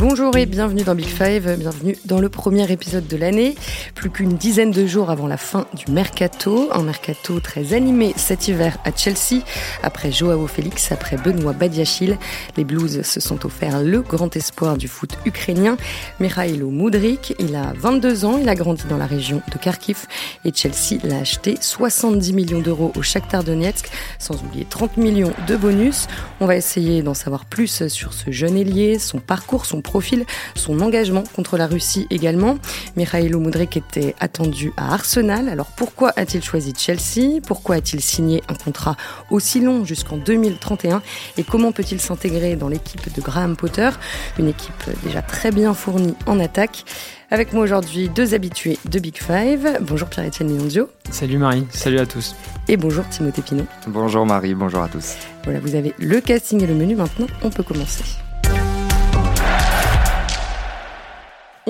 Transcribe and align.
Bonjour 0.00 0.34
et 0.38 0.46
bienvenue 0.46 0.82
dans 0.82 0.94
Big 0.94 1.04
Five, 1.04 1.58
bienvenue 1.58 1.94
dans 2.06 2.20
le 2.20 2.30
premier 2.30 2.72
épisode 2.72 3.06
de 3.06 3.18
l'année. 3.18 3.54
Plus 3.94 4.08
qu'une 4.08 4.32
dizaine 4.32 4.70
de 4.70 4.86
jours 4.86 5.10
avant 5.10 5.26
la 5.26 5.36
fin 5.36 5.66
du 5.74 5.92
mercato, 5.92 6.70
un 6.72 6.82
mercato 6.82 7.38
très 7.38 7.74
animé 7.74 8.14
cet 8.16 8.48
hiver 8.48 8.78
à 8.86 8.96
Chelsea. 8.96 9.44
Après 9.82 10.10
Joao 10.10 10.46
Félix, 10.46 10.90
après 10.90 11.18
Benoît 11.18 11.52
Badiachil, 11.52 12.16
les 12.56 12.64
Blues 12.64 13.02
se 13.02 13.20
sont 13.20 13.44
offerts 13.44 13.82
le 13.82 14.00
grand 14.00 14.34
espoir 14.36 14.78
du 14.78 14.88
foot 14.88 15.18
ukrainien, 15.26 15.76
Mikhailo 16.18 16.70
Mudrik. 16.70 17.34
Il 17.38 17.54
a 17.54 17.74
22 17.76 18.24
ans, 18.24 18.38
il 18.40 18.48
a 18.48 18.54
grandi 18.54 18.84
dans 18.88 18.96
la 18.96 19.06
région 19.06 19.42
de 19.52 19.58
Kharkiv 19.58 20.06
et 20.46 20.52
Chelsea 20.54 20.98
l'a 21.04 21.18
acheté 21.18 21.58
70 21.60 22.32
millions 22.32 22.60
d'euros 22.60 22.90
au 22.96 23.02
Shakhtar 23.02 23.44
Donetsk, 23.44 23.90
sans 24.18 24.42
oublier 24.42 24.64
30 24.64 24.96
millions 24.96 25.34
de 25.46 25.56
bonus. 25.56 26.06
On 26.40 26.46
va 26.46 26.56
essayer 26.56 27.02
d'en 27.02 27.12
savoir 27.12 27.44
plus 27.44 27.86
sur 27.88 28.14
ce 28.14 28.30
jeune 28.30 28.56
ailier, 28.56 28.98
son 28.98 29.18
parcours, 29.18 29.66
son 29.66 29.82
profil, 29.90 30.24
son 30.54 30.80
engagement 30.80 31.24
contre 31.34 31.56
la 31.56 31.66
Russie 31.66 32.06
également. 32.10 32.58
Mikhailo 32.96 33.40
Mudrik 33.40 33.76
était 33.76 34.14
attendu 34.20 34.72
à 34.76 34.94
Arsenal. 34.94 35.48
Alors 35.48 35.66
pourquoi 35.76 36.12
a-t-il 36.14 36.44
choisi 36.44 36.72
Chelsea? 36.76 37.40
Pourquoi 37.44 37.76
a-t-il 37.76 38.00
signé 38.00 38.40
un 38.48 38.54
contrat 38.54 38.96
aussi 39.30 39.58
long 39.60 39.84
jusqu'en 39.84 40.16
2031 40.16 41.02
Et 41.38 41.42
comment 41.42 41.72
peut-il 41.72 42.00
s'intégrer 42.00 42.54
dans 42.54 42.68
l'équipe 42.68 43.12
de 43.12 43.20
Graham 43.20 43.56
Potter? 43.56 43.90
Une 44.38 44.46
équipe 44.46 44.84
déjà 45.02 45.22
très 45.22 45.50
bien 45.50 45.74
fournie 45.74 46.14
en 46.26 46.38
attaque. 46.38 46.84
Avec 47.32 47.52
moi 47.52 47.64
aujourd'hui, 47.64 48.08
deux 48.08 48.34
habitués 48.34 48.78
de 48.88 48.98
Big 49.00 49.16
Five. 49.16 49.78
Bonjour 49.80 50.08
Pierre-Etienne 50.08 50.56
Leondio. 50.56 50.88
Salut 51.10 51.38
Marie, 51.38 51.66
salut 51.70 51.98
à 51.98 52.06
tous. 52.06 52.36
Et 52.68 52.76
bonjour 52.76 53.08
Timothée 53.08 53.42
Pinot. 53.42 53.66
Bonjour 53.88 54.24
Marie, 54.24 54.54
bonjour 54.54 54.82
à 54.82 54.88
tous. 54.88 55.16
Voilà, 55.44 55.58
vous 55.58 55.74
avez 55.74 55.94
le 55.98 56.20
casting 56.20 56.62
et 56.62 56.66
le 56.66 56.74
menu 56.74 56.94
maintenant, 56.94 57.26
on 57.42 57.50
peut 57.50 57.64
commencer. 57.64 58.04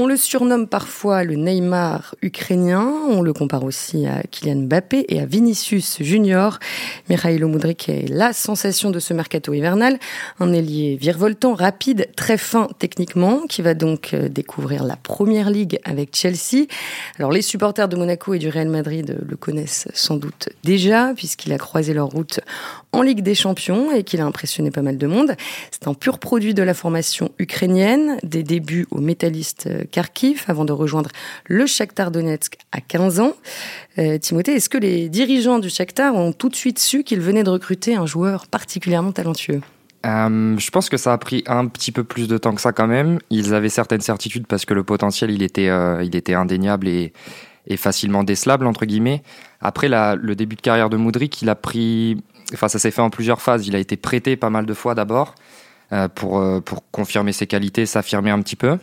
On 0.02 0.06
le 0.06 0.16
surnomme 0.16 0.66
parfois 0.66 1.24
le 1.24 1.34
Neymar 1.34 2.14
ukrainien, 2.22 2.90
on 3.10 3.20
le 3.20 3.34
compare 3.34 3.64
aussi 3.64 4.06
à 4.06 4.22
Kylian 4.22 4.62
Mbappé 4.62 5.04
et 5.10 5.20
à 5.20 5.26
Vinicius 5.26 5.98
Junior. 6.00 6.58
Mikhailo 7.10 7.48
Mudrik 7.48 7.90
est 7.90 8.08
la 8.08 8.32
sensation 8.32 8.90
de 8.90 8.98
ce 8.98 9.12
mercato 9.12 9.52
hivernal, 9.52 9.98
un 10.38 10.54
ailier 10.54 10.96
virevoltant, 10.96 11.52
rapide, 11.52 12.08
très 12.16 12.38
fin 12.38 12.68
techniquement, 12.78 13.42
qui 13.46 13.60
va 13.60 13.74
donc 13.74 14.14
euh, 14.14 14.30
découvrir 14.30 14.84
la 14.84 14.96
première 14.96 15.50
ligue 15.50 15.78
avec 15.84 16.16
Chelsea. 16.16 16.64
Alors 17.18 17.30
les 17.30 17.42
supporters 17.42 17.86
de 17.86 17.96
Monaco 17.96 18.32
et 18.32 18.38
du 18.38 18.48
Real 18.48 18.70
Madrid 18.70 19.18
le 19.28 19.36
connaissent 19.36 19.86
sans 19.92 20.16
doute 20.16 20.48
déjà, 20.64 21.12
puisqu'il 21.14 21.52
a 21.52 21.58
croisé 21.58 21.92
leur 21.92 22.06
route 22.06 22.40
en 22.92 23.02
Ligue 23.02 23.22
des 23.22 23.34
Champions 23.34 23.92
et 23.92 24.02
qu'il 24.02 24.20
a 24.20 24.24
impressionné 24.24 24.70
pas 24.70 24.82
mal 24.82 24.98
de 24.98 25.06
monde. 25.06 25.34
C'est 25.70 25.88
un 25.88 25.94
pur 25.94 26.18
produit 26.18 26.54
de 26.54 26.62
la 26.62 26.74
formation 26.74 27.30
ukrainienne, 27.38 28.18
des 28.22 28.42
débuts 28.42 28.86
au 28.90 29.00
métalliste 29.00 29.68
Kharkiv 29.90 30.44
avant 30.48 30.64
de 30.64 30.72
rejoindre 30.72 31.10
le 31.46 31.66
Shakhtar 31.66 32.10
Donetsk 32.10 32.56
à 32.72 32.80
15 32.80 33.20
ans. 33.20 33.34
Euh, 33.98 34.18
Timothée, 34.18 34.54
est-ce 34.54 34.68
que 34.68 34.78
les 34.78 35.08
dirigeants 35.08 35.58
du 35.58 35.70
Shakhtar 35.70 36.14
ont 36.14 36.32
tout 36.32 36.48
de 36.48 36.56
suite 36.56 36.78
su 36.78 37.04
qu'ils 37.04 37.20
venaient 37.20 37.44
de 37.44 37.50
recruter 37.50 37.94
un 37.94 38.06
joueur 38.06 38.46
particulièrement 38.46 39.12
talentueux? 39.12 39.60
Euh, 40.06 40.56
je 40.58 40.70
pense 40.70 40.88
que 40.88 40.96
ça 40.96 41.12
a 41.12 41.18
pris 41.18 41.44
un 41.46 41.66
petit 41.66 41.92
peu 41.92 42.04
plus 42.04 42.26
de 42.26 42.38
temps 42.38 42.54
que 42.54 42.60
ça 42.60 42.72
quand 42.72 42.86
même. 42.86 43.18
Ils 43.28 43.54
avaient 43.54 43.68
certaines 43.68 44.00
certitudes 44.00 44.46
parce 44.46 44.64
que 44.64 44.72
le 44.72 44.82
potentiel 44.82 45.30
il 45.30 45.42
était, 45.42 45.68
euh, 45.68 46.02
il 46.02 46.16
était 46.16 46.34
indéniable 46.34 46.88
et, 46.88 47.12
facilement 47.76 48.24
décelable 48.24 48.66
entre 48.66 48.84
guillemets. 48.84 49.22
Après 49.60 49.88
le 49.88 50.34
début 50.34 50.56
de 50.56 50.60
carrière 50.60 50.90
de 50.90 50.96
Moudric, 50.96 51.40
il 51.40 51.48
a 51.48 51.54
pris, 51.54 52.16
enfin 52.52 52.68
ça 52.68 52.78
s'est 52.78 52.90
fait 52.90 53.02
en 53.02 53.10
plusieurs 53.10 53.40
phases. 53.40 53.66
Il 53.66 53.76
a 53.76 53.78
été 53.78 53.96
prêté 53.96 54.36
pas 54.36 54.50
mal 54.50 54.66
de 54.66 54.74
fois 54.74 54.94
d'abord 54.94 55.34
euh, 55.92 56.08
pour, 56.08 56.42
pour 56.62 56.90
confirmer 56.90 57.32
ses 57.32 57.46
qualités, 57.46 57.86
s'affirmer 57.86 58.30
un 58.30 58.40
petit 58.42 58.56
peu. 58.56 58.78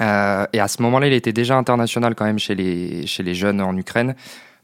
Euh, 0.00 0.46
et 0.52 0.60
à 0.60 0.68
ce 0.68 0.82
moment-là, 0.82 1.08
il 1.08 1.12
était 1.12 1.32
déjà 1.32 1.56
international 1.56 2.14
quand 2.14 2.24
même 2.24 2.38
chez 2.38 2.54
les, 2.54 3.06
chez 3.06 3.22
les 3.22 3.34
jeunes 3.34 3.60
en 3.60 3.76
Ukraine. 3.76 4.14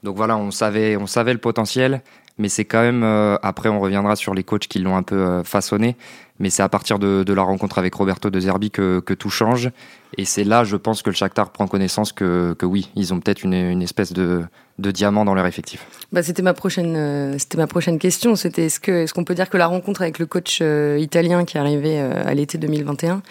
Donc 0.02 0.16
voilà, 0.16 0.36
on 0.36 0.50
savait, 0.50 0.96
on 0.96 1.06
savait 1.06 1.32
le 1.32 1.38
potentiel, 1.38 2.02
mais 2.38 2.48
c'est 2.48 2.64
quand 2.64 2.82
même, 2.82 3.02
euh, 3.02 3.36
après 3.42 3.68
on 3.68 3.80
reviendra 3.80 4.16
sur 4.16 4.34
les 4.34 4.44
coachs 4.44 4.68
qui 4.68 4.78
l'ont 4.78 4.96
un 4.96 5.02
peu 5.02 5.16
euh, 5.16 5.44
façonné, 5.44 5.96
mais 6.40 6.50
c'est 6.50 6.62
à 6.62 6.68
partir 6.68 6.98
de, 6.98 7.22
de, 7.22 7.32
la 7.32 7.42
rencontre 7.42 7.78
avec 7.78 7.94
Roberto 7.94 8.28
De 8.28 8.40
Zerbi 8.40 8.70
que, 8.70 9.00
que 9.00 9.14
tout 9.14 9.30
change. 9.30 9.70
Et 10.16 10.24
c'est 10.24 10.44
là, 10.44 10.64
je 10.64 10.76
pense, 10.76 11.02
que 11.02 11.10
le 11.10 11.14
Shakhtar 11.14 11.50
prend 11.50 11.66
connaissance 11.66 12.12
que, 12.12 12.54
que 12.54 12.66
oui, 12.66 12.90
ils 12.96 13.14
ont 13.14 13.20
peut-être 13.20 13.42
une, 13.44 13.54
une 13.54 13.82
espèce 13.82 14.12
de, 14.12 14.44
de 14.78 14.90
diamant 14.90 15.24
dans 15.24 15.34
leur 15.34 15.46
effectif. 15.46 15.86
Bah, 16.12 16.22
c'était 16.22 16.42
ma 16.42 16.54
prochaine, 16.54 16.94
euh, 16.96 17.38
c'était 17.38 17.56
ma 17.56 17.66
prochaine 17.66 17.98
question. 17.98 18.34
C'était 18.34 18.66
est-ce 18.66 18.80
que, 18.80 18.90
est-ce 18.90 19.14
qu'on 19.14 19.24
peut 19.24 19.34
dire 19.34 19.48
que 19.48 19.56
la 19.56 19.66
rencontre 19.66 20.02
avec 20.02 20.18
le 20.18 20.26
coach 20.26 20.58
euh, 20.60 20.98
italien 21.00 21.44
qui 21.44 21.56
est 21.56 21.60
arrivé 21.60 22.00
euh, 22.00 22.24
à 22.24 22.34
l'été 22.34 22.58
2021 22.58 23.22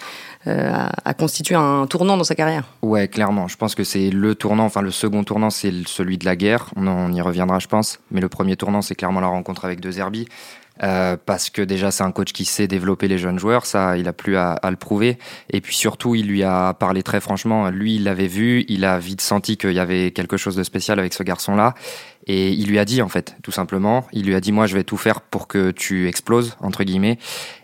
a, 0.46 0.92
a, 1.04 1.14
constitué 1.14 1.54
un 1.54 1.86
tournant 1.86 2.18
dans 2.18 2.24
sa 2.24 2.34
carrière? 2.34 2.64
Ouais, 2.82 3.08
clairement. 3.08 3.48
Je 3.48 3.56
pense 3.56 3.74
que 3.74 3.84
c'est 3.84 4.10
le 4.10 4.34
tournant. 4.34 4.64
Enfin, 4.64 4.82
le 4.82 4.90
second 4.90 5.24
tournant, 5.24 5.48
c'est 5.50 5.72
celui 5.86 6.18
de 6.18 6.26
la 6.26 6.36
guerre. 6.36 6.70
On, 6.76 6.86
on 6.86 7.12
y 7.12 7.20
reviendra, 7.20 7.58
je 7.58 7.68
pense. 7.68 7.98
Mais 8.10 8.20
le 8.20 8.28
premier 8.28 8.56
tournant, 8.56 8.82
c'est 8.82 8.94
clairement 8.94 9.20
la 9.20 9.28
rencontre 9.28 9.64
avec 9.64 9.80
De 9.80 9.90
Zerbi. 9.90 10.26
Euh, 10.82 11.16
parce 11.24 11.50
que 11.50 11.62
déjà 11.62 11.92
c'est 11.92 12.02
un 12.02 12.10
coach 12.10 12.32
qui 12.32 12.44
sait 12.44 12.66
développer 12.66 13.06
les 13.06 13.16
jeunes 13.16 13.38
joueurs, 13.38 13.64
ça 13.64 13.96
il 13.96 14.08
a 14.08 14.12
plus 14.12 14.36
à, 14.36 14.58
le 14.68 14.76
prouver. 14.76 15.18
Et 15.50 15.60
puis 15.60 15.74
surtout 15.74 16.14
il 16.14 16.26
lui 16.26 16.42
a 16.42 16.74
parlé 16.74 17.02
très 17.02 17.20
franchement. 17.20 17.70
Lui 17.70 17.96
il 17.96 18.04
l'avait 18.04 18.26
vu, 18.26 18.64
il 18.68 18.84
a 18.84 18.98
vite 18.98 19.20
senti 19.20 19.56
qu'il 19.56 19.72
y 19.72 19.78
avait 19.78 20.10
quelque 20.10 20.36
chose 20.36 20.56
de 20.56 20.64
spécial 20.64 20.98
avec 20.98 21.14
ce 21.14 21.22
garçon-là. 21.22 21.74
Et 22.26 22.50
il 22.50 22.68
lui 22.68 22.78
a 22.78 22.84
dit 22.84 23.02
en 23.02 23.08
fait, 23.08 23.36
tout 23.42 23.52
simplement, 23.52 24.06
il 24.12 24.24
lui 24.24 24.34
a 24.34 24.40
dit 24.40 24.50
moi 24.50 24.66
je 24.66 24.74
vais 24.74 24.84
tout 24.84 24.96
faire 24.96 25.20
pour 25.20 25.46
que 25.46 25.70
tu 25.70 26.08
exploses 26.08 26.56
entre 26.60 26.82
guillemets. 26.82 27.18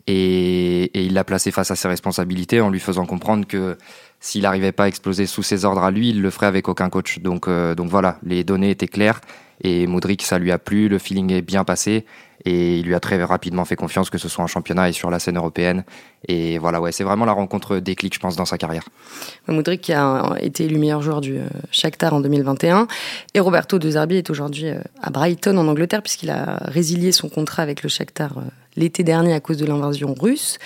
Et, 0.06 0.84
et 0.84 1.02
il 1.02 1.14
l'a 1.14 1.24
placé 1.24 1.50
face 1.50 1.70
à 1.70 1.76
ses 1.76 1.88
responsabilités 1.88 2.60
en 2.60 2.70
lui 2.70 2.80
faisant 2.80 3.06
comprendre 3.06 3.46
que 3.46 3.76
s'il 4.20 4.42
n'arrivait 4.42 4.72
pas 4.72 4.84
à 4.84 4.88
exploser 4.88 5.26
sous 5.26 5.42
ses 5.42 5.64
ordres 5.64 5.82
à 5.82 5.90
lui, 5.90 6.10
il 6.10 6.20
le 6.20 6.30
ferait 6.30 6.46
avec 6.46 6.68
aucun 6.68 6.90
coach. 6.90 7.18
Donc, 7.20 7.48
euh, 7.48 7.74
donc 7.74 7.88
voilà, 7.88 8.18
les 8.22 8.44
données 8.44 8.70
étaient 8.70 8.86
claires. 8.86 9.20
Et 9.62 9.86
Modric, 9.86 10.22
ça 10.22 10.38
lui 10.38 10.50
a 10.50 10.58
plu, 10.58 10.88
le 10.88 10.98
feeling 10.98 11.32
est 11.32 11.42
bien 11.42 11.64
passé. 11.64 12.04
Et 12.46 12.78
il 12.78 12.86
lui 12.86 12.94
a 12.94 13.00
très 13.00 13.22
rapidement 13.22 13.66
fait 13.66 13.76
confiance, 13.76 14.08
que 14.08 14.16
ce 14.16 14.28
soit 14.28 14.42
en 14.42 14.46
championnat 14.46 14.88
et 14.88 14.92
sur 14.92 15.10
la 15.10 15.18
scène 15.18 15.36
européenne. 15.36 15.84
Et 16.26 16.56
voilà, 16.56 16.80
ouais, 16.80 16.90
c'est 16.90 17.04
vraiment 17.04 17.26
la 17.26 17.32
rencontre 17.32 17.76
déclic, 17.78 18.14
je 18.14 18.18
pense, 18.18 18.34
dans 18.34 18.46
sa 18.46 18.56
carrière. 18.56 18.88
Modric 19.46 19.82
qui 19.82 19.92
a 19.92 20.36
été 20.40 20.64
élu 20.64 20.78
meilleur 20.78 21.02
joueur 21.02 21.20
du 21.20 21.38
Shakhtar 21.70 22.14
en 22.14 22.20
2021. 22.20 22.86
Et 23.34 23.40
Roberto 23.40 23.78
De 23.78 23.90
Zerbi 23.90 24.16
est 24.16 24.30
aujourd'hui 24.30 24.68
à 25.02 25.10
Brighton, 25.10 25.58
en 25.58 25.68
Angleterre, 25.68 26.00
puisqu'il 26.02 26.30
a 26.30 26.60
résilié 26.62 27.12
son 27.12 27.28
contrat 27.28 27.62
avec 27.62 27.82
le 27.82 27.90
Shakhtar 27.90 28.32
l'été 28.76 29.02
dernier 29.02 29.34
à 29.34 29.40
cause 29.40 29.58
de 29.58 29.66
l'invasion 29.66 30.14
russe. 30.18 30.58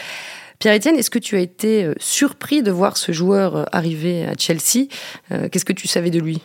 Pierre-Etienne, 0.61 0.97
est-ce 0.97 1.11
que 1.11 1.19
tu 1.19 1.35
as 1.35 1.41
été 1.41 1.91
surpris 1.99 2.63
de 2.63 2.71
voir 2.71 2.97
ce 2.97 3.11
joueur 3.11 3.69
arriver 3.75 4.25
à 4.27 4.35
Chelsea? 4.39 4.87
Qu'est-ce 5.29 5.65
que 5.65 5.73
tu 5.73 5.89
savais 5.89 6.11
de 6.11 6.21
lui? 6.21 6.41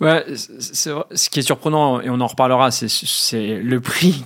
Ouais, 0.00 0.24
ce 0.36 1.28
qui 1.28 1.40
est 1.40 1.42
surprenant, 1.42 2.00
et 2.00 2.08
on 2.08 2.20
en 2.20 2.26
reparlera, 2.28 2.70
c'est 2.70 3.60
le 3.60 3.80
prix 3.80 4.24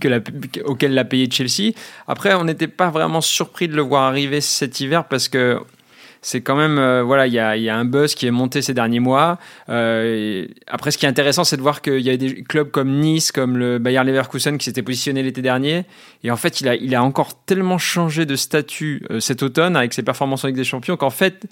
auquel 0.66 0.92
l'a 0.92 1.04
payé 1.04 1.30
Chelsea. 1.30 1.72
Après, 2.06 2.34
on 2.34 2.44
n'était 2.44 2.68
pas 2.68 2.90
vraiment 2.90 3.22
surpris 3.22 3.68
de 3.68 3.74
le 3.74 3.82
voir 3.82 4.02
arriver 4.02 4.42
cet 4.42 4.80
hiver 4.80 5.04
parce 5.08 5.28
que 5.28 5.60
c'est 6.24 6.40
quand 6.40 6.54
même 6.54 6.78
euh, 6.78 7.02
voilà 7.02 7.26
il 7.26 7.32
y 7.32 7.38
a, 7.40 7.76
un 7.76 7.84
buzz 7.84 8.14
qui 8.14 8.26
est 8.26 8.30
monté 8.30 8.62
ces 8.62 8.74
derniers 8.74 9.00
mois. 9.00 9.38
Euh, 9.68 10.46
après 10.68 10.92
ce 10.92 10.98
qui 10.98 11.04
est 11.04 11.08
intéressant 11.08 11.42
c'est 11.42 11.56
de 11.56 11.62
voir 11.62 11.82
qu'il 11.82 12.00
y 12.00 12.10
a 12.10 12.16
des 12.16 12.44
clubs 12.44 12.70
comme 12.70 13.00
Nice 13.00 13.32
comme 13.32 13.58
le 13.58 13.78
Bayer 13.78 14.04
Leverkusen 14.04 14.56
qui 14.56 14.64
s'était 14.64 14.82
positionné 14.82 15.24
l'été 15.24 15.42
dernier. 15.42 15.84
Et 16.22 16.30
en 16.30 16.36
fait 16.36 16.60
il 16.60 16.68
a, 16.68 16.76
il 16.76 16.94
a 16.94 17.02
encore 17.02 17.42
tellement 17.44 17.78
changé 17.78 18.24
de 18.24 18.36
statut 18.36 19.04
euh, 19.10 19.18
cet 19.18 19.42
automne 19.42 19.76
avec 19.76 19.92
ses 19.92 20.04
performances 20.04 20.44
en 20.44 20.46
Ligue 20.46 20.56
des 20.56 20.64
Champions 20.64 20.96
qu'en 20.96 21.10
fait 21.10 21.46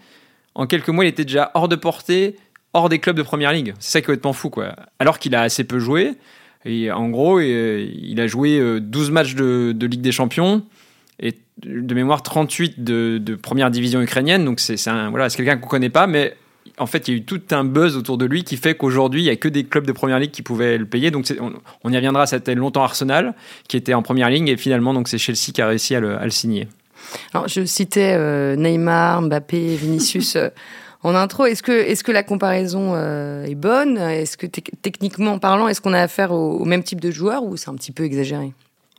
en 0.55 0.67
quelques 0.67 0.89
mois 0.89 1.05
il 1.05 1.09
était 1.09 1.25
déjà 1.25 1.51
hors 1.55 1.69
de 1.69 1.77
portée 1.77 2.37
hors 2.73 2.89
des 2.89 2.99
clubs 2.99 3.17
de 3.17 3.23
première 3.23 3.53
ligue. 3.53 3.75
C'est 3.79 3.93
ça 3.93 4.01
qui 4.01 4.05
est 4.05 4.07
complètement 4.07 4.33
fou, 4.33 4.51
quoi. 4.51 4.75
Alors 4.99 5.19
qu'il 5.19 5.35
a 5.35 5.43
assez 5.43 5.65
peu 5.65 5.79
joué. 5.79 6.15
Et 6.65 6.91
en 6.93 7.09
gros, 7.09 7.41
il 7.41 8.21
a 8.21 8.27
joué 8.27 8.81
12 8.81 9.11
matchs 9.11 9.35
de, 9.35 9.73
de 9.73 9.87
Ligue 9.87 10.03
des 10.03 10.13
Champions 10.13 10.63
et 11.19 11.35
de 11.63 11.95
mémoire 11.95 12.23
38 12.23 12.85
de, 12.85 13.19
de 13.19 13.35
première 13.35 13.71
division 13.71 14.03
ukrainienne. 14.03 14.45
Donc 14.45 14.61
c'est 14.61 14.77
voilà, 15.11 15.31
quelqu'un 15.31 15.57
qu'on 15.57 15.69
connaît 15.69 15.91
pas, 15.91 16.07
mais 16.07 16.37
en 16.79 16.87
fait, 16.87 17.09
il 17.09 17.11
y 17.11 17.15
a 17.15 17.19
eu 17.19 17.25
tout 17.25 17.41
un 17.51 17.65
buzz 17.65 17.97
autour 17.97 18.19
de 18.19 18.25
lui 18.25 18.45
qui 18.45 18.57
fait 18.57 18.75
qu'aujourd'hui, 18.75 19.23
il 19.23 19.25
n'y 19.25 19.31
a 19.31 19.37
que 19.37 19.49
des 19.49 19.65
clubs 19.65 19.87
de 19.87 19.93
première 19.93 20.19
ligue 20.19 20.31
qui 20.31 20.43
pouvaient 20.43 20.79
le 20.79 20.87
payer. 20.87 21.11
Donc, 21.11 21.27
on, 21.41 21.53
on, 21.85 21.93
y 21.93 21.97
reviendra. 21.97 22.27
C'était 22.27 22.55
longtemps 22.55 22.83
Arsenal 22.83 23.35
qui 23.69 23.77
était 23.77 23.95
en 23.95 24.03
première 24.03 24.31
ligne 24.31 24.49
et 24.49 24.57
finalement, 24.57 24.95
donc 24.95 25.09
c'est 25.09 25.19
Chelsea 25.19 25.53
qui 25.55 25.63
a 25.63 25.67
réussi 25.67 25.95
à 25.95 26.01
le, 26.01 26.17
à 26.17 26.25
le 26.25 26.31
signer. 26.31 26.69
Alors, 27.33 27.49
je 27.49 27.65
citais 27.65 28.15
euh, 28.17 28.57
Neymar, 28.57 29.23
Mbappé, 29.23 29.77
Vinicius. 29.77 30.37
en 31.03 31.15
intro. 31.15 31.47
Est-ce 31.47 31.63
que, 31.63 31.73
est-ce 31.73 32.05
que 32.05 32.13
la 32.13 32.23
comparaison 32.23 32.93
euh, 32.95 33.45
est 33.45 33.55
bonne? 33.55 33.99
Est-ce 33.99 34.37
que 34.37 34.47
techniquement 34.47 35.39
parlant, 35.39 35.69
est-ce 35.69 35.81
qu'on 35.81 35.93
a 35.93 36.01
affaire 36.01 36.33
au, 36.33 36.65
même 36.65 36.83
type 36.83 37.01
de 37.01 37.11
joueur 37.11 37.45
ou 37.45 37.57
c'est 37.57 37.69
un 37.69 37.75
petit 37.75 37.93
peu 37.93 38.05
exagéré? 38.05 38.53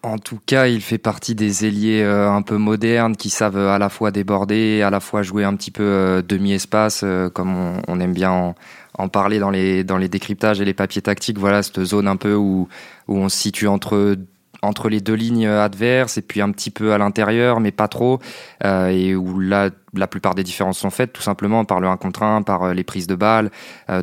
En 0.03 0.18
tout 0.18 0.39
cas, 0.48 0.65
il 0.65 0.81
fait 0.81 0.98
partie 0.98 1.36
des 1.36 1.63
ailiers 1.63 2.01
euh, 2.01 2.27
un 2.31 2.42
peu 2.42 2.57
modernes 2.57 3.15
qui 3.15 3.30
savent 3.30 3.57
à 3.57 3.77
la 3.77 3.89
fois 3.89 4.09
déborder, 4.09 4.81
à 4.81 4.89
la 4.89 5.00
fois 5.00 5.21
jouer 5.21 5.44
un 5.44 5.56
petit 5.56 5.69
peu 5.69 5.83
euh, 5.83 6.21
demi-espace, 6.24 7.01
euh, 7.03 7.30
comme 7.30 7.56
on, 7.56 7.81
on, 7.88 8.00
aime 8.00 8.13
bien 8.13 8.31
en, 8.31 8.56
en, 8.97 9.09
parler 9.09 9.38
dans 9.38 9.51
les, 9.51 9.83
dans 9.83 9.97
les 9.97 10.09
décryptages 10.09 10.59
et 10.59 10.65
les 10.65 10.74
papiers 10.74 11.04
tactiques. 11.04 11.38
Voilà, 11.38 11.62
cette 11.62 11.83
zone 11.83 12.07
un 12.07 12.15
peu 12.15 12.33
où, 12.33 12.68
où 13.07 13.15
on 13.15 13.30
se 13.30 13.38
situe 13.38 13.68
entre 13.68 14.15
entre 14.61 14.89
les 14.89 15.01
deux 15.01 15.13
lignes 15.13 15.47
adverses 15.47 16.17
et 16.17 16.21
puis 16.21 16.41
un 16.41 16.51
petit 16.51 16.71
peu 16.71 16.93
à 16.93 16.97
l'intérieur, 16.97 17.59
mais 17.59 17.71
pas 17.71 17.87
trop, 17.87 18.19
euh, 18.63 18.87
et 18.87 19.15
où 19.15 19.39
là, 19.39 19.69
la 19.93 20.07
plupart 20.07 20.35
des 20.35 20.43
différences 20.43 20.79
sont 20.79 20.89
faites 20.89 21.13
tout 21.13 21.21
simplement 21.21 21.65
par 21.65 21.79
le 21.79 21.87
1 21.87 21.97
contre 21.97 22.23
1, 22.23 22.43
par 22.43 22.73
les 22.73 22.83
prises 22.83 23.07
de 23.07 23.15
balles. 23.15 23.51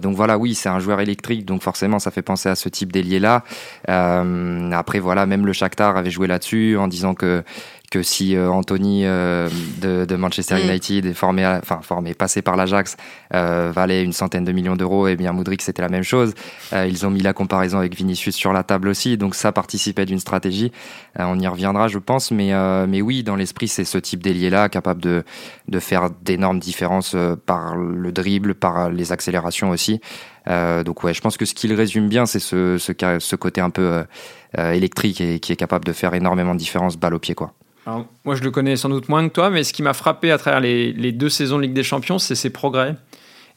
donc 0.02 0.16
voilà, 0.16 0.37
oui, 0.37 0.55
c'est 0.55 0.69
un 0.69 0.81
joueur 0.81 1.00
électrique, 1.00 1.46
donc 1.46 1.62
forcément 1.62 1.99
ça 1.99 2.10
fait 2.10 2.20
penser 2.20 2.50
à 2.50 2.55
ce 2.55 2.69
type 2.69 2.93
d'ailier 2.93 3.20
là. 3.20 3.43
après 3.87 4.99
voilà, 4.99 5.25
même 5.25 5.46
le 5.46 5.55
Shakhtar 5.55 5.96
avait 5.96 6.10
joué 6.10 6.26
là-dessus 6.26 6.76
en 6.76 6.88
disant 6.88 7.14
que 7.14 7.43
que 7.90 8.02
si 8.02 8.37
euh, 8.37 8.50
Anthony 8.50 9.02
euh, 9.05 9.49
de, 9.81 10.17
Manchester 10.17 10.56
mm. 10.56 10.69
United 10.69 11.06
est 11.06 11.14
formé, 11.14 11.46
enfin 11.46 11.81
formé, 11.82 12.14
passé 12.14 12.43
par 12.43 12.56
l'Ajax, 12.56 12.96
euh, 13.35 13.73
valait 13.75 14.02
une 14.02 14.12
centaine 14.12 14.44
de 14.44 14.52
millions 14.52 14.76
d'euros, 14.76 15.08
et 15.08 15.17
bien 15.17 15.32
Moudric 15.32 15.62
c'était 15.62 15.82
la 15.82 15.88
même 15.88 16.02
chose. 16.02 16.35
ils 16.73 17.06
ont 17.06 17.11
mis 17.11 17.20
la 17.20 17.32
comparaison 17.32 17.79
avec 17.79 17.94
Vinicius 17.94 18.35
sur 18.35 18.52
la 18.52 18.62
table 18.62 18.88
aussi, 18.88 19.17
donc 19.17 19.35
ça 19.35 19.52
participait 19.52 20.05
d'une 20.05 20.19
stratégie. 20.19 20.73
on 21.17 21.38
y 21.38 21.46
reviendra, 21.46 21.88
je 21.88 21.99
pense, 21.99 22.31
mais 22.31 22.52
mais 22.87 23.00
oui, 23.00 23.23
dans 23.23 23.37
l'esprit, 23.37 23.69
c'est 23.69 23.85
ce 23.85 23.99
type 23.99 24.23
d'ailier 24.23 24.50
là 24.50 24.69
capable 24.69 25.02
de 25.02 25.25
de 25.69 25.79
faire 25.81 26.11
d'énormes 26.23 26.58
différences 26.58 27.17
par 27.46 27.76
le 27.76 28.12
dribble, 28.12 28.55
par 28.55 28.91
les 28.91 29.12
accélérations 29.12 29.70
aussi. 29.70 30.00
Donc 30.85 31.05
ouais, 31.05 31.15
je 31.15 31.21
pense 31.21 31.37
que 31.37 31.45
ce 31.45 31.55
qu'il 31.55 31.73
résume 31.75 32.09
bien, 32.09 32.27
c'est 32.27 32.39
ce, 32.39 32.79
ce, 32.79 33.37
côté 33.37 33.61
un 33.61 33.71
peu 33.71 34.05
électrique 34.56 35.21
et 35.21 35.41
qui 35.41 35.53
est 35.53 35.56
capable 35.56 35.85
de 35.85 35.93
faire 35.93 36.15
énormément 36.15 36.55
de 36.55 36.59
différences 36.59 36.97
balle 36.97 37.15
au 37.15 37.19
pied 37.19 37.35
quoi 37.35 37.53
moi, 38.25 38.35
je 38.35 38.43
le 38.43 38.50
connais 38.50 38.77
sans 38.77 38.89
doute 38.89 39.09
moins 39.09 39.27
que 39.29 39.33
toi, 39.33 39.50
mais 39.50 39.65
ce 39.65 39.73
qui 39.73 39.83
m'a 39.83 39.95
frappé 39.95 40.31
à 40.31 40.39
travers 40.39 40.61
les, 40.61 41.12
deux 41.12 41.29
saisons 41.29 41.56
de 41.56 41.62
Ligue 41.62 41.73
des 41.73 41.83
Champions, 41.83 42.19
c'est 42.19 42.35
ses 42.35 42.50
progrès. 42.50 42.95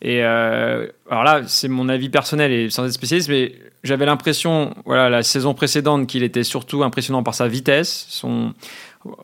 Et 0.01 0.23
euh, 0.23 0.87
alors 1.09 1.23
là, 1.23 1.41
c'est 1.45 1.67
mon 1.67 1.87
avis 1.87 2.09
personnel 2.09 2.51
et 2.51 2.69
sans 2.69 2.85
être 2.85 2.93
spécialiste, 2.93 3.29
mais 3.29 3.53
j'avais 3.83 4.05
l'impression, 4.05 4.73
voilà, 4.85 5.09
la 5.09 5.21
saison 5.21 5.53
précédente, 5.53 6.07
qu'il 6.07 6.23
était 6.23 6.43
surtout 6.43 6.83
impressionnant 6.83 7.23
par 7.23 7.35
sa 7.35 7.47
vitesse, 7.47 8.07
son, 8.09 8.53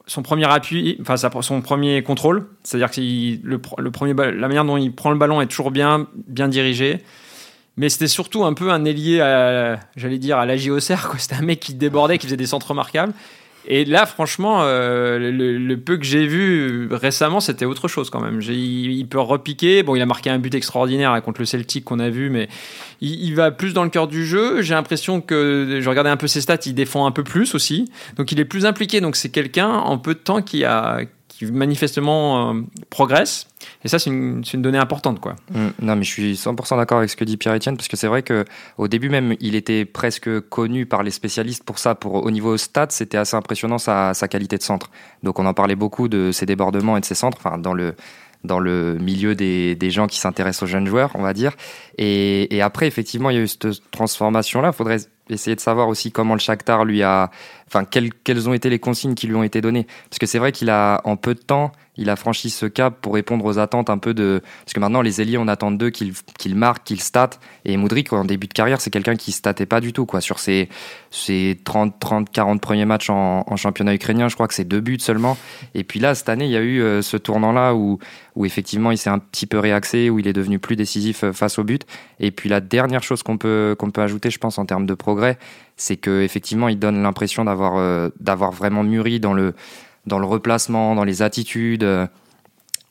son 0.05 0.21
premier 0.21 0.45
appui, 0.45 0.97
enfin 1.01 1.15
son 1.41 1.61
premier 1.61 2.03
contrôle, 2.03 2.47
c'est-à-dire 2.63 2.91
que 2.91 3.01
le, 3.01 3.59
le, 3.77 3.91
premier, 3.91 4.13
la 4.13 4.47
manière 4.47 4.65
dont 4.65 4.77
il 4.77 4.93
prend 4.93 5.11
le 5.11 5.17
ballon 5.17 5.41
est 5.41 5.47
toujours 5.47 5.71
bien, 5.71 6.07
bien 6.27 6.47
dirigée. 6.47 7.01
Mais 7.77 7.89
c'était 7.89 8.07
surtout 8.07 8.43
un 8.43 8.53
peu 8.53 8.71
un 8.71 8.85
ailier, 8.85 9.17
j'allais 9.95 10.17
dire, 10.17 10.37
à 10.37 10.45
la 10.45 10.57
JOCR. 10.57 11.15
C'était 11.19 11.35
un 11.35 11.43
mec 11.43 11.59
qui 11.59 11.75
débordait, 11.75 12.17
qui 12.17 12.25
faisait 12.25 12.37
des 12.37 12.47
centres 12.47 12.69
remarquables. 12.69 13.13
Et 13.69 13.83
là, 13.83 14.05
franchement, 14.05 14.61
euh, 14.61 15.19
le, 15.19 15.75
peu 15.75 15.97
que 15.97 16.05
j'ai 16.05 16.25
vu 16.25 16.87
récemment, 16.89 17.41
c'était 17.41 17.65
autre 17.65 17.89
chose 17.89 18.09
quand 18.09 18.21
même. 18.21 18.41
Il, 18.41 19.05
peut 19.07 19.19
repiquer. 19.19 19.83
Bon, 19.83 19.95
il 19.95 20.01
a 20.01 20.05
marqué 20.05 20.29
un 20.29 20.39
but 20.39 20.55
extraordinaire 20.55 21.21
contre 21.21 21.41
le 21.41 21.45
Celtic 21.45 21.83
qu'on 21.83 21.99
a 21.99 22.09
vu, 22.09 22.29
mais 22.29 22.47
il, 23.01 23.35
va 23.35 23.51
plus 23.51 23.73
dans 23.73 23.83
le 23.83 23.89
cœur 23.89 24.07
du 24.07 24.25
jeu. 24.25 24.61
J'ai 24.61 24.73
l'impression 24.73 25.19
que, 25.19 25.79
je 25.81 25.89
regardais 25.89 26.09
un 26.09 26.15
peu 26.15 26.27
ses 26.27 26.39
stats, 26.39 26.59
il 26.65 26.75
défend 26.75 27.05
un 27.05 27.11
peu 27.11 27.23
plus 27.23 27.55
aussi. 27.55 27.91
Donc 28.15 28.31
il 28.31 28.39
est 28.39 28.45
plus 28.45 28.65
impliqué. 28.65 29.01
Donc 29.01 29.17
c'est 29.17 29.29
quelqu'un 29.29 29.69
en 29.69 29.97
peu 29.97 30.13
de 30.13 30.19
temps 30.19 30.41
qui 30.41 30.63
a, 30.63 31.01
qui 31.37 31.45
manifestement 31.51 32.51
euh, 32.51 32.61
progresse. 32.89 33.47
Et 33.83 33.87
ça, 33.87 33.99
c'est 33.99 34.09
une, 34.09 34.43
une, 34.53 34.61
donnée 34.61 34.77
importante. 34.77 35.19
Quoi. 35.19 35.35
Mm. 35.51 35.67
non, 35.81 35.95
mais 35.95 36.03
je 36.03 36.09
suis 36.09 36.33
100% 36.33 36.77
d'accord 36.77 36.97
avec 36.97 37.09
ce 37.09 37.15
que 37.15 37.23
dit 37.23 37.37
Pierre-Etienne, 37.37 37.77
parce 37.77 37.87
que 37.87 37.95
c'est 37.95 38.07
vrai 38.07 38.23
qu'au 38.23 38.87
début 38.87 39.09
même, 39.09 39.35
il 39.39 39.55
était 39.55 39.85
presque 39.85 40.39
connu 40.49 40.85
par 40.85 41.03
les 41.03 41.11
spécialistes 41.11 41.63
pour 41.63 41.77
ça. 41.77 41.93
Pour, 41.93 42.15
au 42.15 42.31
niveau 42.31 42.57
stats, 42.57 42.87
c'était 42.89 43.17
assez 43.17 43.35
impressionnant 43.35 43.77
sa, 43.77 44.13
sa, 44.13 44.27
qualité 44.27 44.57
de 44.57 44.63
centre. 44.63 44.89
Donc 45.21 45.37
on 45.39 45.45
en 45.45 45.53
parlait 45.53 45.75
beaucoup 45.75 46.07
de 46.07 46.31
ses 46.31 46.45
débordements 46.45 46.97
et 46.97 47.01
de 47.01 47.05
ses 47.05 47.15
centres, 47.15 47.37
enfin, 47.39 47.57
dans 47.57 47.73
le 47.73 47.93
dans 48.43 48.59
le 48.59 48.97
milieu 48.99 49.35
des, 49.35 49.75
des 49.75 49.89
gens 49.89 50.07
qui 50.07 50.19
s'intéressent 50.19 50.63
aux 50.63 50.67
jeunes 50.67 50.87
joueurs, 50.87 51.11
on 51.15 51.21
va 51.21 51.33
dire. 51.33 51.53
Et, 51.97 52.55
et, 52.55 52.61
après, 52.61 52.87
effectivement, 52.87 53.31
il 53.31 53.35
y 53.35 53.39
a 53.39 53.41
eu 53.41 53.47
cette 53.47 53.81
transformation-là. 53.91 54.69
Il 54.69 54.73
faudrait 54.73 54.99
essayer 55.29 55.55
de 55.55 55.61
savoir 55.61 55.87
aussi 55.87 56.11
comment 56.11 56.33
le 56.33 56.39
Shakhtar 56.39 56.85
lui 56.85 57.03
a, 57.03 57.31
enfin, 57.67 57.85
quelles, 57.85 58.13
quelles 58.13 58.47
ont 58.49 58.53
été 58.53 58.69
les 58.69 58.79
consignes 58.79 59.15
qui 59.15 59.27
lui 59.27 59.35
ont 59.35 59.43
été 59.43 59.61
données. 59.61 59.87
Parce 60.09 60.19
que 60.19 60.25
c'est 60.25 60.39
vrai 60.39 60.51
qu'il 60.51 60.69
a, 60.69 61.01
en 61.03 61.15
peu 61.15 61.33
de 61.33 61.39
temps, 61.39 61.71
il 61.97 62.09
a 62.09 62.15
franchi 62.15 62.49
ce 62.49 62.65
cap 62.65 62.95
pour 63.01 63.13
répondre 63.13 63.43
aux 63.45 63.59
attentes 63.59 63.89
un 63.89 63.97
peu 63.97 64.13
de. 64.13 64.41
Parce 64.63 64.73
que 64.73 64.79
maintenant, 64.79 65.01
les 65.01 65.21
ailiers, 65.21 65.37
on 65.37 65.47
attend 65.47 65.71
d'eux 65.71 65.89
qu'ils 65.89 66.13
qu'ils 66.37 66.55
marquent, 66.55 66.83
qu'ils 66.83 67.01
statent. 67.01 67.39
Et 67.65 67.77
Moudric, 67.77 68.13
en 68.13 68.25
début 68.25 68.47
de 68.47 68.53
carrière, 68.53 68.81
c'est 68.81 68.89
quelqu'un 68.89 69.15
qui 69.15 69.31
statait 69.31 69.65
pas 69.65 69.81
du 69.81 69.93
tout. 69.93 70.05
Quoi. 70.05 70.21
Sur 70.21 70.39
ses, 70.39 70.69
ses 71.11 71.59
30, 71.63 71.99
30, 71.99 72.29
40 72.31 72.61
premiers 72.61 72.85
matchs 72.85 73.09
en, 73.09 73.43
championnat 73.55 73.95
ukrainien, 73.95 74.27
je 74.27 74.35
crois 74.35 74.47
que 74.47 74.53
c'est 74.53 74.63
deux 74.63 74.81
buts 74.81 74.99
seulement. 74.99 75.37
Et 75.73 75.83
puis 75.83 75.99
là, 75.99 76.13
cette 76.15 76.29
année, 76.29 76.45
il 76.45 76.51
y 76.51 76.57
a 76.57 76.61
eu 76.61 76.81
euh, 76.81 77.01
ce 77.01 77.17
tournant-là 77.17 77.73
où, 77.73 77.97
où 78.35 78.45
effectivement, 78.45 78.91
il 78.91 78.97
s'est 78.97 79.09
un 79.09 79.19
petit 79.19 79.47
peu 79.47 79.57
réaxé, 79.57 80.09
où 80.09 80.19
il 80.19 80.27
est 80.27 80.33
devenu 80.33 80.59
plus 80.59 80.75
décisif 80.75 81.23
euh, 81.23 81.33
face 81.33 81.57
au 81.57 81.63
but. 81.63 81.85
Et 82.19 82.31
puis 82.31 82.49
la 82.49 82.61
dernière 82.61 83.01
chose 83.01 83.23
qu'on 83.23 83.37
peut, 83.37 83.75
peut 83.93 84.01
ajouter, 84.01 84.29
je 84.29 84.37
pense, 84.37 84.59
en 84.59 84.65
termes 84.65 84.85
de 84.85 84.93
progrès, 84.93 85.37
c'est 85.75 85.97
qu'effectivement, 85.97 86.69
il 86.69 86.77
donne 86.77 87.01
l'impression 87.01 87.45
d'avoir 87.45 87.77
euh, 87.77 88.09
d'avoir 88.19 88.51
vraiment 88.51 88.83
mûri 88.83 89.19
dans 89.19 89.33
le 89.33 89.53
dans 90.07 90.19
le 90.19 90.25
replacement, 90.25 90.95
dans 90.95 91.03
les 91.03 91.21
attitudes. 91.21 91.85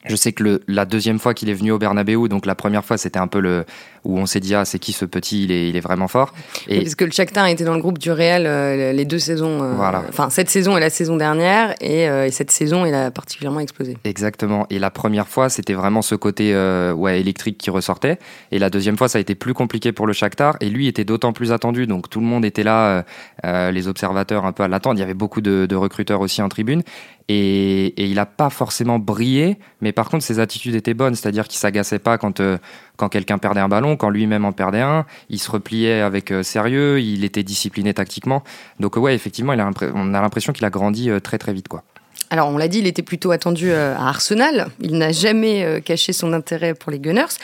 Je 0.04 0.14
sais 0.14 0.32
que 0.32 0.62
la 0.68 0.84
deuxième 0.84 1.18
fois 1.18 1.34
qu'il 1.34 1.48
est 1.48 1.54
venu 1.54 1.72
au 1.72 1.78
Bernabeu, 1.78 2.28
donc 2.28 2.46
la 2.46 2.54
première 2.54 2.84
fois 2.84 2.96
c'était 2.96 3.18
un 3.18 3.26
peu 3.26 3.40
le 3.40 3.64
où 4.06 4.18
on 4.18 4.26
s'est 4.26 4.40
dit 4.40 4.54
ah 4.54 4.64
c'est 4.64 4.78
qui 4.78 4.92
ce 4.92 5.04
petit, 5.04 5.44
il 5.44 5.52
est, 5.52 5.68
il 5.68 5.76
est 5.76 5.80
vraiment 5.80 6.08
fort. 6.08 6.32
Et 6.68 6.80
parce 6.80 6.94
que 6.94 7.04
le 7.04 7.10
Shakhtar 7.10 7.46
était 7.46 7.64
dans 7.64 7.74
le 7.74 7.80
groupe 7.80 7.98
du 7.98 8.10
Real 8.10 8.46
euh, 8.46 8.92
les 8.92 9.04
deux 9.04 9.18
saisons, 9.18 9.62
euh, 9.62 9.72
voilà. 9.74 10.04
enfin 10.08 10.30
cette 10.30 10.48
saison 10.48 10.76
et 10.76 10.80
la 10.80 10.90
saison 10.90 11.16
dernière 11.16 11.74
et, 11.80 12.08
euh, 12.08 12.26
et, 12.26 12.30
cette 12.30 12.50
saison 12.50 12.86
il 12.86 12.94
a 12.94 13.10
particulièrement 13.10 13.60
explosé. 13.60 13.96
Exactement. 14.04 14.66
Et 14.70 14.78
la 14.78 14.90
première 14.90 15.28
fois 15.28 15.48
c'était 15.48 15.74
vraiment 15.74 16.02
ce 16.02 16.14
côté 16.14 16.54
ouais 16.94 17.20
électrique 17.20 17.58
qui 17.58 17.70
ressortait 17.70 18.18
et 18.52 18.58
la 18.58 18.70
deuxième 18.70 18.96
fois 18.96 19.08
ça 19.08 19.18
a 19.18 19.20
été 19.20 19.34
plus 19.34 19.54
compliqué 19.54 19.92
pour 19.92 20.06
le 20.06 20.12
Shakhtar 20.12 20.56
et 20.60 20.68
lui 20.68 20.86
était 20.86 21.04
d'autant 21.04 21.32
plus 21.32 21.52
attendu 21.52 21.86
donc 21.86 22.08
tout 22.08 22.20
le 22.20 22.26
monde 22.26 22.44
était 22.44 22.64
là, 22.64 23.04
les 23.44 23.88
observateurs 23.88 24.44
un 24.44 24.52
peu 24.52 24.62
à 24.62 24.68
l'attente. 24.68 24.96
Il 24.96 25.00
y 25.00 25.04
avait 25.04 25.14
beaucoup 25.14 25.40
de, 25.40 25.66
de 25.66 25.76
recruteurs 25.76 26.20
aussi 26.20 26.42
en 26.42 26.48
tribune 26.48 26.82
et, 27.28 27.86
et, 27.86 28.06
il 28.06 28.14
n'a 28.14 28.26
pas 28.26 28.50
forcément 28.50 28.98
brillé, 29.00 29.58
mais 29.80 29.90
par 29.92 30.08
contre 30.08 30.24
ses 30.24 30.38
attitudes 30.38 30.76
étaient 30.76 30.94
bonnes, 30.94 31.16
c'est-à-dire 31.16 31.48
qu'il 31.48 31.58
s'agaçait 31.58 31.98
pas 31.98 32.18
quand 32.18 32.38
euh, 32.38 32.58
quand 32.96 33.08
quelqu'un 33.08 33.38
perdait 33.38 33.60
un 33.60 33.68
ballon, 33.68 33.96
quand 33.96 34.10
lui-même 34.10 34.44
en 34.44 34.52
perdait 34.52 34.80
un, 34.80 35.06
il 35.28 35.38
se 35.38 35.50
repliait 35.50 36.00
avec 36.00 36.30
euh, 36.30 36.42
sérieux, 36.42 37.00
il 37.00 37.24
était 37.24 37.42
discipliné 37.42 37.94
tactiquement. 37.94 38.42
Donc 38.80 38.96
ouais, 38.96 39.14
effectivement, 39.14 39.52
il 39.52 39.60
a 39.60 39.70
on 39.94 40.14
a 40.14 40.20
l'impression 40.20 40.52
qu'il 40.52 40.64
a 40.64 40.70
grandi 40.70 41.10
euh, 41.10 41.20
très 41.20 41.38
très 41.38 41.52
vite 41.52 41.68
quoi. 41.68 41.82
Alors 42.30 42.48
on 42.48 42.58
l'a 42.58 42.68
dit, 42.68 42.80
il 42.80 42.86
était 42.86 43.02
plutôt 43.02 43.30
attendu 43.30 43.72
à 43.72 44.00
Arsenal. 44.00 44.68
Il 44.80 44.98
n'a 44.98 45.12
jamais 45.12 45.80
caché 45.84 46.12
son 46.12 46.32
intérêt 46.32 46.74
pour 46.74 46.90
les 46.90 46.98
Gunners. 46.98 47.36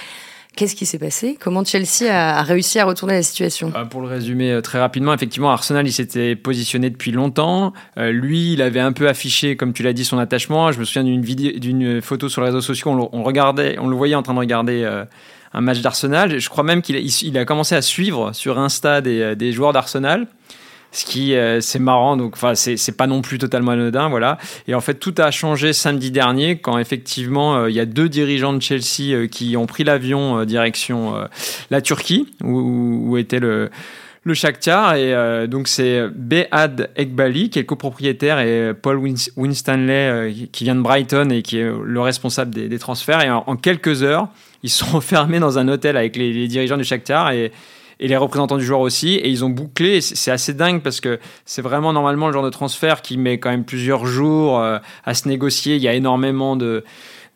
Qu'est-ce 0.54 0.76
qui 0.76 0.84
s'est 0.84 0.99
passé? 0.99 1.38
Comment 1.40 1.64
Chelsea 1.64 2.10
a 2.10 2.43
réussi 2.43 2.78
à 2.78 2.84
retourner 2.84 3.14
la 3.14 3.22
situation? 3.22 3.72
Pour 3.88 4.02
le 4.02 4.08
résumer 4.08 4.52
euh, 4.52 4.60
très 4.60 4.78
rapidement, 4.78 5.14
effectivement, 5.14 5.50
Arsenal, 5.50 5.87
il 5.87 5.93
s'était 5.93 6.37
positionné 6.37 6.90
depuis 6.90 7.10
longtemps. 7.10 7.72
Euh, 7.96 8.12
lui, 8.12 8.52
il 8.52 8.60
avait 8.60 8.81
un 8.81 8.93
peu 8.93 9.08
affiché, 9.08 9.56
comme 9.56 9.72
tu 9.72 9.82
l'as 9.82 9.94
dit, 9.94 10.04
son 10.04 10.19
attachement. 10.19 10.70
Je 10.70 10.78
me 10.78 10.84
souviens 10.84 11.04
d'une 11.04 11.23
vidéo, 11.23 11.59
d'une 11.59 12.02
photo 12.02 12.28
sur 12.28 12.42
les 12.42 12.49
réseaux 12.49 12.61
sociaux. 12.61 13.09
On 13.12 13.23
regardait, 13.23 13.78
on 13.78 13.88
le 13.88 13.97
voyait 13.97 14.14
en 14.14 14.23
train 14.23 14.35
de 14.35 14.40
regarder 14.40 14.82
euh, 14.85 15.06
un 15.54 15.61
match 15.61 15.80
d'Arsenal. 15.80 16.38
Je 16.38 16.49
crois 16.49 16.64
même 16.64 16.82
qu'il 16.82 16.97
a, 16.97 17.00
il 17.00 17.38
a 17.38 17.44
commencé 17.44 17.75
à 17.75 17.82
suivre 17.82 18.32
sur 18.32 18.59
Insta 18.59 19.00
des, 19.00 19.37
des 19.37 19.52
joueurs 19.52 19.73
d'Arsenal. 19.73 20.26
Ce 20.92 21.06
qui 21.06 21.35
euh, 21.35 21.61
c'est 21.62 21.78
marrant. 21.78 22.16
Donc 22.16 22.35
enfin 22.35 22.54
c'est 22.54 22.97
pas 22.97 23.06
non 23.06 23.23
plus 23.23 23.38
totalement 23.38 23.73
anodin 23.73 24.09
voilà. 24.11 24.38
Et 24.68 24.75
en 24.75 24.80
fait 24.80 24.94
tout 24.94 25.14
a 25.18 25.30
changé 25.30 25.73
samedi 25.73 26.11
dernier 26.11 26.59
quand 26.59 26.78
effectivement 26.78 27.56
euh, 27.56 27.71
il 27.71 27.75
y 27.75 27.80
a 27.80 27.87
deux 27.87 28.11
dirigeants 28.11 28.52
de 28.52 28.61
Chelsea 28.61 29.14
euh, 29.14 29.26
qui 29.26 29.56
ont 29.56 29.66
pris 29.66 29.85
l'avion 29.85 30.44
direction 30.44 31.14
la 31.71 31.80
Turquie 31.80 32.28
où, 32.44 33.09
où, 33.09 33.16
était 33.16 33.40
le 33.40 33.71
le 34.25 34.35
Shakhtar. 34.35 34.94
Et 34.97 35.49
donc 35.49 35.66
c'est 35.66 36.09
Bead 36.14 36.90
Ekbali 36.97 37.49
qui 37.49 37.59
est 37.59 37.64
copropriétaire 37.64 38.38
et 38.38 38.75
Paul 38.75 38.99
Winstanley 39.37 40.49
qui 40.52 40.64
vient 40.64 40.75
de 40.75 40.82
Brighton 40.82 41.30
et 41.30 41.42
qui 41.42 41.59
est 41.59 41.73
le 41.82 42.00
responsable 42.00 42.54
des, 42.54 42.68
des 42.68 42.78
transferts. 42.78 43.23
Et 43.25 43.30
en, 43.30 43.56
quelques 43.56 44.02
heures 44.02 44.28
ils 44.62 44.71
sont 44.71 44.97
enfermés 44.97 45.40
dans 45.40 45.59
un 45.59 45.69
hôtel 45.69 45.97
avec 45.97 46.16
les, 46.16 46.49
dirigeants 46.49 46.76
du 46.76 46.85
Shakhtar 46.85 47.31
et 47.33 47.52
les 48.00 48.16
représentants 48.16 48.57
du 48.57 48.64
joueur 48.64 48.81
aussi. 48.81 49.14
Et 49.14 49.28
ils 49.28 49.45
ont 49.45 49.50
bouclé. 49.50 50.00
C'est 50.00 50.31
assez 50.31 50.54
dingue 50.54 50.83
parce 50.83 51.00
que 51.00 51.19
c'est 51.45 51.62
vraiment 51.62 51.92
normalement 51.92 52.26
le 52.26 52.33
genre 52.33 52.45
de 52.45 52.50
transfert 52.50 53.02
qui 53.02 53.16
met 53.16 53.38
quand 53.38 53.50
même 53.50 53.64
plusieurs 53.64 54.07
jours 54.07 54.59
euh, 54.59 54.78
à 55.04 55.14
se 55.14 55.28
négocier. 55.28 55.76
Il 55.76 55.83
y 55.83 55.88
a 55.88 55.95
énormément 55.95 56.57
de 56.57 56.85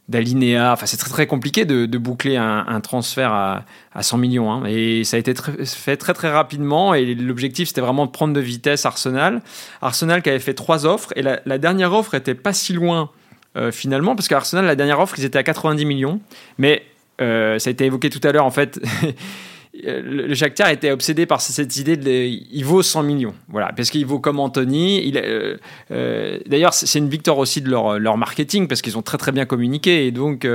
d'alinéas. 0.09 0.73
Enfin, 0.73 0.87
c'est 0.87 0.97
très 0.99 1.11
très 1.11 1.27
compliqué 1.27 1.65
de, 1.65 1.99
boucler 1.99 2.37
un, 2.37 2.81
transfert 2.81 3.33
à, 3.33 3.65
à 3.93 4.03
100 4.05 4.19
millions. 4.19 4.53
Hein. 4.53 4.65
Et 4.67 5.03
ça 5.03 5.17
a 5.17 5.21
été 5.21 5.35
fait 5.65 5.97
très 5.97 6.15
très 6.15 6.31
rapidement. 6.31 6.95
Et 6.95 7.15
l'objectif, 7.17 7.69
c'était 7.69 7.81
vraiment 7.81 8.07
de 8.07 8.13
prendre 8.13 8.33
de 8.33 8.41
vitesse 8.41 8.87
Arsenal. 8.87 9.43
Arsenal 9.83 10.23
qui 10.23 10.31
avait 10.31 10.39
fait 10.39 10.55
trois 10.55 10.87
offres. 10.87 11.13
Et 11.17 11.23
la, 11.23 11.41
la 11.45 11.59
dernière 11.59 11.93
offre 11.93 12.15
était 12.15 12.37
pas 12.37 12.53
si 12.53 12.73
loin 12.73 13.11
euh, 13.57 13.73
finalement, 13.73 14.15
parce 14.15 14.29
qu'Arsenal, 14.29 14.67
la 14.67 14.77
dernière 14.77 15.01
offre, 15.01 15.19
ils 15.19 15.25
étaient 15.25 15.39
à 15.39 15.43
90 15.43 15.85
millions. 15.87 16.21
Mais 16.59 16.83
euh, 17.21 17.59
ça 17.59 17.71
a 17.71 17.73
été 17.73 17.85
évoqué 17.85 18.11
tout 18.11 18.21
à 18.27 18.33
l'heure, 18.33 18.45
en 18.45 18.51
fait. 18.51 18.81
le 19.85 20.35
Shakhtar 20.35 20.71
était 20.71 20.91
obsédé 20.91 21.27
par 21.27 21.43
cette 21.43 21.77
idée 21.77 21.99
de 21.99 22.11
il 22.11 22.65
vaut 22.65 22.83
100 22.83 23.03
millions. 23.03 23.35
Voilà. 23.49 23.73
Parce 23.77 23.91
qu'il 23.91 24.07
vaut 24.07 24.19
comme 24.19 24.41
Anthony. 24.41 25.13
Euh, 25.17 25.59
euh, 25.91 26.39
d'ailleurs 26.47 26.73
c'est 26.73 26.99
une 26.99 27.11
victoire 27.11 27.37
aussi 27.37 27.61
de 27.61 27.69
leur, 27.69 28.17
marketing 28.17 28.69
parce 28.69 28.81
qu'ils 28.81 28.97
ont 28.97 29.03
très 29.03 29.19
très 29.19 29.33
bien 29.33 29.45
communiqué. 29.45 30.07
Et 30.07 30.13
donc 30.13 30.49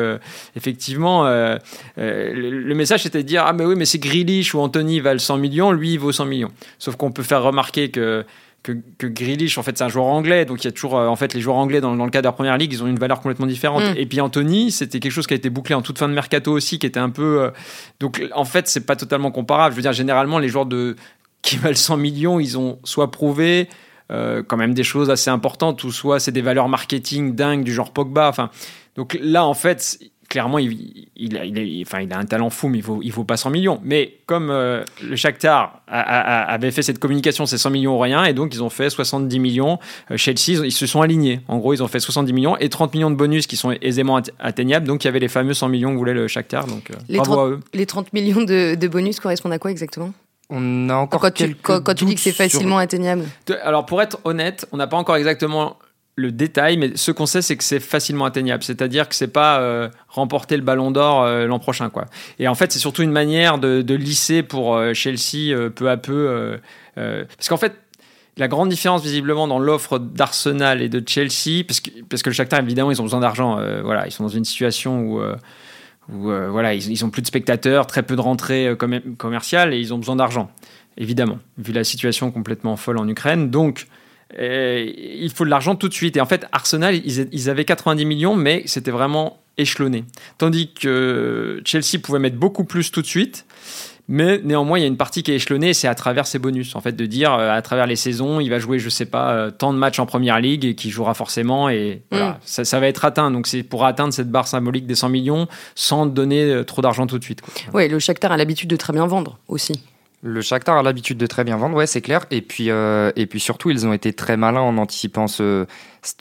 effectivement 0.56 1.26
le, 1.98 2.74
message 2.74 3.04
c'était 3.04 3.22
de 3.22 3.28
dire 3.28 3.44
ah 3.46 3.54
mais 3.54 3.64
oui 3.64 3.76
mais 3.78 3.86
c'est 3.86 4.00
Grealish 4.00 4.56
ou 4.56 4.60
Anthony 4.60 5.00
valent 5.00 5.20
100 5.20 5.38
millions 5.38 5.72
lui 5.72 5.94
il 5.94 6.00
vaut 6.00 6.12
100 6.12 6.26
millions. 6.26 6.52
Sauf 6.80 6.96
qu'on 6.96 7.12
peut 7.12 7.22
faire 7.22 7.44
remarquer 7.44 7.92
que 7.92 8.26
que, 8.64 8.74
que 8.98 9.08
Grealish, 9.08 9.58
en 9.58 9.64
fait, 9.64 9.78
c'est 9.78 9.84
un 9.84 9.90
joueur 9.90 10.06
anglais, 10.06 10.46
donc 10.46 10.64
il 10.64 10.66
y 10.66 10.68
a 10.68 10.72
toujours, 10.72 10.98
euh, 10.98 11.08
en 11.08 11.16
fait, 11.16 11.34
les 11.34 11.42
joueurs 11.42 11.58
anglais 11.58 11.82
dans, 11.82 11.96
dans, 11.96 12.06
le 12.06 12.12
cadre 12.12 12.24
de 12.24 12.28
la 12.28 12.32
première 12.32 12.58
ligue, 12.58 12.72
ils 12.74 12.84
ont 12.84 12.88
une 12.88 13.00
valeur 13.00 13.20
complètement 13.20 13.48
différente. 13.48 13.84
Mm. 13.84 13.98
Et 13.98 14.06
puis 14.06 14.22
Anthony, 14.22 14.72
c'était 14.72 15.00
quelque 15.00 15.12
chose 15.12 15.26
qui 15.26 15.34
a 15.34 15.38
été 15.38 15.50
bouclé 15.50 15.74
en 15.74 15.82
toute 15.82 15.98
fin 15.98 16.08
de 16.08 16.14
mercato 16.14 16.52
aussi, 16.52 16.78
qui 16.78 16.86
était 16.86 17.00
un 17.00 17.10
peu. 17.10 17.42
Euh, 17.42 17.50
donc, 18.00 18.24
en 18.34 18.46
fait, 18.46 18.68
c'est 18.68 18.86
pas 18.86 18.96
totalement 18.96 19.32
comparable. 19.32 19.74
Je 19.74 19.78
veux 19.78 19.82
dire, 19.82 19.94
généralement, 19.94 20.38
les 20.38 20.50
joueurs 20.50 20.68
de 20.68 20.96
qui 21.42 21.58
valent 21.58 21.76
100 21.76 21.98
millions, 21.98 22.40
ils 22.40 22.58
ont 22.58 22.78
soit 22.84 23.10
prouvé 23.10 23.68
euh, 24.12 24.44
quand 24.46 24.58
même 24.58 24.74
des 24.74 24.84
choses 24.84 25.10
assez 25.10 25.30
importantes, 25.30 25.84
ou 25.84 25.92
soit 25.92 26.20
c'est 26.20 26.32
des 26.32 26.42
valeurs 26.42 26.70
marketing 26.70 27.34
dingues 27.34 27.64
du 27.64 27.74
genre 27.74 27.92
Pogba. 27.92 28.28
Enfin, 28.28 28.52
donc 28.96 29.18
là, 29.22 29.46
en 29.46 29.54
fait, 29.54 30.00
clairement, 30.32 30.60
il, 30.60 31.10
il, 31.18 31.38
a, 31.38 31.44
il, 31.44 31.84
enfin, 31.86 32.00
il 32.00 32.12
a 32.14 32.18
un 32.18 32.24
talent 32.24 32.50
fou, 32.50 32.70
mais 32.70 32.78
il 32.78 32.84
vaut, 32.84 33.02
il 33.04 33.12
vaut 33.12 33.26
pas 33.26 33.36
100 33.36 33.50
millions. 33.50 33.82
Mais 33.84 34.16
comme 34.28 34.50
euh, 34.50 34.82
le 35.04 35.18
Shakhtar 35.18 35.82
avait 35.88 36.72
fait 36.72 36.84
cette 36.84 37.00
communication, 37.00 37.46
c'est 37.46 37.58
100 37.58 37.70
millions 37.70 37.96
ou 37.98 38.00
rien, 38.00 38.24
et 38.24 38.34
donc 38.34 38.56
ils 38.56 38.64
ont 38.64 38.70
fait 38.70 38.90
70 38.90 39.40
millions. 39.40 39.78
Euh, 40.10 40.16
Chelsea, 40.16 40.64
ils 40.64 40.72
se 40.72 40.88
sont 40.88 41.02
alignés. 41.02 41.42
En 41.50 41.58
gros, 41.58 41.74
ils 41.74 41.84
ont 41.84 41.90
fait 41.90 42.00
70 42.00 42.32
millions 42.32 42.56
et 42.58 42.70
30 42.70 42.94
millions 42.94 43.12
de 43.12 43.18
bonus 43.18 43.46
qui 43.46 43.58
sont 43.58 43.76
aisément 43.82 44.22
atteignables. 44.40 44.88
Donc 44.88 45.04
il 45.04 45.08
y 45.08 45.10
avait 45.10 45.20
les 45.20 45.28
fameux 45.28 45.54
100 45.54 45.68
millions 45.68 45.92
que 45.92 45.98
voulait 45.98 46.14
le 46.14 46.30
Shakhtar. 46.30 46.66
Donc 46.66 46.92
euh, 46.92 46.96
les, 47.10 47.18
30, 47.18 47.60
les 47.74 47.86
30 47.86 48.14
millions 48.14 48.42
de, 48.42 48.76
de 48.76 48.88
bonus 48.88 49.20
correspondent 49.20 49.54
à 49.54 49.60
quoi 49.60 49.70
exactement? 49.70 50.14
On 50.50 50.90
a 50.90 50.96
encore 50.96 51.20
quand 51.20 51.34
tu, 51.34 51.56
quand, 51.56 51.94
tu 51.94 52.06
dis 52.06 52.16
que 52.16 52.22
c'est 52.22 52.32
facilement 52.32 52.78
atteignable. 52.78 53.24
Alors 53.64 53.86
pour 53.86 54.02
être 54.02 54.20
honnête, 54.24 54.66
on 54.72 54.78
n'a 54.78 54.88
pas 54.88 54.98
encore 54.98 55.18
exactement 55.18 55.78
le 56.22 56.32
détail, 56.32 56.78
mais 56.78 56.92
ce 56.96 57.12
qu'on 57.12 57.26
sait, 57.26 57.42
c'est 57.42 57.58
que 57.58 57.64
c'est 57.64 57.80
facilement 57.80 58.26
atteignable. 58.26 58.64
C'est-à-dire 58.64 59.10
que 59.10 59.16
c'est 59.16 59.28
pas 59.28 59.60
euh, 59.60 59.90
remporter 60.08 60.56
le 60.56 60.64
Ballon 60.64 60.92
d'Or 60.92 61.24
euh, 61.24 61.46
l'an 61.48 61.60
prochain, 61.60 61.90
quoi. 61.90 62.06
Et 62.40 62.48
en 62.48 62.56
fait, 62.56 62.72
c'est 62.72 62.80
surtout 62.80 63.02
une 63.02 63.12
manière 63.12 63.58
de, 63.58 63.94
lisser 63.94 64.44
pour 64.44 64.76
euh, 64.76 64.94
Chelsea 64.94 65.70
peu 65.76 65.90
à 65.90 65.98
peu, 65.98 66.60
parce 66.96 67.50
qu'en 67.50 67.58
fait. 67.58 67.74
La 68.38 68.48
grande 68.48 68.70
différence 68.70 69.04
visiblement 69.04 69.46
dans 69.46 69.60
l'offre 69.60 70.00
d'Arsenal 70.00 70.82
et 70.82 70.88
de 70.88 71.04
Chelsea, 71.06 71.66
parce 71.68 71.82
que, 71.82 71.90
parce 72.10 72.24
que 72.24 72.30
le 72.30 72.34
Shakhtar 72.34 72.62
évidemment 72.62 72.90
ils 72.90 73.02
ont 73.02 73.04
besoin 73.04 73.20
d'argent, 73.20 73.60
voilà, 73.84 74.08
ils 74.08 74.12
sont 74.12 74.24
dans 74.24 74.30
une 74.30 74.46
situation 74.46 75.02
où, 75.02 75.22
voilà, 76.08 76.74
ils, 76.74 76.90
ils 76.90 77.04
ont 77.04 77.10
plus 77.10 77.22
de 77.22 77.28
spectateurs, 77.28 77.88
très 77.88 78.04
peu 78.04 78.16
de 78.16 78.22
rentrées 78.22 78.74
commerciales 79.18 79.74
et 79.74 79.80
ils 79.80 79.94
ont 79.94 79.98
besoin 79.98 80.16
d'argent, 80.16 80.50
évidemment, 80.98 81.40
vu 81.58 81.74
la 81.74 81.84
situation 81.84 82.32
complètement 82.32 82.78
folle 82.78 83.00
en 83.00 83.08
Ukraine. 83.10 83.50
Donc 83.52 83.86
il 84.38 85.32
faut 85.34 85.46
de 85.46 85.50
l'argent 85.50 85.76
tout 85.76 85.90
de 85.90 85.94
suite. 85.94 86.18
Et 86.18 86.22
en 86.22 86.26
fait, 86.26 86.46
Arsenal, 86.52 86.96
ils, 86.96 87.50
avaient 87.50 87.66
90 87.66 88.06
millions, 88.06 88.36
mais 88.36 88.64
c'était 88.66 88.92
vraiment 88.92 89.40
échelonné. 89.58 90.06
Tandis 90.38 90.74
que 90.74 91.62
Chelsea 91.66 92.00
pouvait 92.02 92.20
mettre 92.20 92.38
beaucoup 92.38 92.64
plus 92.64 92.92
tout 92.92 93.02
de 93.02 93.08
suite. 93.08 93.46
Mais 94.08 94.42
néanmoins, 94.44 94.78
il 94.78 94.82
y 94.82 94.84
a 94.84 94.88
une 94.88 94.98
partie 94.98 95.24
qui 95.24 95.32
est 95.32 95.36
échelonnée, 95.36 95.74
c'est 95.74 95.88
à 95.88 95.96
travers 95.96 96.28
ses 96.28 96.38
bonus. 96.38 96.76
En 96.76 96.82
fait, 96.82 96.92
de 96.92 97.06
dire 97.06 97.34
euh, 97.34 97.50
à 97.50 97.62
travers 97.62 97.88
les 97.88 97.96
saisons, 97.96 98.42
il 98.42 98.50
va 98.50 98.60
jouer, 98.60 98.78
je 98.78 98.90
sais 98.90 99.06
pas, 99.06 99.32
euh, 99.32 99.52
tant 99.52 99.72
de 99.72 99.78
matchs 99.78 100.00
en 100.00 100.06
première 100.06 100.42
ligue 100.42 100.66
et 100.66 100.76
qui 100.76 100.90
jouera 100.90 101.14
forcément. 101.14 101.70
Et 101.70 102.02
voilà, 102.12 102.32
mm. 102.32 102.38
ça, 102.44 102.80
va 102.82 102.88
être 102.88 103.06
atteint. 103.06 103.32
Donc, 103.32 103.48
c'est 103.48 103.64
pour 103.64 103.86
atteindre 103.86 104.14
cette 104.14 104.30
barre 104.30 104.48
symbolique 104.48 104.86
des 104.86 104.96
100 104.96 105.08
millions 105.08 105.48
sans 105.76 106.08
donner 106.08 106.44
euh, 106.44 106.64
trop 106.66 106.82
d'argent 106.82 107.08
tout 107.08 107.20
de 107.20 107.24
suite. 107.24 107.42
Oui, 107.74 107.88
le 107.88 108.00
Shakhtar 108.00 108.34
a 108.34 108.38
l'habitude 108.38 108.70
de 108.70 108.76
très 108.76 108.92
bien 108.92 109.08
vendre 109.08 109.40
aussi. 109.48 109.82
Le 110.24 110.42
Shakhtar 110.42 110.78
a 110.78 110.84
l'habitude 110.84 111.18
de 111.18 111.26
très 111.26 111.44
bien 111.44 111.58
vendre, 111.58 111.76
ouais, 111.76 111.88
c'est 111.88 112.02
clair. 112.02 112.26
Et 112.30 112.42
puis, 112.42 112.70
euh, 112.70 113.12
et 113.16 113.26
puis 113.26 113.40
surtout, 113.40 113.72
ils 113.72 113.88
ont 113.88 113.94
été 113.94 114.14
très 114.14 114.38
malins 114.38 114.62
en 114.62 114.78
anticipant 114.78 115.28
ce, 115.28 115.66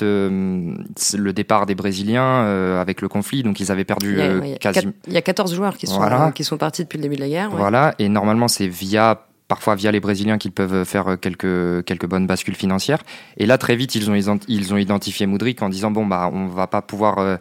le 0.00 1.32
départ 1.32 1.66
des 1.66 1.74
Brésiliens 1.74 2.44
euh, 2.44 2.80
avec 2.80 3.02
le 3.02 3.08
conflit. 3.08 3.42
Donc, 3.42 3.60
ils 3.60 3.70
avaient 3.70 3.84
perdu 3.84 4.18
il 4.18 4.58
quasi... 4.58 4.88
Il 5.06 5.12
y 5.12 5.18
a 5.18 5.22
14 5.22 5.54
joueurs 5.54 5.76
qui 5.76 5.86
sont, 5.86 6.32
qui 6.34 6.44
sont 6.44 6.56
partis 6.56 6.82
depuis 6.82 6.96
le 6.96 7.02
début 7.02 7.16
de 7.16 7.20
la 7.20 7.28
guerre. 7.28 7.50
Voilà, 7.50 7.94
et 7.98 8.08
normalement, 8.08 8.48
c'est 8.48 8.68
via 8.68 9.26
parfois 9.48 9.74
via 9.74 9.90
les 9.90 10.00
Brésiliens 10.00 10.38
qu'ils 10.38 10.52
peuvent 10.52 10.84
faire 10.84 11.16
quelques, 11.20 11.84
quelques 11.84 12.06
bonnes 12.06 12.26
bascules 12.26 12.54
financières. 12.54 13.02
Et 13.36 13.44
là, 13.44 13.58
très 13.58 13.76
vite, 13.76 13.96
ils 13.96 14.10
ont, 14.10 14.38
ils 14.48 14.72
ont 14.72 14.76
identifié 14.78 15.26
Moudric 15.26 15.60
en 15.60 15.68
disant, 15.68 15.90
bon, 15.90 16.06
bah, 16.06 16.30
on 16.32 16.46
va 16.46 16.66
pas 16.66 16.80
pouvoir... 16.80 17.38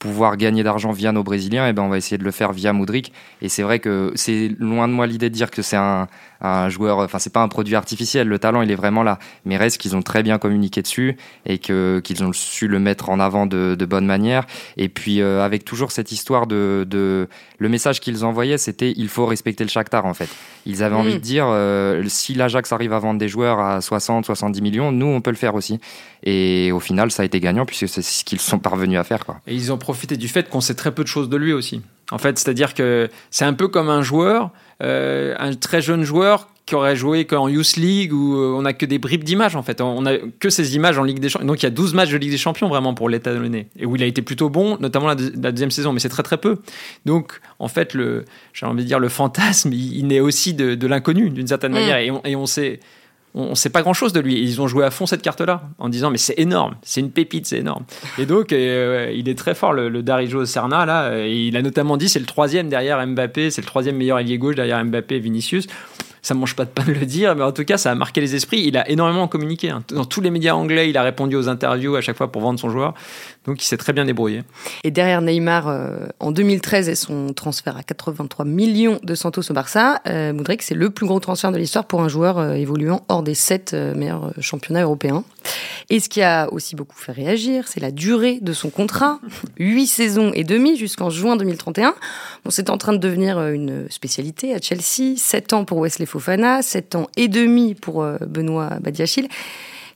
Pouvoir 0.00 0.36
gagner 0.36 0.64
d'argent 0.64 0.90
via 0.90 1.12
nos 1.12 1.22
Brésiliens, 1.22 1.66
et 1.66 1.70
eh 1.70 1.72
ben 1.72 1.82
on 1.82 1.88
va 1.88 1.98
essayer 1.98 2.18
de 2.18 2.24
le 2.24 2.30
faire 2.32 2.52
via 2.52 2.72
Moudric. 2.72 3.12
Et 3.42 3.48
c'est 3.48 3.62
vrai 3.62 3.78
que 3.78 4.12
c'est 4.16 4.50
loin 4.58 4.88
de 4.88 4.92
moi 4.92 5.06
l'idée 5.06 5.30
de 5.30 5.34
dire 5.34 5.50
que 5.50 5.62
c'est 5.62 5.76
un, 5.76 6.08
un 6.40 6.68
joueur, 6.68 6.98
enfin 6.98 7.18
c'est 7.18 7.32
pas 7.32 7.42
un 7.42 7.48
produit 7.48 7.74
artificiel, 7.74 8.28
le 8.28 8.38
talent 8.38 8.62
il 8.62 8.70
est 8.70 8.76
vraiment 8.76 9.02
là. 9.02 9.18
Mais 9.44 9.56
reste 9.56 9.78
qu'ils 9.78 9.96
ont 9.96 10.02
très 10.02 10.22
bien 10.22 10.38
communiqué 10.38 10.82
dessus 10.82 11.16
et 11.46 11.58
que 11.58 12.00
qu'ils 12.02 12.24
ont 12.24 12.32
su 12.32 12.68
le 12.68 12.78
mettre 12.78 13.10
en 13.10 13.20
avant 13.20 13.46
de, 13.46 13.74
de 13.78 13.84
bonne 13.84 14.06
manière. 14.06 14.46
Et 14.76 14.88
puis 14.88 15.20
euh, 15.20 15.44
avec 15.44 15.64
toujours 15.64 15.92
cette 15.92 16.12
histoire 16.12 16.46
de, 16.46 16.86
de 16.88 17.28
le 17.58 17.68
message 17.68 18.00
qu'ils 18.00 18.24
envoyaient, 18.24 18.58
c'était 18.58 18.92
il 18.96 19.08
faut 19.08 19.26
respecter 19.26 19.64
le 19.64 19.70
Shakhtar 19.70 20.06
en 20.06 20.14
fait. 20.14 20.28
Ils 20.66 20.82
avaient 20.82 20.96
envie 20.96 21.14
mm. 21.14 21.18
de 21.18 21.22
dire 21.22 21.44
euh, 21.48 22.02
si 22.08 22.34
l'Ajax 22.34 22.72
arrive 22.72 22.92
à 22.92 22.98
vendre 22.98 23.18
des 23.18 23.28
joueurs 23.28 23.60
à 23.60 23.80
60, 23.80 24.24
70 24.24 24.62
millions, 24.62 24.92
nous 24.92 25.06
on 25.06 25.20
peut 25.20 25.30
le 25.30 25.36
faire 25.36 25.54
aussi. 25.54 25.78
Et 26.22 26.72
au 26.72 26.80
final 26.80 27.10
ça 27.10 27.22
a 27.22 27.26
été 27.26 27.40
gagnant 27.40 27.66
puisque 27.66 27.88
c'est 27.88 28.02
ce 28.02 28.24
qu'ils 28.24 28.40
sont 28.40 28.58
parvenus 28.58 28.98
à 28.98 29.04
faire. 29.04 29.26
Quoi. 29.26 29.40
Et 29.46 29.54
ils 29.54 29.72
ont 29.72 29.78
profité 29.78 30.16
du 30.16 30.28
fait 30.28 30.48
qu'on 30.48 30.60
sait 30.60 30.74
très 30.74 30.94
peu 30.94 31.02
de 31.02 31.08
choses 31.08 31.28
de 31.28 31.36
lui 31.36 31.52
aussi. 31.52 31.82
En 32.10 32.18
fait, 32.18 32.38
c'est-à-dire 32.38 32.74
que 32.74 33.08
c'est 33.30 33.44
un 33.44 33.52
peu 33.52 33.68
comme 33.68 33.88
un 33.88 34.02
joueur, 34.02 34.50
euh, 34.82 35.34
un 35.38 35.54
très 35.54 35.80
jeune 35.80 36.02
joueur 36.02 36.48
qui 36.66 36.74
aurait 36.74 36.94
joué 36.94 37.24
qu'en 37.24 37.48
Youth 37.48 37.76
League 37.76 38.12
où 38.12 38.36
euh, 38.36 38.54
on 38.56 38.64
a 38.64 38.72
que 38.72 38.86
des 38.86 38.98
bribes 38.98 39.24
d'images 39.24 39.56
en 39.56 39.62
fait. 39.62 39.80
On 39.80 40.06
a 40.06 40.16
que 40.18 40.50
ces 40.50 40.76
images 40.76 40.98
en 40.98 41.04
Ligue 41.04 41.18
des 41.18 41.28
Champions. 41.28 41.46
Donc 41.46 41.62
il 41.62 41.64
y 41.64 41.66
a 41.66 41.70
12 41.70 41.94
matchs 41.94 42.10
de 42.10 42.16
Ligue 42.16 42.30
des 42.30 42.38
Champions 42.38 42.68
vraiment 42.68 42.94
pour 42.94 43.08
l'étalonner. 43.08 43.68
Et 43.78 43.86
où 43.86 43.96
il 43.96 44.02
a 44.02 44.06
été 44.06 44.22
plutôt 44.22 44.50
bon, 44.50 44.76
notamment 44.78 45.08
la, 45.08 45.14
deuxième 45.14 45.70
saison, 45.70 45.92
mais 45.92 46.00
c'est 46.00 46.08
très 46.08 46.22
très 46.22 46.38
peu. 46.38 46.58
Donc 47.06 47.40
en 47.58 47.68
fait, 47.68 47.96
j'ai 48.52 48.66
envie 48.66 48.82
de 48.82 48.88
dire, 48.88 49.00
le 49.00 49.08
fantasme, 49.08 49.72
il, 49.72 50.06
naît 50.06 50.20
aussi 50.20 50.54
de, 50.54 50.86
l'inconnu 50.86 51.30
d'une 51.30 51.46
certaine 51.46 51.72
mm. 51.72 51.74
manière. 51.74 51.98
Et 51.98 52.10
on, 52.10 52.22
et 52.24 52.36
on 52.36 52.46
sait 52.46 52.80
on 53.34 53.50
ne 53.50 53.54
sait 53.54 53.70
pas 53.70 53.82
grand 53.82 53.92
chose 53.92 54.12
de 54.12 54.20
lui. 54.20 54.40
Ils 54.40 54.60
ont 54.60 54.66
joué 54.66 54.84
à 54.84 54.90
fond 54.90 55.06
cette 55.06 55.22
carte-là 55.22 55.62
en 55.78 55.88
disant 55.88 56.10
mais 56.10 56.18
c'est 56.18 56.38
énorme, 56.38 56.76
c'est 56.82 57.00
une 57.00 57.10
pépite, 57.10 57.46
c'est 57.46 57.58
énorme. 57.58 57.84
Et 58.18 58.26
donc 58.26 58.52
euh, 58.52 59.12
il 59.14 59.28
est 59.28 59.38
très 59.38 59.54
fort 59.54 59.72
le, 59.72 59.88
le 59.88 60.02
Darijo 60.02 60.44
Serna 60.44 60.84
là. 60.86 61.26
il 61.26 61.56
a 61.56 61.62
notamment 61.62 61.96
dit 61.96 62.08
c'est 62.08 62.18
le 62.18 62.26
troisième 62.26 62.68
derrière 62.68 63.04
Mbappé, 63.06 63.50
c'est 63.50 63.62
le 63.62 63.66
troisième 63.66 63.96
meilleur 63.96 64.16
allié 64.16 64.38
gauche 64.38 64.56
derrière 64.56 64.84
Mbappé 64.84 65.16
et 65.16 65.20
Vinicius 65.20 65.66
ça 66.22 66.34
mange 66.34 66.54
pas 66.54 66.64
de 66.64 66.70
pain 66.70 66.84
de 66.84 66.92
le 67.00 67.06
dire, 67.06 67.34
mais 67.34 67.44
en 67.44 67.52
tout 67.52 67.64
cas, 67.64 67.76
ça 67.76 67.90
a 67.90 67.94
marqué 67.94 68.20
les 68.20 68.34
esprits. 68.34 68.62
Il 68.66 68.76
a 68.76 68.88
énormément 68.88 69.28
communiqué. 69.28 69.70
Hein. 69.70 69.82
Dans 69.88 70.04
tous 70.04 70.20
les 70.20 70.30
médias 70.30 70.54
anglais, 70.54 70.90
il 70.90 70.96
a 70.96 71.02
répondu 71.02 71.36
aux 71.36 71.48
interviews 71.48 71.96
à 71.96 72.00
chaque 72.00 72.16
fois 72.16 72.30
pour 72.30 72.42
vendre 72.42 72.58
son 72.58 72.70
joueur. 72.70 72.94
Donc, 73.46 73.62
il 73.62 73.66
s'est 73.66 73.78
très 73.78 73.92
bien 73.92 74.04
débrouillé. 74.04 74.42
Et 74.84 74.90
derrière 74.90 75.22
Neymar, 75.22 75.68
euh, 75.68 76.06
en 76.18 76.30
2013 76.30 76.88
et 76.88 76.94
son 76.94 77.32
transfert 77.32 77.76
à 77.76 77.82
83 77.82 78.44
millions 78.44 78.98
de 79.02 79.14
Santos 79.14 79.42
au 79.50 79.54
Barça, 79.54 80.00
euh, 80.06 80.32
Moudric, 80.32 80.62
c'est 80.62 80.74
le 80.74 80.90
plus 80.90 81.06
gros 81.06 81.20
transfert 81.20 81.52
de 81.52 81.58
l'histoire 81.58 81.86
pour 81.86 82.00
un 82.02 82.08
joueur 82.08 82.38
euh, 82.38 82.54
évoluant 82.54 83.04
hors 83.08 83.22
des 83.22 83.34
sept 83.34 83.74
euh, 83.74 83.94
meilleurs 83.94 84.32
championnats 84.40 84.82
européens. 84.82 85.24
Et 85.88 86.00
ce 86.00 86.08
qui 86.08 86.22
a 86.22 86.52
aussi 86.52 86.76
beaucoup 86.76 86.96
fait 86.96 87.12
réagir, 87.12 87.66
c'est 87.66 87.80
la 87.80 87.90
durée 87.90 88.38
de 88.40 88.52
son 88.52 88.70
contrat. 88.70 89.20
Huit 89.58 89.86
saisons 89.86 90.32
et 90.34 90.44
demie 90.44 90.76
jusqu'en 90.76 91.10
juin 91.10 91.36
2031. 91.36 91.94
Bon, 92.44 92.50
c'est 92.50 92.70
en 92.70 92.78
train 92.78 92.92
de 92.92 92.98
devenir 92.98 93.40
une 93.48 93.88
spécialité 93.90 94.54
à 94.54 94.58
Chelsea. 94.60 95.16
Sept 95.16 95.52
ans 95.52 95.64
pour 95.64 95.78
Wesley 95.78 96.06
Fofana, 96.10 96.60
7 96.60 96.96
ans 96.96 97.08
et 97.16 97.28
demi 97.28 97.74
pour 97.74 98.02
euh, 98.02 98.16
Benoît 98.26 98.78
Badiachil. 98.80 99.28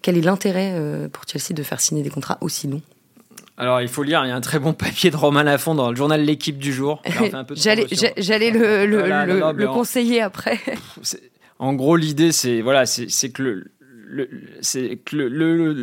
Quel 0.01 0.17
est 0.17 0.21
l'intérêt 0.21 0.73
euh, 0.75 1.09
pour 1.09 1.25
Chelsea 1.27 1.55
de 1.55 1.63
faire 1.63 1.81
signer 1.81 2.03
des 2.03 2.11
contrats 2.11 2.39
aussi 2.41 2.69
longs? 2.69 2.83
Alors, 3.57 3.81
il 3.81 3.89
faut 3.89 4.03
lire, 4.03 4.25
il 4.25 4.29
y 4.29 4.33
a 4.33 4.37
un 4.37 4.41
très 4.41 4.59
bon 4.59 4.73
papier 4.73 5.11
de 5.11 5.17
Romain 5.17 5.43
Lafont 5.43 5.75
dans 5.75 5.91
le 5.91 5.97
journal 5.97 6.23
L'équipe 6.23 6.59
du 6.59 6.73
jour. 6.73 7.03
J'allais 7.55 8.51
le, 8.51 8.87
le, 9.53 9.67
conseiller 9.67 10.21
après. 10.21 10.61
En 11.59 11.73
gros, 11.73 11.97
l'idée, 11.97 12.33
c'est 12.33 12.63
voilà, 12.63 12.85
c'est 12.87 13.29
que 13.31 13.65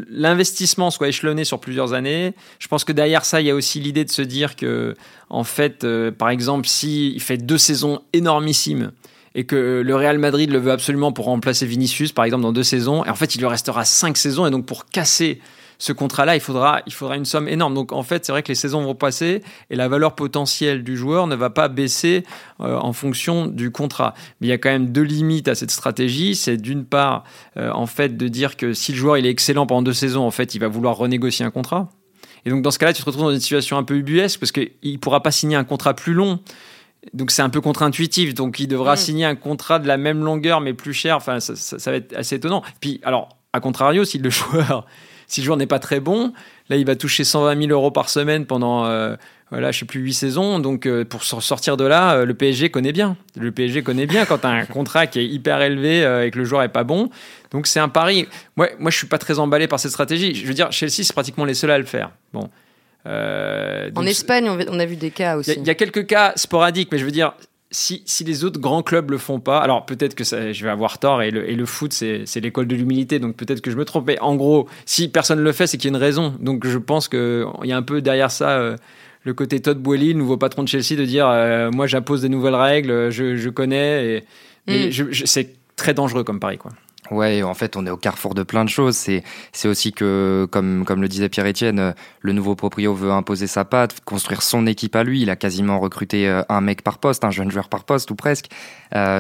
l'investissement 0.10 0.92
soit 0.92 1.08
échelonné 1.08 1.46
sur 1.46 1.60
plusieurs 1.60 1.94
années. 1.94 2.34
Je 2.60 2.68
pense 2.68 2.84
que 2.84 2.92
derrière 2.92 3.26
ça, 3.26 3.42
il 3.42 3.48
y 3.48 3.50
a 3.50 3.56
aussi 3.56 3.80
l'idée 3.80 4.06
de 4.06 4.12
se 4.12 4.22
dire 4.22 4.56
que, 4.56 4.96
en 5.30 5.44
fait, 5.44 5.84
euh, 5.84 6.12
par 6.12 6.30
exemple, 6.30 6.68
s'il 6.68 7.22
fait 7.22 7.38
deux 7.38 7.58
saisons 7.58 8.02
énormissimes 8.14 8.92
et 9.36 9.46
que 9.46 9.82
le 9.86 9.96
Real 9.96 10.18
Madrid 10.18 10.52
le 10.52 10.60
veut 10.60 10.72
absolument 10.72 11.12
pour 11.12 11.26
remplacer 11.26 11.66
Vinicius, 11.66 12.12
par 12.12 12.26
exemple, 12.26 12.44
dans 12.44 12.52
deux 12.52 12.64
saisons, 12.64 13.06
et 13.06 13.10
en 13.10 13.16
fait, 13.16 13.36
il 13.36 13.40
lui 13.40 13.48
restera 13.48 13.86
cinq 13.86 14.18
saisons, 14.18 14.46
et 14.46 14.52
donc 14.52 14.66
pour 14.66 14.86
casser 14.86 15.40
ce 15.82 15.94
contrat-là, 15.94 16.36
il 16.36 16.42
faudra, 16.42 16.84
une 17.16 17.26
somme 17.26 17.48
énorme. 17.48 17.74
Donc 17.74 17.92
en 17.92 18.04
fait, 18.04 18.24
c'est 18.24 18.32
vrai 18.32 18.44
que 18.44 18.50
les 18.50 18.56
saisons 18.56 18.84
vont 18.84 18.94
passer 18.94 19.42
et 19.72 19.76
la 19.76 19.88
valeur 19.88 20.14
potentielle 20.14 20.84
du 20.84 20.96
joueur 20.96 21.26
ne 21.26 21.36
va 21.36 21.50
pas 21.50 21.70
baisser 21.70 22.24
euh, 22.60 22.78
en 22.78 22.94
fonction 22.94 23.48
du 23.48 23.72
contrat. 23.72 24.14
Mais 24.40 24.48
il 24.48 24.50
y 24.52 24.54
a 24.54 24.60
quand 24.60 24.70
même 24.70 24.92
deux 24.92 25.02
limites 25.02 25.48
à 25.48 25.56
cette 25.56 25.72
stratégie. 25.72 26.36
C'est 26.36 26.58
d'une 26.58 26.86
part, 26.86 27.24
euh, 27.58 27.72
en 27.72 27.88
fait, 27.88 28.16
de 28.16 28.28
dire 28.28 28.58
que 28.58 28.74
si 28.74 28.92
le 28.92 28.98
joueur 29.00 29.18
il 29.18 29.26
est 29.26 29.32
excellent 29.32 29.66
pendant 29.66 29.82
deux 29.82 29.94
saisons, 29.94 30.24
en 30.24 30.30
fait, 30.30 30.54
il 30.54 30.60
va 30.60 30.68
vouloir 30.68 30.98
renégocier 30.98 31.44
un 31.44 31.52
contrat. 31.52 31.90
Et 32.46 32.52
donc 32.52 32.62
dans 32.62 32.72
ce 32.72 32.78
cas-là, 32.78 32.94
tu 32.94 33.02
te 33.02 33.06
retrouves 33.08 33.26
dans 33.26 33.32
une 33.32 33.40
situation 33.40 33.78
un 33.78 33.84
peu 33.84 33.96
ubuesque 33.96 34.40
parce 34.40 34.52
qu'il 34.52 34.70
ne 34.84 34.98
pourra 34.98 35.24
pas 35.24 35.32
signer 35.32 35.56
un 35.56 35.64
contrat 35.64 35.96
plus 35.96 36.14
long 36.14 36.40
donc 37.14 37.32
c'est 37.32 37.42
un 37.42 37.50
peu 37.50 37.62
contre-intuitif. 37.62 38.34
Donc 38.34 38.60
il 38.60 38.68
devra 38.68 38.96
signer 38.96 39.26
un 39.26 39.36
contrat 39.36 39.80
de 39.80 39.88
la 39.88 39.98
même 39.98 40.24
longueur 40.24 40.62
mais 40.62 40.74
plus 40.74 40.94
cher. 40.94 41.16
Enfin, 41.16 41.40
ça, 41.40 41.92
va 41.92 41.98
être 41.98 42.16
assez 42.16 42.36
étonnant. 42.36 42.64
Puis 42.80 43.00
alors, 43.04 43.30
à 43.54 43.60
contrario, 43.60 44.06
si 44.06 44.18
le 44.18 44.30
joueur, 44.32 44.86
si 45.28 45.42
le 45.42 45.46
joueur 45.46 45.58
n'est 45.58 45.68
pas 45.68 45.80
très 45.80 46.00
bon, 46.00 46.34
là 46.70 46.78
il 46.78 46.86
va 46.86 46.96
toucher 46.96 47.24
120 47.24 47.60
000 47.60 47.72
euros 47.72 47.92
par 47.92 48.10
semaine 48.10 48.46
pendant 48.46 48.86
euh, 48.86 49.16
voilà, 49.52 49.74
je 49.74 49.80
sais 49.80 49.86
plus, 49.86 50.00
8 50.00 50.14
saisons. 50.14 50.60
Donc, 50.60 50.86
euh, 50.86 51.04
pour 51.04 51.24
sortir 51.24 51.76
de 51.76 51.84
là, 51.84 52.14
euh, 52.14 52.26
le 52.26 52.34
PSG 52.34 52.70
connaît 52.72 52.94
bien. 52.94 53.18
Le 53.36 53.52
PSG 53.52 53.84
connaît 53.84 54.08
bien 54.08 54.26
quand 54.26 54.40
tu 54.40 54.48
as 54.48 54.52
un 54.52 54.66
contrat 54.66 55.08
qui 55.08 55.20
est 55.20 55.26
hyper 55.26 55.62
élevé 55.62 56.06
euh, 56.06 56.26
et 56.26 56.32
que 56.32 56.40
le 56.40 56.46
joueur 56.46 56.64
est 56.64 56.70
pas 56.70 56.86
bon. 56.86 57.10
Donc, 57.52 57.68
c'est 57.68 57.82
un 57.82 57.90
pari. 57.90 58.28
Moi, 58.56 58.70
moi, 58.80 58.90
je 58.92 58.98
suis 58.98 59.08
pas 59.08 59.18
très 59.18 59.40
emballé 59.40 59.68
par 59.68 59.78
cette 59.78 59.92
stratégie. 59.92 60.34
Je 60.36 60.48
veux 60.48 60.54
dire, 60.54 60.72
Chelsea, 60.72 61.04
c'est 61.04 61.12
pratiquement 61.12 61.44
les 61.44 61.54
seuls 61.54 61.72
à 61.72 61.78
le 61.78 61.84
faire. 61.84 62.12
Bon. 62.32 62.50
En 63.06 64.06
Espagne, 64.06 64.50
on 64.50 64.80
a 64.80 64.86
vu 64.86 64.96
des 64.96 65.12
cas 65.12 65.38
aussi. 65.38 65.54
Il 65.58 65.66
y, 65.66 65.70
a 65.70 65.76
quelques 65.76 66.06
cas 66.06 66.34
sporadiques, 66.36 66.90
mais 66.92 66.98
je 66.98 67.06
veux 67.06 67.12
dire, 67.12 67.34
si, 67.72 68.04
si, 68.06 68.24
les 68.24 68.44
autres 68.44 68.60
grands 68.60 68.84
clubs 68.84 69.10
le 69.12 69.18
font 69.18 69.40
pas, 69.40 69.60
alors 69.60 69.86
peut-être 69.86 70.14
que 70.14 70.24
ça, 70.24 70.52
je 70.52 70.64
vais 70.64 70.70
avoir 70.70 71.00
tort 71.00 71.22
et 71.22 71.32
le, 71.32 71.50
et 71.50 71.56
le 71.56 71.66
foot 71.66 71.94
c'est 71.94 72.40
l'école 72.42 72.68
de 72.68 72.76
l'humilité, 72.76 73.20
donc 73.20 73.36
peut-être 73.36 73.62
que 73.62 73.72
je 73.72 73.78
me 73.78 73.86
trompe. 73.86 74.08
Mais 74.08 74.20
en 74.20 74.36
gros, 74.36 74.68
si 74.86 75.08
personne 75.08 75.40
ne 75.40 75.44
le 75.44 75.52
fait, 75.52 75.68
c'est 75.68 75.78
qu'il 75.78 75.90
y 75.90 75.94
a 75.94 75.98
une 75.98 76.04
raison. 76.04 76.36
Donc 76.40 76.68
je 76.68 76.78
pense 76.78 77.08
qu'il 77.08 77.46
y 77.64 77.72
a 77.72 77.78
un 77.78 77.84
peu 77.84 78.02
derrière 78.02 78.30
ça 78.30 78.76
le 79.24 79.34
côté 79.34 79.60
Todd 79.60 79.78
Boehly, 79.78 80.16
nouveau 80.16 80.38
patron 80.38 80.64
de 80.64 80.68
Chelsea, 80.68 80.98
de 80.98 81.06
dire 81.06 81.28
euh, 81.28 81.72
moi 81.72 81.88
j'impose 81.88 82.22
des 82.22 82.30
nouvelles 82.30 82.56
règles, 82.56 83.12
je, 83.12 83.50
connais, 83.50 84.24
et, 84.68 84.90
mm. 84.90 85.26
c'est 85.26 85.56
très 85.76 85.94
dangereux 85.94 86.24
comme 86.24 86.40
pari 86.40 86.58
quoi. 86.58 86.72
Ouais, 87.12 87.44
en 87.44 87.54
fait, 87.54 87.76
on 87.76 87.86
est 87.86 87.90
au 87.90 87.98
carrefour 87.98 88.34
de 88.34 88.44
plein 88.44 88.64
de 88.64 88.70
choses. 88.70 88.96
C'est, 88.96 89.68
aussi 89.68 89.92
que, 89.92 90.48
comme, 90.50 90.86
le 90.88 91.08
disait 91.08 91.28
Pierre-Etienne, 91.28 91.80
euh, 91.80 91.92
le 92.22 92.32
nouveau 92.32 92.56
proprio 92.56 92.94
veut 92.94 93.12
imposer 93.12 93.48
sa 93.48 93.66
patte, 93.66 94.00
construire 94.06 94.42
son 94.42 94.66
équipe 94.66 94.96
à 94.96 95.04
lui. 95.04 95.22
Il 95.22 95.30
a 95.30 95.36
quasiment 95.36 95.80
recruté 95.80 96.28
euh, 96.30 96.42
un 96.48 96.62
mec 96.62 96.84
par 96.84 97.00
poste, 97.00 97.26
un 97.26 97.32
jeune 97.32 97.52
joueur 97.52 97.68
par 97.68 97.84
poste 97.84 98.12
ou 98.12 98.16
presque. 98.16 98.48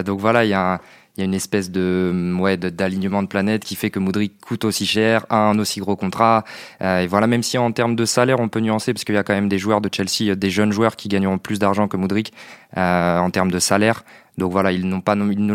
donc 0.05 0.19
voilà, 0.19 0.45
il 0.45 0.50
y 0.50 0.53
a 0.53 0.74
un, 0.74 0.79
il 1.18 1.20
y 1.20 1.24
a 1.24 1.25
une 1.25 1.34
espèce 1.34 1.72
de 1.72 2.36
ouais 2.39 2.56
d'alignement 2.58 3.22
de, 3.22 3.27
planète 3.27 3.63
qui 3.63 3.75
fait 3.75 3.89
que 3.89 4.00
Moudric 4.00 4.39
coûte 4.39 4.63
aussi 4.63 4.86
cher, 4.86 5.25
a 5.30 5.50
un 5.50 5.60
aussi 5.60 5.80
gros 5.80 5.96
contrat. 5.96 6.46
Euh, 6.82 7.01
et 7.01 7.08
voilà, 7.08 7.27
même 7.27 7.44
si 7.44 7.58
en 7.58 7.72
termes 7.72 7.96
de 7.96 8.06
salaire, 8.06 8.39
on 8.39 8.48
peut 8.48 8.62
nuancer 8.62 8.94
parce 8.94 9.03
qu'il 9.03 9.15
y 9.15 9.18
a 9.18 9.24
quand 9.24 9.34
même 9.34 9.50
des 9.50 9.60
joueurs 9.60 9.82
de 9.82 9.89
Chelsea, 9.91 10.36
des 10.36 10.50
jeunes 10.50 10.72
joueurs 10.72 10.96
qui 10.96 11.10
gagneront 11.10 11.38
plus 11.38 11.60
d'argent 11.60 11.88
que 11.88 11.98
Moudric 11.98 12.32
euh, 12.77 13.20
en 13.20 13.30
termes 13.30 13.51
de 13.51 13.60
salaire. 13.60 14.03
Donc 14.38 14.53
voilà, 14.53 14.72
ils 14.72 15.01
pas, 15.01 15.15
ils 15.15 15.46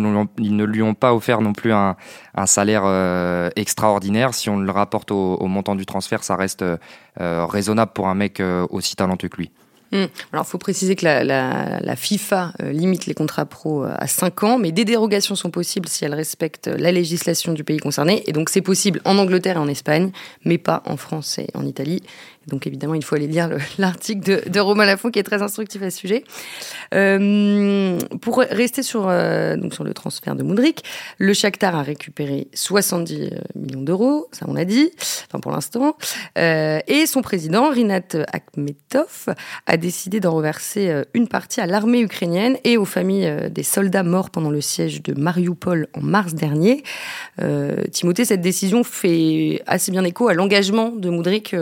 ne, 0.57 0.65
lui 0.65 0.83
ont 0.83 0.95
pas 0.95 1.15
offert 1.15 1.41
non 1.41 1.55
plus 1.55 1.73
un, 1.73 1.97
salaire 2.45 2.83
euh, 2.85 3.49
extraordinaire. 3.57 4.35
Si 4.35 4.51
on 4.51 4.59
le 4.59 4.71
rapporte 4.71 5.11
au, 5.11 5.47
montant 5.47 5.75
du 5.75 5.87
transfert, 5.87 6.23
ça 6.23 6.37
reste 6.37 6.65
raisonnable 7.17 7.93
pour 7.95 8.09
un 8.09 8.15
mec 8.15 8.43
aussi 8.71 8.95
talentueux 8.95 9.29
que 9.29 9.39
lui. 9.39 9.51
Hmm. 9.97 10.09
Alors, 10.33 10.45
il 10.47 10.51
faut 10.51 10.59
préciser 10.59 10.95
que 10.95 11.07
la, 11.07 11.97
FIFA 11.97 12.53
euh, 12.63 12.71
limite 12.71 13.07
les 13.07 13.15
contrats 13.15 13.47
pro 13.47 13.85
euh, 13.85 13.95
à 13.97 14.07
5 14.07 14.43
ans, 14.43 14.59
mais 14.59 14.71
des 14.71 14.85
dérogations 14.85 15.35
sont 15.35 15.51
possibles 15.51 15.89
si 15.89 16.05
elles 16.05 16.15
respectent 16.15 16.69
la 16.69 16.93
législation 16.93 17.55
du 17.55 17.65
pays 17.65 17.79
concerné. 17.79 18.23
Et 18.27 18.33
donc, 18.33 18.51
c'est 18.51 18.61
possible 18.61 19.01
en 19.07 19.17
Angleterre 19.17 19.57
et 19.57 19.61
en 19.61 19.69
Espagne, 19.69 20.11
mais 20.45 20.59
pas 20.59 20.83
en 20.85 20.99
France 20.99 21.39
et 21.39 21.47
en 21.55 21.65
Italie. 21.65 22.03
Donc 22.47 22.67
évidemment, 22.67 22.95
il 22.95 23.05
faut 23.05 23.17
aller 23.17 23.27
lire 23.27 23.51
l'article 23.79 24.21
de, 24.21 24.49
de, 24.49 24.61
Romain 24.61 24.87
Lafont 24.87 25.11
qui 25.11 25.19
est 25.19 25.25
très 25.25 25.43
instructif 25.43 25.83
à 25.83 25.91
ce 25.91 25.99
sujet. 25.99 26.25
Euh, 26.95 27.99
pour 28.21 28.39
rester 28.39 28.83
sur, 28.83 29.09
euh, 29.09 29.57
sur 29.73 29.85
le 29.85 29.93
transfert 29.95 30.37
de 30.37 30.43
Moudric, 30.43 30.85
le 31.19 31.33
Shakhtar 31.33 31.75
a 31.75 31.83
récupéré 31.83 32.49
70 32.55 33.15
euh, 33.15 33.39
millions 33.57 33.83
d'euros, 33.83 34.29
ça 34.33 34.47
on 34.49 34.55
l'a 34.55 34.65
dit, 34.65 34.91
enfin 35.27 35.41
pour 35.41 35.53
l'instant, 35.53 35.97
et 36.37 37.07
son 37.07 37.23
président, 37.23 37.71
Rinat 37.71 38.25
Akhmetov, 38.33 39.35
a 39.67 39.77
décidé 39.77 40.21
d'en 40.21 40.35
reverser 40.35 41.03
une 41.15 41.29
partie 41.29 41.61
à 41.61 41.67
l'armée 41.67 42.01
ukrainienne 42.01 42.57
et 42.65 42.77
aux 42.77 42.85
familles 42.85 43.51
des 43.51 43.63
soldats 43.63 44.03
morts 44.03 44.31
pendant 44.31 44.51
le 44.51 44.61
siège 44.61 45.03
de 45.03 45.19
Mariupol 45.19 45.89
en 45.95 46.01
mars 46.01 46.35
dernier. 46.35 46.83
Timothée, 47.91 48.25
cette 48.25 48.41
décision 48.41 48.85
fait 48.85 49.63
assez 49.67 49.91
bien 49.91 50.05
écho 50.05 50.29
à 50.29 50.35
l'engagement 50.35 50.91
de 50.91 51.11
Moudric 51.11 51.55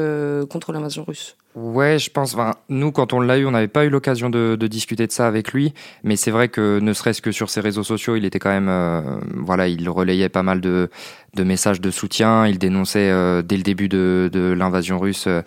contre 0.50 0.73
l'invasion 0.74 1.04
russe 1.04 1.36
Ouais, 1.54 2.00
je 2.00 2.10
pense. 2.10 2.36
Nous, 2.68 2.90
quand 2.90 3.12
on 3.12 3.20
l'a 3.20 3.38
eu, 3.38 3.46
on 3.46 3.52
n'avait 3.52 3.68
pas 3.68 3.84
eu 3.84 3.88
l'occasion 3.88 4.28
de, 4.28 4.56
discuter 4.66 5.06
de 5.06 5.12
ça 5.12 5.28
avec 5.28 5.52
lui, 5.52 5.72
mais 6.02 6.16
c'est 6.16 6.32
vrai 6.32 6.48
que 6.48 6.80
ne 6.80 6.92
serait-ce 6.92 7.22
que 7.22 7.30
sur 7.30 7.48
ses 7.48 7.60
réseaux 7.60 7.84
sociaux, 7.84 8.16
il 8.16 8.24
était 8.24 8.40
quand 8.40 8.50
même, 8.50 8.68
euh, 8.68 9.20
voilà, 9.36 9.68
il 9.68 9.88
relayait 9.88 10.28
pas 10.28 10.42
mal 10.42 10.60
de, 10.60 10.90
messages 11.38 11.80
de 11.80 11.92
soutien. 11.92 12.48
Il 12.48 12.58
dénonçait 12.58 13.08
euh, 13.08 13.42
dès 13.42 13.56
le 13.56 13.62
début 13.62 13.88
de, 13.88 14.54
l'invasion 14.58 14.98
russe, 14.98 15.26
euh, 15.28 15.42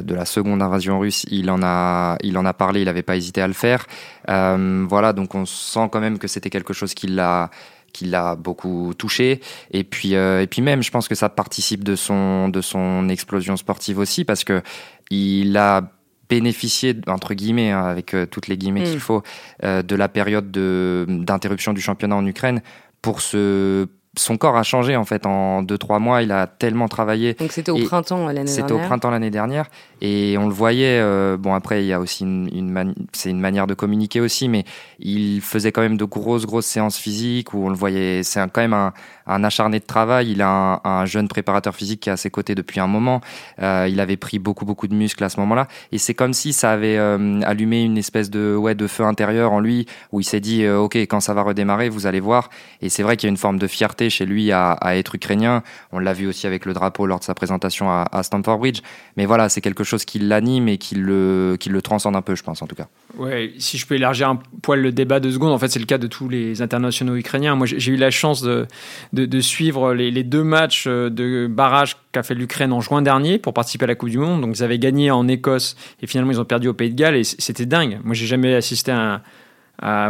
de 0.00 0.14
la 0.16 0.24
seconde 0.24 0.62
invasion 0.62 0.98
russe, 0.98 1.26
il 1.30 1.48
en 1.48 1.62
a, 1.62 2.16
il 2.24 2.36
en 2.38 2.44
a 2.44 2.52
parlé. 2.52 2.80
Il 2.80 2.86
n'avait 2.86 3.02
pas 3.02 3.16
hésité 3.16 3.40
à 3.40 3.46
le 3.46 3.52
faire. 3.52 3.86
voilà, 4.26 5.12
donc 5.12 5.36
on 5.36 5.46
sent 5.46 5.88
quand 5.92 6.00
même 6.00 6.18
que 6.18 6.26
c'était 6.26 6.50
quelque 6.50 6.72
chose 6.72 6.92
qui 6.92 7.06
l'a 7.06 7.50
qui 7.92 8.06
l'a 8.06 8.36
beaucoup 8.36 8.92
touché. 8.96 9.40
Et 9.70 9.84
puis, 9.84 10.14
euh, 10.14 10.42
et 10.42 10.46
puis 10.46 10.62
même, 10.62 10.82
je 10.82 10.90
pense 10.90 11.08
que 11.08 11.14
ça 11.14 11.28
participe 11.28 11.84
de 11.84 11.96
son, 11.96 12.48
de 12.48 12.60
son 12.60 13.08
explosion 13.08 13.56
sportive 13.56 13.98
aussi, 13.98 14.24
parce 14.24 14.44
que 14.44 14.62
il 15.10 15.56
a 15.56 15.92
bénéficié, 16.28 16.96
entre 17.06 17.34
guillemets, 17.34 17.70
hein, 17.70 17.84
avec 17.84 18.14
euh, 18.14 18.24
toutes 18.26 18.48
les 18.48 18.56
guillemets 18.56 18.84
qu'il 18.84 18.96
mm. 18.96 19.00
faut, 19.00 19.22
euh, 19.64 19.82
de 19.82 19.94
la 19.94 20.08
période 20.08 20.50
d'interruption 20.50 21.74
du 21.74 21.80
championnat 21.80 22.16
en 22.16 22.26
Ukraine 22.26 22.62
pour 23.02 23.20
se 23.20 23.86
son 24.16 24.36
corps 24.36 24.56
a 24.56 24.62
changé 24.62 24.94
en 24.96 25.04
fait 25.04 25.24
en 25.24 25.62
2-3 25.62 25.98
mois. 25.98 26.22
Il 26.22 26.32
a 26.32 26.46
tellement 26.46 26.88
travaillé. 26.88 27.34
Donc 27.34 27.52
c'était 27.52 27.70
au 27.70 27.78
printemps 27.78 28.26
l'année 28.26 28.44
dernière. 28.44 28.54
C'était 28.54 28.72
au 28.72 28.78
printemps 28.78 29.10
l'année 29.10 29.30
dernière 29.30 29.66
et 30.02 30.36
on 30.38 30.48
le 30.48 30.52
voyait. 30.52 31.00
Euh, 31.00 31.38
bon 31.38 31.54
après 31.54 31.82
il 31.82 31.86
y 31.86 31.92
a 31.94 32.00
aussi 32.00 32.24
une, 32.24 32.48
une 32.52 32.94
c'est 33.12 33.30
une 33.30 33.40
manière 33.40 33.66
de 33.66 33.72
communiquer 33.72 34.20
aussi, 34.20 34.48
mais 34.48 34.64
il 34.98 35.40
faisait 35.40 35.72
quand 35.72 35.80
même 35.80 35.96
de 35.96 36.04
grosses 36.04 36.44
grosses 36.44 36.66
séances 36.66 36.98
physiques 36.98 37.54
où 37.54 37.64
on 37.64 37.70
le 37.70 37.74
voyait. 37.74 38.22
C'est 38.22 38.40
quand 38.52 38.60
même 38.60 38.74
un, 38.74 38.92
un, 39.26 39.44
acharné 39.44 39.80
de 39.80 39.86
travail. 39.86 40.32
Il 40.32 40.42
a 40.42 40.48
un, 40.48 40.80
un, 40.84 41.06
jeune 41.06 41.28
préparateur 41.28 41.74
physique 41.74 42.00
qui 42.00 42.10
est 42.10 42.12
à 42.12 42.18
ses 42.18 42.30
côtés 42.30 42.54
depuis 42.54 42.80
un 42.80 42.86
moment. 42.86 43.22
Euh, 43.62 43.88
il 43.90 43.98
avait 43.98 44.18
pris 44.18 44.38
beaucoup 44.38 44.66
beaucoup 44.66 44.88
de 44.88 44.94
muscles 44.94 45.24
à 45.24 45.30
ce 45.30 45.40
moment-là 45.40 45.68
et 45.90 45.98
c'est 45.98 46.14
comme 46.14 46.34
si 46.34 46.52
ça 46.52 46.72
avait 46.72 46.98
euh, 46.98 47.40
allumé 47.44 47.82
une 47.82 47.96
espèce 47.96 48.28
de 48.28 48.54
ouais 48.56 48.74
de 48.74 48.86
feu 48.86 49.04
intérieur 49.04 49.52
en 49.52 49.60
lui 49.60 49.86
où 50.10 50.20
il 50.20 50.24
s'est 50.24 50.40
dit 50.40 50.68
ok 50.68 50.96
quand 50.96 51.20
ça 51.20 51.32
va 51.32 51.42
redémarrer 51.42 51.88
vous 51.88 52.06
allez 52.06 52.20
voir. 52.20 52.50
Et 52.82 52.90
c'est 52.90 53.02
vrai 53.02 53.16
qu'il 53.16 53.28
y 53.28 53.30
a 53.30 53.32
une 53.32 53.38
forme 53.38 53.58
de 53.58 53.66
fierté 53.66 54.01
chez 54.10 54.26
lui 54.26 54.52
à, 54.52 54.78
être 54.96 55.14
ukrainien. 55.14 55.62
On 55.92 55.98
l'a 55.98 56.12
vu 56.12 56.26
aussi 56.26 56.46
avec 56.46 56.64
le 56.66 56.72
drapeau 56.72 57.06
lors 57.06 57.18
de 57.18 57.24
sa 57.24 57.34
présentation 57.34 57.90
à, 57.90 58.22
Stamford 58.22 58.58
Bridge. 58.58 58.80
Mais 59.16 59.26
voilà, 59.26 59.48
c'est 59.48 59.60
quelque 59.60 59.84
chose 59.84 60.04
qui 60.04 60.18
l'anime 60.18 60.68
et 60.68 60.78
qui 60.78 60.94
le, 60.94 61.56
qui 61.58 61.68
le 61.68 61.82
transcende 61.82 62.16
un 62.16 62.22
peu, 62.22 62.34
je 62.34 62.42
pense, 62.42 62.62
en 62.62 62.66
tout 62.66 62.74
cas. 62.74 62.88
Ouais, 63.16 63.52
si 63.58 63.78
je 63.78 63.86
peux 63.86 63.94
élargir 63.94 64.28
un 64.28 64.38
poil 64.62 64.80
le 64.80 64.92
débat 64.92 65.20
de 65.20 65.30
secondes, 65.30 65.52
en 65.52 65.58
fait, 65.58 65.68
c'est 65.68 65.78
le 65.78 65.86
cas 65.86 65.98
de 65.98 66.06
tous 66.06 66.28
les 66.28 66.62
internationaux 66.62 67.16
ukrainiens. 67.16 67.54
Moi, 67.56 67.66
j'ai 67.66 67.92
eu 67.92 67.96
la 67.96 68.10
chance 68.10 68.42
de, 68.42 68.66
de, 69.12 69.40
suivre 69.40 69.94
les, 69.94 70.22
deux 70.22 70.44
matchs 70.44 70.86
de 70.86 71.46
barrage 71.50 71.96
qu'a 72.12 72.22
fait 72.22 72.34
l'Ukraine 72.34 72.72
en 72.72 72.80
juin 72.80 73.02
dernier 73.02 73.38
pour 73.38 73.54
participer 73.54 73.84
à 73.84 73.88
la 73.88 73.94
Coupe 73.94 74.10
du 74.10 74.18
Monde. 74.18 74.40
Donc, 74.40 74.56
ils 74.56 74.62
avaient 74.62 74.78
gagné 74.78 75.10
en 75.10 75.26
Écosse 75.28 75.76
et 76.00 76.06
finalement, 76.06 76.32
ils 76.32 76.40
ont 76.40 76.44
perdu 76.44 76.68
au 76.68 76.74
Pays 76.74 76.90
de 76.90 76.96
Galles 76.96 77.16
et 77.16 77.24
c'était 77.24 77.66
dingue. 77.66 77.98
Moi, 78.04 78.14
j'ai 78.14 78.26
jamais 78.26 78.54
assisté 78.54 78.92
à, 78.92 79.20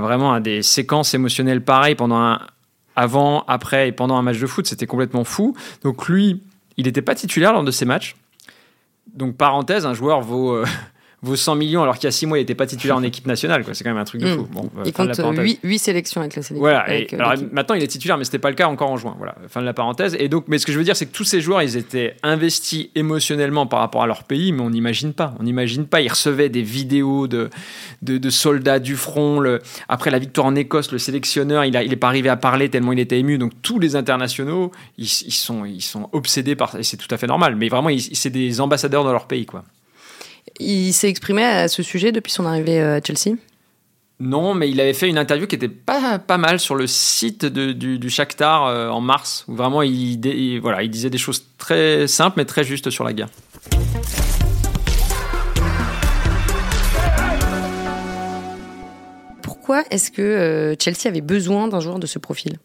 vraiment 0.01 0.33
à 0.33 0.41
des 0.41 0.63
séquences 0.63 1.15
émotionnelles 1.15 1.63
pareilles 1.63 1.95
pendant 1.95 2.19
un, 2.19 2.41
avant, 2.97 3.45
après 3.49 3.89
et 3.89 3.93
pendant 3.93 4.17
un 4.17 4.23
match 4.23 4.39
de 4.39 4.47
foot. 4.47 4.67
C'était 4.67 4.87
complètement 4.87 5.25
fou. 5.25 5.57
Donc 5.83 6.09
lui, 6.09 6.43
il 6.77 6.87
n'était 6.87 7.03
pas 7.03 7.15
titulaire 7.15 7.53
lors 7.53 7.65
de 7.65 7.71
ces 7.71 7.85
matchs. 7.85 8.17
Donc 9.15 9.37
parenthèse, 9.37 9.87
un 9.87 9.95
joueur 9.95 10.21
vaut 10.21 10.53
euh, 10.53 10.67
vaut 11.23 11.37
100 11.37 11.55
millions 11.55 11.83
alors 11.83 11.97
qu'il 11.97 12.05
y 12.05 12.09
a 12.09 12.13
6 12.13 12.27
mois 12.27 12.39
il 12.39 12.43
n'était 12.43 12.55
pas 12.55 12.67
titulaire 12.67 12.97
en 12.97 13.03
équipe 13.03 13.27
nationale 13.27 13.65
c'est 13.73 13.85
quand 13.85 13.91
même 13.91 13.99
un 13.99 14.05
truc 14.05 14.21
de 14.21 14.27
hmm. 14.27 14.37
fou. 14.37 14.49
Bon, 14.51 14.71
il 14.85 14.93
compte 14.93 15.11
8, 15.63 15.79
sélections 15.79 16.21
avec 16.21 16.35
la 16.35 16.43
sélection 16.43 16.61
voilà 16.61 16.85
euh, 16.91 17.05
alors 17.13 17.35
maintenant 17.53 17.77
il 17.77 17.83
est 17.83 17.87
titulaire 17.89 18.19
mais 18.19 18.25
c'était 18.25 18.41
pas 18.41 18.51
le 18.51 18.57
cas 18.57 18.67
encore 18.67 18.91
en 18.91 18.97
juin. 18.97 19.15
Voilà 19.19 19.35
fin 19.49 19.61
de 19.61 19.67
la 19.67 19.73
parenthèse. 19.73 20.17
Et 20.19 20.29
donc 20.29 20.45
mais 20.49 20.59
ce 20.59 20.67
que 20.67 20.73
je 20.73 20.79
veux 20.79 20.85
dire 20.85 20.97
c'est 20.97 21.07
que 21.07 21.13
tous 21.13 21.25
ces 21.25 21.41
joueurs 21.41 21.63
ils 21.63 21.77
étaient 21.77 22.17
investis 22.23 22.89
émotionnellement 22.95 23.67
par 23.67 23.81
rapport 23.81 24.03
à 24.03 24.07
leur 24.07 24.25
pays 24.25 24.53
mais 24.53 24.63
on 24.63 24.71
n'imagine 24.71 25.13
pas. 25.13 25.35
On 25.39 25.45
n'imagine 25.45 25.87
pas. 25.87 26.01
Ils 26.01 26.09
recevaient 26.09 26.49
des 26.49 26.63
vidéos 26.63 27.29
de, 27.29 27.51
de, 28.03 28.31
soldats 28.31 28.79
du 28.79 28.97
front 28.97 29.39
le, 29.39 29.61
après 29.89 30.11
la 30.11 30.19
victoire 30.19 30.47
en 30.47 30.55
Écosse 30.55 30.91
le 30.91 30.99
sélectionneur 30.99 31.65
il, 31.65 31.77
a, 31.77 31.83
il 31.83 31.93
est 31.93 31.97
pas 31.97 32.09
arrivé 32.09 32.29
à 32.29 32.37
parler 32.37 32.69
tellement 32.69 32.93
il 32.93 32.99
était 32.99 33.19
ému. 33.19 33.39
Donc 33.39 33.53
tous 33.63 33.79
les 33.79 33.95
internationaux 33.95 34.73
ils, 34.99 35.05
ils 35.05 35.33
sont, 35.33 35.65
ils 35.65 35.83
sont 35.83 36.09
obsédés 36.13 36.57
par 36.57 36.77
et 36.77 36.83
c'est 36.83 36.97
tout 36.97 37.13
à 37.15 37.17
fait 37.17 37.29
normal. 37.29 37.55
Mais 37.55 37.69
vraiment 37.69 37.91
c'est 38.13 38.31
des 38.31 38.61
ambassadeurs 38.61 39.05
dans 39.05 39.13
leur 39.13 39.27
pays 39.27 39.47
quoi 39.47 39.65
il 40.59 40.93
s'est 40.93 41.09
exprimé 41.09 41.45
à 41.45 41.69
ce 41.69 41.83
sujet 41.83 42.13
depuis 42.13 42.33
son 42.33 42.47
arrivée 42.47 42.81
euh, 42.81 42.99
à 42.99 43.01
Chelsea? 43.03 43.37
Non, 44.21 44.55
mais 44.55 44.71
il 44.71 44.81
avait 44.81 44.93
fait 44.93 45.09
une 45.09 45.19
interview 45.19 45.49
qui 45.49 45.57
était 45.57 45.69
pas, 45.69 46.19
pas 46.19 46.39
mal 46.39 46.61
sur 46.61 46.77
le 46.77 46.87
site 46.87 47.45
de, 47.45 47.73
du, 47.73 47.99
du, 47.99 48.09
Shakhtar 48.09 48.67
euh, 48.67 48.89
en 48.89 49.01
mars, 49.01 49.45
où 49.49 49.57
vraiment 49.57 49.83
il, 49.83 50.61
voilà, 50.61 50.85
il 50.85 50.91
disait 50.91 51.11
des 51.11 51.19
choses 51.19 51.45
très 51.59 52.07
simples 52.07 52.35
mais 52.37 52.45
très 52.45 52.63
justes 52.63 52.91
sur 52.91 53.03
la 53.03 53.13
guerre. 53.13 53.29
Pourquoi 59.43 59.83
est-ce 59.91 60.13
que 60.13 60.23
euh, 60.23 60.75
Chelsea 60.79 61.07
avait 61.07 61.21
besoin 61.21 61.67
d'un 61.67 61.81
joueur 61.81 61.99
de 61.99 62.07
ce 62.07 62.21
profil? 62.21 62.59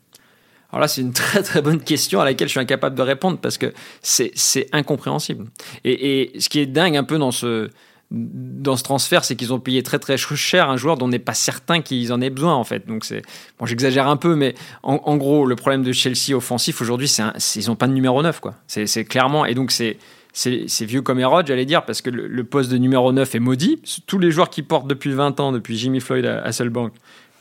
Alors 0.71 0.81
là, 0.81 0.87
c'est 0.87 1.01
une 1.01 1.13
très 1.13 1.43
très 1.43 1.61
bonne 1.61 1.81
question 1.81 2.19
à 2.19 2.25
laquelle 2.25 2.47
je 2.47 2.51
suis 2.51 2.59
incapable 2.59 2.95
de 2.95 3.01
répondre 3.01 3.37
parce 3.39 3.57
que 3.57 3.73
c'est 4.01 4.67
incompréhensible. 4.71 5.45
Et, 5.83 6.21
et, 6.21 6.39
ce 6.39 6.49
qui 6.49 6.59
est 6.59 6.65
dingue 6.65 6.97
un 6.97 7.03
peu 7.03 7.17
dans 7.17 7.31
ce, 7.31 7.69
dans 8.11 8.77
ce 8.77 8.83
transfert, 8.83 9.25
c'est 9.25 9.35
qu'ils 9.35 9.53
ont 9.53 9.59
payé 9.59 9.83
très 9.83 9.99
très 9.99 10.17
cher 10.17 10.69
un 10.69 10.77
joueur 10.77 10.97
dont 10.97 11.05
on 11.05 11.09
n'est 11.09 11.19
pas 11.19 11.33
certain 11.33 11.81
qu'ils 11.81 12.13
en 12.13 12.21
aient 12.21 12.29
besoin 12.29 12.55
en 12.55 12.63
fait. 12.63 12.87
Donc 12.87 13.05
c'est 13.05 13.21
bon, 13.59 13.65
j'exagère 13.65 14.07
un 14.07 14.17
peu, 14.17 14.35
mais 14.35 14.55
en, 14.83 15.17
gros, 15.17 15.45
le 15.45 15.55
problème 15.55 15.83
de 15.83 15.91
Chelsea 15.91 16.33
offensif 16.33 16.81
aujourd'hui, 16.81 17.07
c'est 17.07 17.23
ils 17.55 17.67
n'ont 17.67 17.75
pas 17.75 17.87
de 17.87 17.93
numéro 17.93 18.21
9 18.21 18.39
quoi. 18.39 18.55
C'est 18.67 19.05
clairement 19.05 19.45
et 19.45 19.53
donc 19.53 19.71
c'est 19.71 19.97
c'est 20.33 20.85
vieux 20.85 21.01
comme 21.01 21.19
Hérode, 21.19 21.47
j'allais 21.47 21.65
dire, 21.65 21.83
parce 21.83 22.03
que 22.03 22.11
le, 22.11 22.43
poste 22.43 22.69
de 22.69 22.77
numéro 22.77 23.11
9 23.11 23.33
est 23.33 23.39
maudit. 23.39 23.81
Tous 24.05 24.19
les 24.19 24.29
joueurs 24.29 24.51
qui 24.51 24.61
portent 24.61 24.87
depuis 24.87 25.11
20 25.11 25.39
ans, 25.39 25.51
depuis 25.51 25.75
Jimmy 25.75 25.99
Floyd 25.99 26.27
à 26.27 26.43
Hasselbank, 26.43 26.93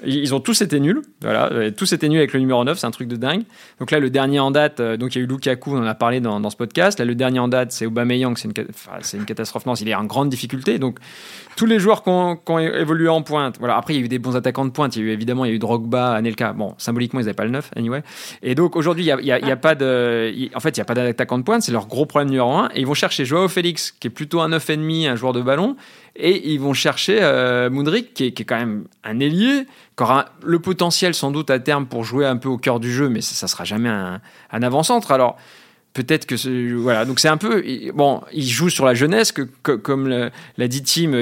ils 0.05 0.35
ont 0.35 0.41
tous 0.41 0.61
été 0.61 0.79
nuls, 0.79 1.01
voilà, 1.23 1.71
tous 1.73 1.93
été 1.93 2.09
nuls 2.09 2.19
avec 2.19 2.33
le 2.35 2.41
numéro 2.41 2.63
9, 2.63 2.79
c'est 2.79 2.87
un 2.87 2.91
truc 2.91 3.09
de 3.09 3.17
dingue. 3.17 3.45
Donc 3.81 3.91
là, 3.91 3.99
le 3.99 4.11
dernier 4.11 4.41
en 4.41 4.51
date, 4.51 4.81
euh, 4.81 4.97
donc 4.97 5.15
il 5.15 5.19
y 5.19 5.21
a 5.23 5.25
eu 5.25 5.27
Lukaku, 5.27 5.75
on 5.75 5.79
en 5.79 5.87
a 5.87 5.95
parlé 5.95 6.21
dans, 6.21 6.39
dans 6.39 6.51
ce 6.51 6.57
podcast. 6.57 6.99
Là, 6.99 7.05
le 7.05 7.15
dernier 7.15 7.39
en 7.39 7.49
date, 7.49 7.73
c'est 7.73 7.87
Aubameyang, 7.87 8.37
c'est 8.37 8.49
une, 8.49 8.67
c'est 9.01 9.17
une 9.17 9.25
catastrophe. 9.25 9.65
Non, 9.65 9.75
il 9.75 9.89
est 9.89 9.95
en 9.95 10.05
grande 10.05 10.29
difficulté. 10.29 10.79
Donc 10.79 10.99
tous 11.57 11.67
les 11.67 11.79
joueurs 11.79 12.03
qui 12.03 12.11
ont, 12.11 12.59
évolué 12.59 13.09
en 13.09 13.23
pointe, 13.23 13.57
voilà. 13.59 13.77
Après, 13.77 13.95
il 13.95 13.99
y 13.99 14.03
a 14.03 14.05
eu 14.05 14.09
des 14.09 14.19
bons 14.19 14.37
attaquants 14.37 14.67
de 14.67 14.71
pointe. 14.71 14.97
Il 14.97 15.03
y 15.03 15.03
a 15.03 15.09
eu 15.09 15.13
évidemment, 15.13 15.45
il 15.47 15.49
y 15.49 15.53
a 15.53 15.55
eu 15.55 15.59
Drogba, 15.59 16.13
Anelka. 16.13 16.53
Bon, 16.53 16.75
symboliquement, 16.77 17.21
ils 17.21 17.25
n'avaient 17.25 17.35
pas 17.35 17.45
le 17.45 17.51
9, 17.51 17.71
anyway. 17.77 18.03
Et 18.43 18.55
donc 18.55 18.77
aujourd'hui, 18.77 19.05
il 19.05 19.09
y 19.09 19.13
a, 19.13 19.39
y 19.39 19.51
a, 19.51 19.57
pas 19.57 19.75
de, 19.75 20.33
en 20.55 20.61
fait, 20.61 20.77
il 20.77 20.79
y 20.79 20.83
a 20.83 20.85
pas 20.85 20.95
d'attaquant 20.95 21.39
de 21.39 21.43
pointe. 21.43 21.63
C'est 21.63 21.73
leur 21.73 21.87
gros 21.87 22.05
problème 22.05 22.29
numéro 22.29 22.53
1. 22.53 22.71
Et 22.75 22.81
ils 22.81 22.87
vont 22.87 22.95
chercher 22.95 23.25
Joao 23.25 23.49
Félix, 23.49 23.93
qui 23.99 24.09
est 24.09 24.11
plutôt 24.11 24.41
un 24.41 24.51
9,5, 24.51 25.09
un 25.09 25.17
joueur 25.17 25.33
de 25.33 25.41
ballon. 25.41 25.77
Et 26.19 26.53
ils 26.53 26.61
vont 26.61 26.73
chercher 26.73 27.19
euh, 27.21 27.69
qui 28.15 28.25
est, 28.25 28.33
qui 28.33 28.43
est, 28.43 28.45
quand 28.47 28.59
même 28.59 28.85
un 29.05 29.21
ailier, 29.21 29.67
qui 29.97 30.03
aura 30.03 30.27
le 30.43 30.59
potentiel 30.59 31.15
sans 31.15 31.31
doute 31.31 31.51
à 31.51 31.59
terme 31.59 31.87
pour 31.87 32.05
jouer 32.05 32.27
un 32.27 32.37
peu 32.37 32.49
au 32.49 32.59
cœur 32.59 32.81
du 32.81 32.93
jeu, 32.93 33.09
mais 33.09 33.21
ça, 33.21 33.47
ne 33.47 33.49
sera 33.49 33.65
jamais 33.65 33.91
un, 33.91 34.21
un 34.51 34.63
avant-centre. 34.63 35.13
Alors 35.13 35.37
peut-être 35.97 36.27
que 36.27 36.75
voilà 36.75 37.05
donc 37.05 37.21
c'est 37.21 37.29
un 37.29 37.39
peu 37.39 37.65
bon 37.95 38.21
il 38.33 38.47
joue 38.47 38.69
sur 38.69 38.85
la 38.85 38.95
jeunesse 38.95 39.33
que, 39.33 39.43
comme 39.73 40.09
l'a 40.09 40.69
dit 40.69 40.83
Tim 40.83 41.13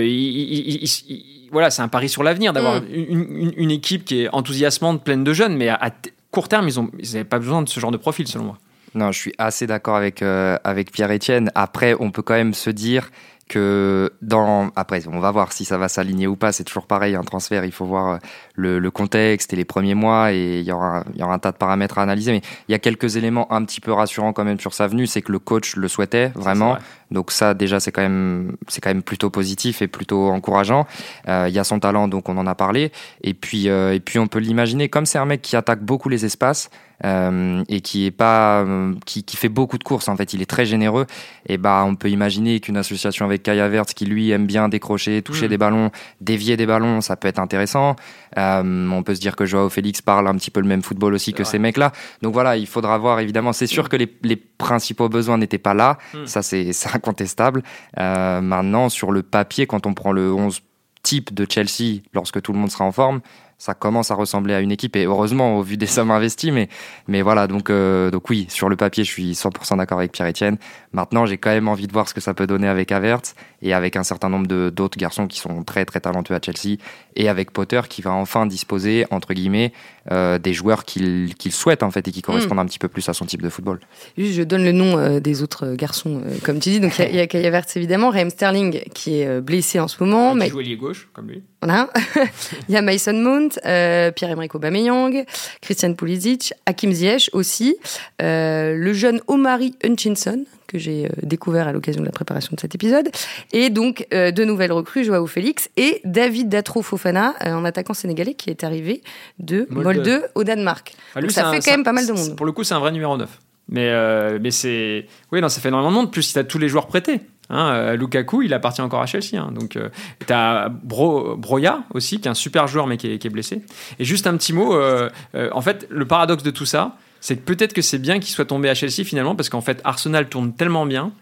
voilà 1.53 1.71
c'est 1.71 1.83
un 1.83 1.89
pari 1.89 2.09
sur 2.09 2.25
l'avenir 2.25 2.53
d'avoir 2.53 2.81
mm. 2.81 3.53
une, 3.57 3.71
équipe 3.71 4.05
qui 4.05 4.23
est 4.23 4.29
enthousiasmante 4.31 5.05
pleine 5.05 5.23
de 5.23 5.33
jeunes 5.33 5.57
mais 5.57 5.69
à, 5.69 5.93
court 6.33 6.49
terme 6.49 6.69
ils 6.69 7.13
n'avaient 7.13 7.25
pas 7.25 7.39
besoin 7.39 7.63
de 7.63 7.69
ce 7.69 7.79
genre 7.79 7.93
de 7.93 7.97
profil 7.97 8.27
selon 8.27 8.45
moi 8.45 8.59
non 8.95 9.13
je 9.13 9.19
suis 9.19 9.35
assez 9.39 9.69
d'accord 9.69 9.95
avec 9.95 10.23
euh, 10.23 10.57
avec 10.65 10.91
Pierre 10.91 11.13
Etienne 11.13 11.53
après 11.55 11.95
on 12.01 12.11
peut 12.11 12.23
quand 12.23 12.35
même 12.35 12.55
se 12.55 12.71
dire 12.71 13.11
que 13.49 14.13
dans 14.23 14.71
après 14.75 15.07
on 15.07 15.21
va 15.21 15.31
voir 15.31 15.53
si 15.53 15.65
ça 15.65 15.77
va 15.77 15.89
s'aligner 15.89 16.27
ou 16.27 16.37
pas 16.37 16.53
c'est 16.53 16.65
toujours 16.65 16.87
pareil 16.87 17.15
un 17.15 17.23
transfert 17.23 17.65
il 17.65 17.73
faut 17.73 17.85
voir 17.85 18.15
euh, 18.15 18.19
le, 18.55 18.91
contexte 18.91 19.53
et 19.53 19.57
les 19.57 19.65
premiers 19.67 19.95
mois 19.95 20.33
et 20.33 20.61
il 20.61 20.65
y 20.65 20.73
aura 20.73 21.05
il 21.13 21.21
y 21.21 21.23
aura 21.23 21.35
un 21.35 21.39
tas 21.39 21.53
de 21.53 21.57
paramètres 21.57 21.99
à 21.99 22.03
analyser 22.03 22.33
mais 22.33 22.41
il 22.69 22.73
y 22.73 22.75
a 22.75 22.79
quelques 22.79 23.17
éléments 23.17 23.53
un 23.53 23.65
petit 23.65 23.81
peu 23.81 23.93
rassurants 23.93 24.33
quand 24.33 24.45
même 24.45 24.61
sur 24.61 24.73
sa 24.73 24.87
venue 24.87 25.07
c'est 25.07 25.21
que 25.21 25.33
le 25.33 25.39
coach 25.39 25.77
le 25.77 25.89
souhaitait 25.89 26.29
vraiment 26.35 26.79
donc 27.15 27.31
ça 27.31 27.55
déjà 27.55 27.81
c'est 27.81 27.93
quand 27.93 28.03
même 28.03 28.57
c'est 28.69 28.83
quand 28.83 28.91
même 28.91 29.03
plutôt 29.03 29.31
positif 29.31 29.81
et 29.81 29.89
plutôt 29.89 30.29
encourageant. 30.29 30.87
Euh, 31.29 31.47
il 31.49 31.55
y 31.55 31.59
a 31.59 31.65
son 31.65 31.81
talent 31.81 32.09
donc 32.09 32.29
on 32.29 32.37
en 32.37 32.47
a 32.47 32.55
parlé. 32.55 32.93
Et 33.23 33.33
puis 33.33 33.69
euh, 33.69 33.95
et 33.95 34.01
puis 34.01 34.19
on 34.19 34.27
peut 34.27 34.41
l'imaginer 34.41 34.91
comme 34.91 35.07
c'est 35.07 35.19
un 35.19 35.25
mec 35.25 35.41
qui 35.41 35.57
attaque 35.57 35.83
beaucoup 35.83 36.11
les 36.11 36.27
espaces 36.27 36.69
euh, 37.05 37.65
et 37.69 37.81
qui 37.81 38.07
est 38.07 38.11
pas 38.11 38.65
qui, 39.05 39.25
qui, 39.25 39.37
fait 39.37 39.49
beaucoup 39.49 39.79
de 39.79 39.85
courses 39.85 40.09
en 40.09 40.17
fait 40.17 40.33
il 40.33 40.43
est 40.43 40.47
très 40.47 40.65
généreux 40.65 41.07
et 41.47 41.59
bah 41.59 41.85
on 41.85 41.97
peut 41.97 42.09
imaginer 42.09 42.61
qu'une 42.61 42.77
association 42.77 43.25
avec 43.25 43.43
Kaya 43.43 43.69
Vert 43.69 43.87
qui 43.87 44.07
lui 44.07 44.31
aime 44.31 44.47
bien 44.47 44.69
décrocher 44.69 45.21
toucher 45.21 45.47
mm. 45.47 45.49
des 45.49 45.59
ballons 45.59 45.91
dévier 46.21 46.57
des 46.57 46.67
ballons 46.67 47.01
ça 47.01 47.17
peut 47.17 47.29
être 47.29 47.41
intéressant. 47.41 47.97
On 48.37 49.03
peut 49.05 49.15
se 49.15 49.21
dire 49.21 49.37
que 49.37 49.47
Joao 49.47 49.69
Félix 49.69 50.03
parle 50.03 50.27
un 50.27 50.35
petit 50.35 50.51
peu 50.51 50.61
le 50.61 50.67
même 50.67 50.83
football 50.83 51.15
aussi 51.15 51.33
que 51.33 51.45
ces 51.45 51.61
mecs 51.61 51.77
là 51.77 51.93
donc 52.23 52.33
voilà 52.33 52.57
il 52.57 52.67
faudra 52.67 52.99
voir 52.99 53.21
évidemment. 53.21 53.53
C'est 53.53 53.67
sûr 53.67 53.85
mm. 53.85 53.89
que 53.89 53.97
les, 53.97 54.09
les, 54.23 54.37
principaux 54.37 55.09
besoins 55.09 55.37
n'étaient 55.37 55.59
pas 55.59 55.75
là. 55.75 55.99
Mm. 56.15 56.27
ça 56.27 56.43
c'est 56.43 56.73
incontestable. 57.05 57.63
Maintenant 57.97 58.89
sur 58.89 59.13
le 59.13 59.23
papier 59.23 59.67
quand 59.67 59.87
on 59.87 59.95
prend 59.95 60.13
le 60.13 60.33
11 60.33 60.61
type 61.03 61.35
de 61.35 61.47
Chelsea 61.49 62.01
lorsque 62.15 62.41
tout 62.41 62.53
le 62.53 62.59
monde 62.59 62.71
sera 62.71 62.85
en 62.85 62.93
forme 62.93 63.21
ça 63.65 63.73
commence 63.73 64.11
à 64.11 64.15
ressembler 64.15 64.53
à 64.53 64.61
une 64.61 64.71
équipe 64.71 64.95
et 64.95 65.07
heureusement 65.07 65.57
au 65.57 65.63
vu 65.63 65.79
des 65.79 65.87
sommes 65.87 66.11
investies 66.11 66.53
mais 66.53 66.69
mais 67.09 67.23
voilà 67.23 67.47
donc 67.47 67.71
euh, 67.71 68.11
donc 68.11 68.29
oui 68.29 68.45
sur 68.51 68.69
le 68.69 68.77
papier 68.77 69.05
je 69.05 69.11
suis 69.11 69.33
100% 69.33 69.79
d'accord 69.79 69.97
avec 69.97 70.13
Pierre 70.13 70.29
Etienne 70.29 70.59
maintenant 70.93 71.25
j'ai 71.25 71.39
quand 71.39 71.49
même 71.49 71.69
envie 71.69 71.87
de 71.87 71.93
voir 71.93 72.07
ce 72.07 72.13
que 72.13 72.21
ça 72.21 72.35
peut 72.35 72.47
donner 72.47 72.69
avec 72.69 72.93
Havertz 72.93 73.35
et 73.63 73.73
avec 73.73 73.97
un 73.97 74.03
certain 74.03 74.29
nombre 74.29 74.47
de 74.47 74.69
d'autres 74.69 74.99
garçons 74.99 75.27
qui 75.27 75.39
sont 75.39 75.65
très 75.65 75.87
très 75.87 76.01
talentueux 76.01 76.35
à 76.35 76.41
Chelsea 76.43 76.77
et 77.17 77.31
avec 77.31 77.53
Potter 77.53 77.81
qui 77.89 78.03
va 78.03 78.13
enfin 78.13 78.45
disposer 78.45 79.07
entre 79.11 79.33
guillemets 79.33 79.73
euh, 80.13 80.39
des 80.39 80.53
joueurs 80.53 80.85
qu'il 80.85 81.35
qu'il 81.35 81.53
souhaite 81.53 81.83
en 81.83 81.91
fait 81.91 82.07
et 82.07 82.13
qui 82.13 82.21
correspondent 82.21 82.59
hmm. 82.59 82.61
un 82.61 82.67
petit 82.67 82.79
peu 82.79 82.89
plus 82.89 83.09
à 83.09 83.15
son 83.15 83.25
type 83.25 83.41
de 83.41 83.49
football. 83.49 83.81
je 84.19 84.43
donne 84.43 84.65
le 84.65 84.73
nom 84.73 84.99
euh, 84.99 85.21
des 85.21 85.43
autres 85.43 85.75
garçons 85.75 86.21
comme 86.43 86.59
tu 86.59 86.69
dis 86.69 86.81
donc 86.81 86.99
il 86.99 87.17
y 87.17 87.21
a, 87.21 87.27
Kai 87.27 87.47
Havertz 87.47 87.75
évidemment 87.79 88.11
Raheem 88.11 88.29
Sterling 88.29 88.83
qui 88.93 89.21
est 89.21 89.41
blessé 89.41 89.81
en 89.81 89.89
ce 89.89 90.05
moment 90.05 90.35
mais 90.35 90.51
qui 90.51 90.51
joue 90.51 90.77
gauche 90.77 91.09
comme 91.15 91.29
lui. 91.29 91.43
Voilà. 91.65 91.89
il 92.69 92.75
y 92.75 92.77
a 92.77 92.83
Mason 92.83 93.15
Mount, 93.15 93.59
euh, 93.65 94.11
Pierre-Emerick 94.11 94.55
Aubameyang, 94.55 95.25
Christian 95.63 95.95
Pulisic, 95.95 96.53
Hakim 96.67 96.93
Ziyech 96.93 97.31
aussi, 97.33 97.77
euh, 98.21 98.75
le 98.77 98.93
jeune 98.93 99.23
Omari 99.29 99.75
Hutchinson 99.83 100.45
que 100.67 100.79
j'ai 100.79 101.07
euh, 101.07 101.09
découvert 101.23 101.67
à 101.67 101.73
l'occasion 101.73 102.03
de 102.03 102.07
la 102.07 102.13
préparation 102.13 102.51
de 102.55 102.61
cet 102.61 102.75
épisode, 102.75 103.09
et 103.53 103.71
donc 103.71 104.07
de 104.11 104.45
nouvelles 104.45 104.73
recrues, 104.73 105.05
Joao 105.05 105.27
Félix 105.27 105.71
et 105.77 106.03
David 106.05 106.51
Datro 106.51 106.83
Fofana, 106.83 107.35
un 107.41 107.65
attaquant 107.65 107.95
sénégalais 107.95 108.35
qui 108.35 108.51
est 108.51 108.63
arrivé 108.63 109.03
de 109.39 109.67
Molde, 109.71 110.31
au 110.35 110.45
Danemark. 110.45 110.95
Ah, 111.15 111.21
ça 111.31 111.51
fait 111.51 111.61
quand 111.61 111.71
même 111.71 111.85
pas 111.85 111.93
mal 111.93 112.07
de 112.07 112.13
monde. 112.13 112.37
Pour 112.37 112.47
le 112.47 112.53
coup, 112.53 112.65
c'est 112.65 112.75
un 112.75 112.81
vrai 112.81 112.93
numéro 112.93 113.17
9. 113.17 113.29
Mais, 113.69 114.39
mais 114.39 114.51
c'est. 114.51 115.07
Oui, 115.33 115.41
non, 115.41 115.49
ça 115.49 115.61
fait 115.61 115.69
énormément 115.69 115.91
de 115.91 115.97
monde. 115.97 116.13
Plus, 116.13 116.33
il 116.33 116.39
a 116.39 116.45
tous 116.45 116.59
les 116.59 116.69
joueurs 116.69 116.87
prêtés. 116.87 117.21
Hein, 117.51 117.75
euh, 117.75 117.97
Lukaku, 117.97 118.43
il 118.43 118.55
appartient 118.55 118.81
encore 118.81 119.03
à 119.03 119.07
Chelsea. 119.07 119.37
Hein. 119.37 119.53
donc, 119.53 119.77
euh, 119.77 119.89
tu 120.27 120.33
as 120.33 120.71
Broya 120.71 121.85
aussi, 121.93 122.21
qui 122.21 122.29
est 122.29 122.31
un 122.31 122.35
super 122.35 122.67
joueur, 122.67 122.87
mais 122.87 122.97
qui 122.97 123.13
est, 123.13 123.29
blessé. 123.29 123.63
Et 123.99 124.05
juste 124.05 124.27
un 124.27 124.37
petit 124.37 124.53
mot, 124.53 124.75
euh, 124.75 125.11
en 125.53 125.61
fait, 125.61 125.87
le 125.91 126.07
paradoxe 126.07 126.43
de 126.43 126.51
tout 126.51 126.67
ça, 126.67 126.97
c'est 127.21 127.37
que 127.37 127.43
peut-être 127.43 127.73
que 127.73 127.83
c'est 127.83 127.99
bien 127.99 128.19
qu'il 128.19 128.31
soit 128.31 128.45
tombé 128.45 128.69
à 128.69 128.75
Chelsea 128.75 129.05
finalement, 129.05 129.35
parce 129.35 129.49
qu'en 129.49 129.61
fait, 129.61 129.81
Arsenal 129.85 130.29
tourne 130.29 130.55
tellement 130.55 130.87
bien 130.87 131.13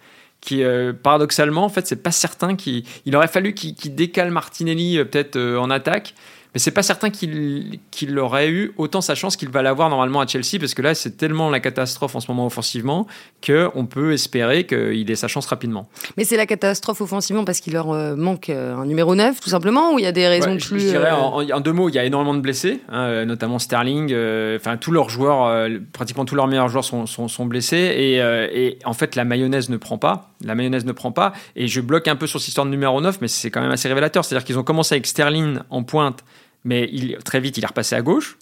qui 0.41 0.65
paradoxalement 1.05 1.65
en 1.65 1.69
fait 1.69 1.87
c'est 1.87 2.03
pas 2.03 2.11
certain 2.11 2.57
qu'il 2.57 2.83
il 3.07 3.15
aurait 3.15 3.29
fallu 3.29 3.55
qu'il 3.55 3.95
décale 3.95 4.33
Martinelli 4.33 4.99
peut-être 5.05 5.39
en 5.39 5.71
attaque 5.71 6.17
mais 6.55 6.61
c'est 6.61 6.71
pas 6.71 6.83
certain 6.83 7.11
qu'il 7.11 7.79
qu'il 7.91 8.19
aurait 8.19 8.51
eu 8.51 8.73
autant 8.77 9.01
sa 9.01 9.15
chance 9.15 9.37
qu'il 9.37 9.49
va 9.49 9.63
l'avoir 9.63 9.89
normalement 9.89 10.21
à 10.21 10.27
Chelsea, 10.27 10.59
parce 10.59 10.75
que 10.75 10.83
là, 10.83 10.95
c'est 10.95 11.17
tellement 11.17 11.51
la 11.51 11.61
catastrophe 11.61 12.15
en 12.15 12.21
ce 12.21 12.31
moment 12.31 12.47
offensivement 12.47 13.07
qu'on 13.45 13.87
peut 13.87 14.13
espérer 14.13 14.67
qu'il 14.67 15.11
ait 15.11 15.17
sa 15.17 15.29
chance 15.29 15.47
rapidement. 15.47 15.89
Mais 16.17 16.25
c'est 16.25 16.37
la 16.37 16.47
catastrophe 16.47 17.01
offensivement 17.01 17.45
parce 17.45 17.61
qu'il 17.61 17.73
leur 17.73 17.91
euh, 17.91 18.17
manque 18.17 18.51
euh, 18.51 18.77
un 18.77 18.87
numéro 18.87 19.15
9, 19.15 19.41
tout 19.41 19.51
simplement, 19.51 19.95
ou 19.95 19.99
il 19.99 20.03
y 20.03 20.07
a 20.07 20.13
des 20.13 20.29
raisons 20.29 20.57
plus. 20.57 20.81
Je 20.81 20.89
dirais, 20.89 21.13
euh, 21.13 21.55
en, 21.55 21.61
deux 21.61 21.73
mots, 21.73 21.89
il 21.89 21.95
y 21.95 21.99
a 21.99 22.05
énormément 22.05 22.35
de 22.35 22.41
blessés, 22.41 22.81
hein, 22.91 23.25
notamment 23.25 23.59
Sterling, 23.59 24.15
enfin, 24.57 24.77
tous 24.77 24.91
leurs 24.91 25.09
joueurs, 25.09 25.69
pratiquement 25.93 26.25
tous 26.25 26.35
leurs 26.35 26.49
meilleurs 26.49 26.69
joueurs 26.69 26.85
sont, 26.85 27.07
sont, 27.07 27.29
sont 27.29 27.47
blessés, 27.47 27.77
et, 27.77 28.17
et, 28.17 28.79
en 28.85 28.93
fait, 28.93 29.17
la 29.17 29.25
mayonnaise 29.25 29.71
ne 29.71 29.77
prend 29.77 29.99
pas. 29.99 30.32
La 30.45 30.55
mayonnaise 30.55 30.85
ne 30.85 30.93
prend 30.93 31.13
pas, 31.13 31.33
et 31.57 31.69
je 31.69 31.81
bloque 31.81 32.09
un 32.09 32.17
peu 32.17 32.27
sur 32.27 32.41
cette 32.41 32.49
histoire 32.49 32.67
de 32.67 32.71
numéro 32.71 33.01
9, 33.01 33.21
mais 33.21 33.29
c'est 33.29 33.51
quand 33.51 33.61
même 33.61 33.71
assez 33.71 33.89
révélateur. 33.89 34.25
C'est-à-dire 34.25 34.45
qu'ils 34.45 34.59
ont 34.59 34.65
commencé 34.65 34.95
avec 34.95 35.07
Sterling 35.07 35.59
en 35.71 35.83
pointe 35.83 36.25
mais 36.65 36.91
très 37.25 37.41
vite, 37.41 37.59
il 37.59 37.65
est 37.65 37.67
repassé 37.67 37.95
à 37.95 38.03
gauche. 38.03 38.39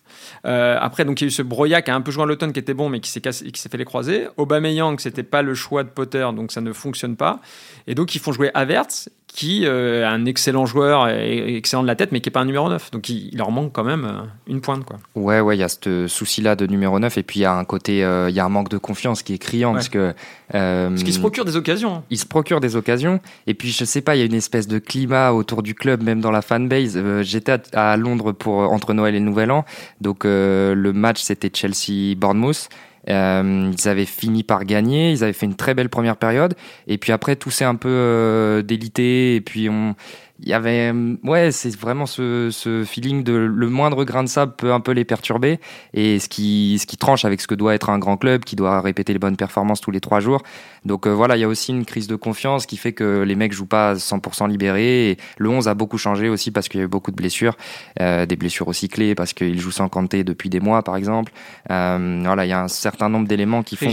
Euh, 0.46 0.76
après, 0.80 1.04
donc, 1.04 1.20
il 1.20 1.24
y 1.24 1.26
a 1.26 1.28
eu 1.28 1.30
ce 1.30 1.42
Broya 1.42 1.82
qui 1.82 1.90
a 1.90 1.94
un 1.94 2.00
peu 2.00 2.10
joué 2.10 2.22
à 2.22 2.26
l'automne, 2.26 2.52
qui 2.52 2.60
était 2.60 2.74
bon, 2.74 2.88
mais 2.88 3.00
qui 3.00 3.10
s'est, 3.10 3.20
qui 3.20 3.60
s'est 3.60 3.68
fait 3.68 3.78
les 3.78 3.84
croiser. 3.84 4.28
Aubameyang, 4.36 4.98
c'était 4.98 5.22
pas 5.22 5.42
le 5.42 5.54
choix 5.54 5.84
de 5.84 5.88
Potter, 5.88 6.26
donc 6.34 6.52
ça 6.52 6.60
ne 6.60 6.72
fonctionne 6.72 7.16
pas. 7.16 7.40
Et 7.86 7.94
donc, 7.94 8.14
ils 8.14 8.20
font 8.20 8.32
jouer 8.32 8.50
Havertz, 8.54 9.08
qui 9.32 9.64
euh, 9.64 10.02
est 10.02 10.04
un 10.04 10.26
excellent 10.26 10.66
joueur, 10.66 11.08
et, 11.08 11.56
excellent 11.56 11.82
de 11.82 11.86
la 11.86 11.94
tête, 11.94 12.10
mais 12.12 12.20
qui 12.20 12.28
n'est 12.28 12.32
pas 12.32 12.40
un 12.40 12.46
numéro 12.46 12.68
9. 12.68 12.90
Donc 12.90 13.08
il, 13.08 13.36
leur 13.36 13.50
manque 13.50 13.72
quand 13.72 13.84
même 13.84 14.04
euh, 14.04 14.26
une 14.48 14.60
pointe. 14.60 14.84
Quoi. 14.84 14.98
Ouais, 15.14 15.40
ouais, 15.40 15.56
il 15.56 15.60
y 15.60 15.62
a 15.62 15.68
ce 15.68 16.06
souci-là 16.08 16.56
de 16.56 16.66
numéro 16.66 16.98
9, 16.98 17.18
et 17.18 17.22
puis 17.22 17.40
il 17.40 17.42
y 17.42 17.46
a 17.46 17.54
un 17.54 17.64
côté, 17.64 17.98
il 17.98 18.34
y 18.34 18.40
a 18.40 18.44
un 18.44 18.48
manque 18.48 18.68
de 18.68 18.78
confiance 18.78 19.22
qui 19.22 19.34
est 19.34 19.38
criant, 19.38 19.72
parce 19.72 19.88
que... 19.88 20.14
parce 20.50 21.02
qu'il 21.02 21.14
se 21.14 21.20
procure 21.20 21.44
des 21.44 21.56
occasions. 21.56 21.96
Hein. 21.96 22.02
Il 22.10 22.18
se 22.18 22.26
procure 22.26 22.60
des 22.60 22.76
occasions, 22.76 23.20
et 23.46 23.54
puis 23.54 23.70
je 23.70 23.84
sais 23.84 24.00
pas, 24.00 24.16
il 24.16 24.18
y 24.18 24.22
a 24.22 24.26
une 24.26 24.34
espèce 24.34 24.66
de 24.66 24.78
climat 24.78 25.32
autour 25.32 25.62
du 25.62 25.74
club, 25.74 26.02
même 26.02 26.20
dans 26.20 26.32
la 26.32 26.42
fanbase. 26.42 27.00
J'étais 27.22 27.52
à, 27.72 27.92
à, 27.92 27.96
Londres 27.96 28.32
pour, 28.32 28.58
entre 28.58 28.94
Noël 28.94 29.14
et 29.14 29.20
le 29.20 29.24
Nouvel 29.24 29.50
An, 29.52 29.64
donc 30.00 30.19
le 30.28 30.92
match 30.92 31.22
c'était 31.22 31.50
Chelsea-Bournemouth, 31.52 32.68
euh, 33.08 33.72
ils 33.76 33.88
avaient 33.88 34.06
fini 34.06 34.42
par 34.42 34.64
gagner, 34.64 35.10
ils 35.10 35.24
avaient 35.24 35.32
fait 35.32 35.46
une 35.46 35.56
très 35.56 35.74
belle 35.74 35.88
première 35.88 36.16
période, 36.16 36.54
et 36.86 36.98
puis 36.98 37.12
après 37.12 37.36
tout 37.36 37.50
s'est 37.50 37.64
un 37.64 37.74
peu 37.74 37.88
euh, 37.88 38.62
délité, 38.62 39.36
et 39.36 39.40
puis 39.40 39.68
on, 39.70 39.94
il 40.42 40.48
y 40.48 40.54
avait 40.54 40.92
ouais 41.22 41.52
c'est 41.52 41.76
vraiment 41.76 42.06
ce, 42.06 42.48
ce, 42.50 42.84
feeling 42.84 43.22
de 43.22 43.32
le 43.32 43.68
moindre 43.68 44.04
grain 44.04 44.24
de 44.24 44.28
sable 44.28 44.54
peut 44.56 44.72
un 44.72 44.80
peu 44.80 44.92
les 44.92 45.04
perturber. 45.04 45.60
Et 45.92 46.18
ce 46.18 46.28
qui 46.28 46.78
ce 46.80 46.86
qui 46.86 46.96
tranche 46.96 47.24
avec 47.24 47.40
ce 47.40 47.46
que 47.46 47.54
doit 47.54 47.74
être 47.74 47.90
un 47.90 47.98
grand 47.98 48.16
club 48.16 48.44
qui 48.44 48.56
doit 48.56 48.80
répéter 48.80 49.12
les 49.12 49.18
bonnes 49.18 49.36
performances 49.36 49.80
tous 49.80 49.90
les 49.90 50.00
trois 50.00 50.20
jours. 50.20 50.42
Donc 50.86 51.06
euh, 51.06 51.10
voilà 51.10 51.36
il 51.36 51.40
y 51.40 51.44
a 51.44 51.48
aussi 51.48 51.72
une 51.72 51.84
crise 51.84 52.06
de 52.06 52.16
confiance 52.16 52.64
qui 52.64 52.78
fait 52.78 52.92
que 52.92 53.22
les 53.22 53.34
mecs 53.34 53.52
jouent 53.52 53.66
pas 53.66 53.94
100% 53.94 54.48
libérés. 54.48 55.10
Et 55.10 55.16
le 55.36 55.50
11 55.50 55.68
a 55.68 55.74
beaucoup 55.74 55.98
changé 55.98 56.28
aussi 56.30 56.50
parce 56.50 56.68
qu'il 56.68 56.80
y 56.80 56.82
a 56.82 56.86
eu 56.86 56.88
beaucoup 56.88 57.10
de 57.10 57.16
blessures. 57.16 57.56
Euh, 58.00 58.24
des 58.24 58.36
blessures 58.36 58.68
aussi 58.68 58.88
clés 58.88 59.14
parce 59.14 59.34
qu'il 59.34 59.60
joue 59.60 59.70
sans 59.70 59.88
Kanté 59.88 60.24
depuis 60.24 60.48
des 60.48 60.60
mois 60.60 60.82
par 60.82 60.96
exemple. 60.96 61.32
Euh, 61.70 62.22
voilà 62.24 62.46
il 62.46 62.48
y 62.48 62.52
a 62.52 62.62
un 62.62 62.68
certain 62.68 63.10
nombre 63.10 63.28
d'éléments 63.28 63.62
qui 63.62 63.76
font 63.76 63.92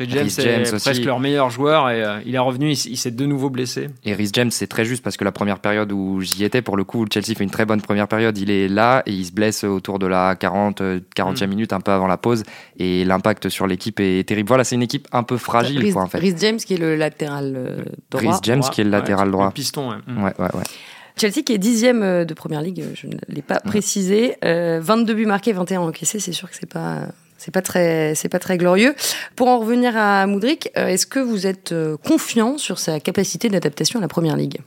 James, 0.00 0.28
James 0.30 0.64
est 0.64 0.82
presque 0.82 1.04
leur 1.04 1.20
meilleur 1.20 1.50
joueur 1.50 1.90
et 1.90 2.02
il 2.24 2.34
est 2.34 2.38
revenu 2.38 2.70
il, 2.70 2.90
il 2.90 2.96
s'est 2.96 3.10
de 3.10 3.26
nouveau 3.26 3.50
blessé. 3.50 3.90
Et 4.04 4.14
Rhys 4.14 4.30
James 4.32 4.50
c'est 4.50 4.66
très 4.66 4.86
juste 4.86 5.02
parce 5.02 5.18
que 5.18 5.24
la 5.24 5.32
première 5.32 5.58
période 5.58 5.73
période 5.74 5.92
où 5.92 6.20
j'y 6.20 6.44
étais, 6.44 6.62
pour 6.62 6.76
le 6.76 6.84
coup, 6.84 7.04
Chelsea 7.12 7.34
fait 7.36 7.42
une 7.42 7.50
très 7.50 7.64
bonne 7.64 7.80
première 7.80 8.06
période. 8.06 8.38
Il 8.38 8.50
est 8.50 8.68
là 8.68 9.02
et 9.06 9.12
il 9.12 9.24
se 9.24 9.32
blesse 9.32 9.64
autour 9.64 9.98
de 9.98 10.06
la 10.06 10.36
40, 10.36 10.80
40e 11.16 11.44
mm. 11.44 11.48
minute, 11.48 11.72
un 11.72 11.80
peu 11.80 11.90
avant 11.90 12.06
la 12.06 12.16
pause. 12.16 12.44
Et 12.78 13.04
l'impact 13.04 13.48
sur 13.48 13.66
l'équipe 13.66 13.98
est 13.98 14.26
terrible. 14.28 14.48
Voilà, 14.48 14.62
c'est 14.62 14.76
une 14.76 14.82
équipe 14.82 15.08
un 15.12 15.24
peu 15.24 15.36
fragile, 15.36 15.92
quoi, 15.92 16.02
en 16.02 16.06
fait. 16.06 16.18
Rhys 16.18 16.36
James 16.38 16.58
qui 16.58 16.74
est 16.74 16.78
le 16.78 16.94
latéral 16.94 17.54
euh, 17.56 17.82
droit. 18.10 18.20
Rhys 18.20 18.40
James 18.44 18.62
qui 18.62 18.80
est 18.80 18.84
le 18.84 18.90
latéral 18.90 19.30
droit. 19.30 19.46
Le 19.46 19.52
piston, 19.52 19.90
ouais. 19.90 19.96
Mm. 20.06 20.24
ouais, 20.24 20.32
ouais, 20.38 20.54
ouais. 20.54 20.64
Chelsea 21.16 21.42
qui 21.44 21.52
est 21.52 21.58
dixième 21.58 22.02
euh, 22.02 22.24
de 22.24 22.34
première 22.34 22.62
ligue, 22.62 22.84
je 22.94 23.06
ne 23.06 23.16
l'ai 23.28 23.42
pas 23.42 23.60
précisé. 23.60 24.36
22 24.42 25.14
buts 25.14 25.26
marqués, 25.26 25.52
21 25.52 25.80
encaissés, 25.80 26.20
c'est 26.20 26.32
sûr 26.32 26.48
que 26.48 26.56
c'est 26.56 26.72
pas 26.72 27.08
c'est 27.44 27.50
pas 27.50 27.62
très, 27.62 28.14
c'est 28.14 28.30
pas 28.30 28.38
très 28.38 28.56
glorieux. 28.56 28.94
Pour 29.36 29.48
en 29.48 29.58
revenir 29.58 29.96
à 29.96 30.26
Moudric, 30.26 30.70
euh, 30.78 30.86
est-ce 30.86 31.06
que 31.06 31.18
vous 31.18 31.46
êtes 31.46 31.72
euh, 31.72 31.98
confiant 31.98 32.56
sur 32.56 32.78
sa 32.78 33.00
capacité 33.00 33.50
d'adaptation 33.50 33.98
à 33.98 34.02
la 34.02 34.08
première 34.08 34.36
ligue, 34.36 34.60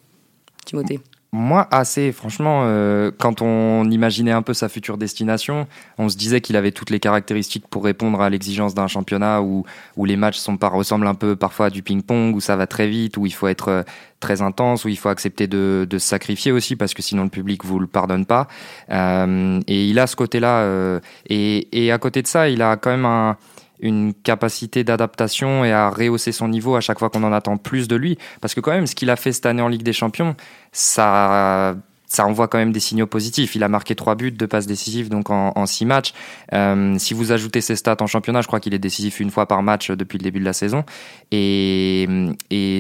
Moi, 1.34 1.68
assez. 1.72 2.14
Franchement, 2.14 2.62
euh, 2.64 3.12
quand 3.18 3.42
on 3.42 3.90
imaginait 3.92 4.32
un 4.32 4.42
peu 4.42 4.54
sa 4.54 4.70
future 4.70 4.98
destination, 4.98 5.68
on 5.98 6.08
se 6.08 6.16
disait 6.16 6.40
qu'il 6.40 6.56
avait 6.56 6.72
toutes 6.72 6.90
les 6.90 7.02
caractéristiques 7.02 7.68
pour 7.68 7.84
répondre 7.84 8.22
à 8.22 8.30
l'exigence 8.30 8.74
d'un 8.74 8.88
championnat 8.88 9.42
où, 9.42 9.66
où 9.98 10.06
les 10.06 10.16
matchs 10.16 10.38
sont 10.38 10.56
pas, 10.56 10.70
ressemblent 10.70 11.06
un 11.06 11.16
peu 11.16 11.36
parfois 11.36 11.66
à 11.66 11.70
du 11.70 11.84
ping-pong, 11.84 12.34
où 12.34 12.40
ça 12.40 12.56
va 12.56 12.66
très 12.66 12.88
vite, 12.88 13.18
où 13.18 13.26
il 13.26 13.34
faut 13.34 13.48
être 13.48 13.68
euh, 13.68 13.84
très 14.22 14.42
intense, 14.42 14.86
où 14.86 14.88
il 14.88 14.98
faut 14.98 15.10
accepter 15.10 15.48
de, 15.48 15.86
se 15.92 16.00
sacrifier 16.00 16.54
aussi 16.54 16.78
parce 16.78 16.94
que 16.94 17.02
sinon 17.02 17.24
le 17.24 17.30
public 17.30 17.66
vous 17.66 17.80
le 17.80 17.88
pardonne 17.88 18.26
pas. 18.26 18.48
Euh, 18.90 19.60
et 19.68 19.86
il 19.86 20.00
a 20.00 20.08
ce 20.08 20.16
côté-là. 20.16 21.02
Et, 21.28 21.86
et 21.86 21.92
à 21.92 21.98
côté 21.98 22.22
de 22.22 22.28
ça, 22.28 22.48
il 22.48 22.62
a 22.62 22.78
quand 22.78 22.92
même 22.92 23.06
un 23.06 23.36
une 23.80 24.14
capacité 24.14 24.84
d'adaptation 24.84 25.64
et 25.64 25.72
à 25.72 25.90
rehausser 25.90 26.32
son 26.32 26.48
niveau 26.48 26.76
à 26.76 26.82
chaque 26.82 27.00
fois 27.00 27.10
qu'on 27.10 27.24
en 27.24 27.34
attend 27.34 27.58
plus 27.58 27.88
de 27.88 27.96
lui. 27.96 28.18
Parce 28.42 28.54
que 28.54 28.60
quand 28.60 28.72
même, 28.72 28.88
ce 28.88 28.96
qu'il 28.96 29.10
a 29.10 29.16
fait 29.16 29.32
cette 29.32 29.46
année 29.46 29.62
en 29.62 29.68
Ligue 29.68 29.84
des 29.84 29.94
Champions, 29.94 30.36
ça 30.72 31.76
ça 32.08 32.26
envoie 32.26 32.48
quand 32.48 32.58
même 32.58 32.72
des 32.72 32.80
signaux 32.80 33.06
positifs. 33.06 33.56
Il 33.56 33.64
a 33.64 33.68
marqué 33.68 33.94
trois 33.94 34.16
buts, 34.16 34.32
deux 34.32 34.48
passes 34.48 34.66
décisives 34.66 35.10
donc 35.10 35.30
en, 35.30 35.66
six 35.66 35.86
matchs. 35.86 36.14
Euh, 36.54 36.96
si 36.98 37.14
vous 37.14 37.34
ajoutez 37.34 37.62
ses 37.62 37.76
stats 37.76 37.98
en 38.00 38.08
championnat, 38.08 38.42
je 38.42 38.48
crois 38.48 38.62
qu'il 38.62 38.74
est 38.74 38.80
décisif 38.80 39.20
une 39.20 39.30
fois 39.30 39.46
par 39.46 39.62
match 39.62 39.92
depuis 39.92 40.18
le 40.18 40.24
début 40.24 40.40
de 40.40 40.46
la 40.46 40.54
saison. 40.54 40.84
Et, 41.32 42.08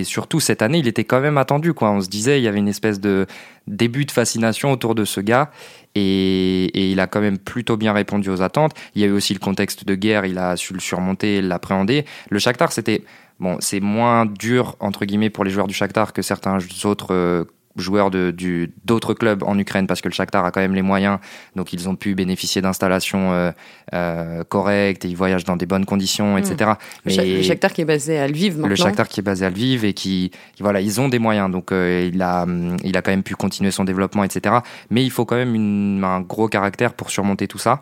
surtout 0.06 0.40
cette 0.40 0.62
année, 0.62 0.80
il 0.80 0.88
était 0.88 1.04
quand 1.04 1.20
même 1.20 1.38
attendu. 1.38 1.74
Quoi. 1.74 1.92
On 1.92 2.02
se 2.02 2.08
disait, 2.08 2.40
il 2.40 2.44
y 2.44 2.48
avait 2.48 2.60
une 2.60 2.70
espèce 2.70 3.00
de 3.02 3.28
début 3.68 4.06
de 4.06 4.12
fascination 4.12 4.72
autour 4.72 4.96
de 4.96 5.04
ce 5.04 5.20
gars. 5.20 5.52
Et, 5.96 6.66
et, 6.66 6.92
il 6.92 7.00
a 7.00 7.08
quand 7.08 7.22
même 7.22 7.38
plutôt 7.38 7.76
bien 7.76 7.92
répondu 7.92 8.30
aux 8.30 8.42
attentes. 8.42 8.74
Il 8.96 9.02
y 9.02 9.06
a 9.06 9.08
eu 9.08 9.12
aussi 9.12 9.34
le 9.34 9.40
contexte 9.40 9.86
de 9.86 9.96
guerre, 9.96 10.26
il 10.26 10.38
a 10.38 10.56
su 10.56 10.74
le 10.74 10.80
surmonter, 10.80 11.42
l'appréhender. 11.42 12.06
Le 12.30 12.40
Shakhtar, 12.40 12.72
c'était 12.72 13.04
bon, 13.40 13.58
c'est 13.60 13.80
moins 13.80 14.26
dur 14.26 14.76
entre 14.80 15.06
guillemets 15.06 15.30
pour 15.30 15.44
les 15.44 15.52
joueurs 15.52 15.68
du 15.68 15.74
Shakhtar 15.74 16.14
que 16.14 16.22
certains 16.22 16.60
autres 16.86 17.14
euh, 17.14 17.46
joueurs 17.78 18.12
de, 18.12 18.32
du, 18.32 18.74
d'autres 18.86 19.14
clubs 19.14 19.44
en 19.44 19.58
Ukraine 19.58 19.88
parce 19.88 20.02
que 20.02 20.08
le 20.08 20.14
Shakhtar 20.14 20.46
a 20.46 20.52
quand 20.52 20.62
même 20.62 20.76
les 20.76 20.82
moyens, 20.82 21.20
donc 21.56 21.74
ils 21.74 21.88
ont 21.90 21.96
pu 21.96 22.16
bénéficier 22.16 22.62
d'installations 22.62 23.32
euh, 23.32 23.52
euh, 23.94 24.44
correctes 24.44 25.06
et 25.06 25.08
ils 25.08 25.18
voyagent 25.18 25.44
dans 25.44 25.58
des 25.58 25.66
bonnes 25.66 25.86
conditions, 25.86 26.38
etc. 26.38 26.72
Hmm. 26.72 26.76
Mais 27.06 27.16
le 27.16 27.42
Shakhtar 27.44 27.74
qui 27.74 27.82
est 27.82 27.86
basé 27.86 28.18
à 28.18 28.28
Lviv 28.28 28.56
maintenant. 28.56 28.68
Le 28.68 28.76
Shakhtar 28.76 29.08
qui 29.08 29.20
est 29.20 29.24
basé 29.24 29.46
à 29.46 29.50
Lviv 29.50 29.86
et 29.86 29.94
qui, 29.94 30.32
voilà, 30.60 30.82
ils 30.82 31.00
ont 31.00 31.08
des 31.08 31.20
moyens, 31.20 31.52
donc 31.52 31.72
euh, 31.72 32.10
il 32.12 32.22
a, 32.22 32.46
il 32.84 32.98
a 32.98 33.02
quand 33.02 33.12
même 33.12 33.24
pu 33.24 33.36
continuer 33.36 33.72
son 33.72 33.84
développement, 33.84 34.24
etc. 34.24 34.56
Mais 34.90 35.04
il 35.04 35.12
faut 35.12 35.26
quand 35.26 35.36
même 35.36 35.56
une, 35.56 36.04
un 36.04 36.22
gros 36.22 36.48
caractère 36.48 36.94
pour 36.94 37.10
surmonter 37.10 37.48
tout 37.48 37.60
ça. 37.60 37.82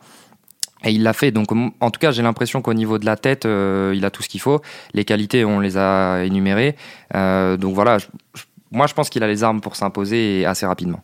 Et 0.86 0.92
il 0.92 1.04
l'a 1.04 1.14
fait. 1.14 1.32
Donc, 1.32 1.48
en 1.52 1.92
tout 1.92 2.00
cas, 2.00 2.12
j'ai 2.12 2.22
l'impression 2.22 2.62
qu'au 2.62 2.74
niveau 2.74 3.00
de 3.00 3.06
la 3.06 3.18
tête, 3.18 3.46
euh, 3.46 3.94
il 3.96 4.06
a 4.06 4.12
tout 4.12 4.22
ce 4.22 4.30
qu'il 4.30 4.40
faut. 4.40 4.62
Les 4.94 5.04
qualités, 5.04 5.44
on 5.44 5.60
les 5.60 5.78
a 5.78 6.24
énumérées. 6.24 6.76
Euh, 7.16 7.58
donc 7.58 7.74
voilà, 7.74 7.98
je, 7.98 8.06
je 8.36 8.44
moi, 8.76 8.88
je 8.88 8.94
pense 8.94 9.10
qu'il 9.10 9.24
a 9.24 9.28
les 9.28 9.44
armes 9.44 9.62
pour 9.62 9.76
s'imposer 9.76 10.46
assez 10.46 10.66
rapidement. 10.66 11.02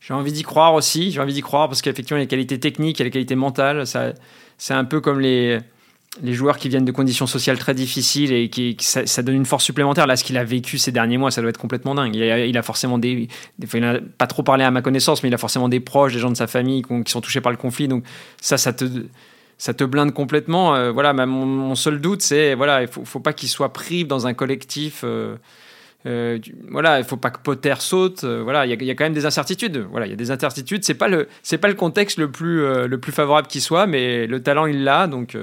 J'ai 0.00 0.14
envie 0.14 0.32
d'y 0.32 0.42
croire 0.42 0.74
aussi. 0.74 1.12
J'ai 1.12 1.20
envie 1.20 1.32
d'y 1.32 1.42
croire 1.42 1.68
parce 1.68 1.80
qu'effectivement, 1.80 2.18
il 2.18 2.22
a 2.22 2.24
les 2.24 2.28
qualités 2.28 2.58
techniques, 2.58 2.98
il 2.98 3.02
a 3.02 3.04
les 3.04 3.10
qualités 3.10 3.36
mentales. 3.36 3.84
C'est 4.58 4.74
un 4.74 4.84
peu 4.84 5.00
comme 5.00 5.20
les, 5.20 5.58
les 6.20 6.34
joueurs 6.34 6.58
qui 6.58 6.68
viennent 6.68 6.84
de 6.84 6.92
conditions 6.92 7.26
sociales 7.26 7.58
très 7.58 7.72
difficiles 7.72 8.32
et 8.32 8.50
qui, 8.50 8.76
ça, 8.80 9.22
donne 9.22 9.36
une 9.36 9.46
force 9.46 9.64
supplémentaire. 9.64 10.06
Là, 10.06 10.16
ce 10.16 10.24
qu'il 10.24 10.36
a 10.36 10.44
vécu 10.44 10.76
ces 10.76 10.92
derniers 10.92 11.18
mois, 11.18 11.30
ça 11.30 11.40
doit 11.40 11.50
être 11.50 11.58
complètement 11.58 11.94
dingue. 11.94 12.14
Il 12.14 12.58
a, 12.58 12.62
forcément 12.62 12.98
des, 12.98 13.28
il 13.60 13.80
n'a 13.80 13.98
pas 14.18 14.26
trop 14.26 14.42
parlé 14.42 14.64
à 14.64 14.70
ma 14.70 14.82
connaissance, 14.82 15.22
mais 15.22 15.30
il 15.30 15.34
a 15.34 15.38
forcément 15.38 15.68
des 15.68 15.80
proches, 15.80 16.12
des 16.12 16.18
gens 16.18 16.30
de 16.30 16.36
sa 16.36 16.48
famille 16.48 16.82
qui, 16.82 17.10
sont 17.10 17.20
touchés 17.20 17.40
par 17.40 17.52
le 17.52 17.58
conflit. 17.58 17.88
Donc 17.88 18.04
ça, 18.40 18.58
ça 18.58 18.72
te, 18.72 18.84
ça 19.56 19.72
te 19.72 19.84
blinde 19.84 20.12
complètement. 20.12 20.74
Euh, 20.74 20.90
voilà, 20.90 21.14
mon, 21.14 21.74
seul 21.76 22.00
doute, 22.00 22.22
c'est 22.22 22.54
voilà, 22.54 22.82
il 22.82 22.88
faut, 22.88 23.04
faut 23.04 23.20
pas 23.20 23.32
qu'il 23.32 23.48
soit 23.48 23.72
pris 23.72 24.04
dans 24.04 24.26
un 24.26 24.34
collectif. 24.34 25.02
Euh, 25.04 25.36
euh, 26.06 26.38
voilà, 26.68 26.98
il 26.98 27.04
faut 27.04 27.16
pas 27.16 27.30
que 27.30 27.40
Potter 27.40 27.74
saute. 27.78 28.24
Euh, 28.24 28.42
voilà, 28.42 28.66
il 28.66 28.82
y, 28.82 28.90
a 28.90 28.94
quand 28.94 29.04
même 29.04 29.12
des 29.12 29.26
incertitudes. 29.26 29.86
Voilà, 29.90 30.06
il 30.06 30.10
y 30.10 30.12
a 30.12 30.16
des 30.16 30.30
incertitudes. 30.30 30.84
C'est 30.84 30.94
pas 30.94 31.08
le, 31.08 31.28
c'est 31.42 31.58
pas 31.58 31.68
le 31.68 31.74
contexte 31.74 32.18
le 32.18 32.30
plus, 32.30 32.62
euh, 32.62 32.86
le 32.86 32.98
plus 32.98 33.12
favorable 33.12 33.48
qui 33.48 33.60
soit, 33.60 33.86
mais 33.86 34.26
le 34.26 34.42
talent 34.42 34.66
il 34.66 34.84
l'a, 34.84 35.06
donc 35.06 35.36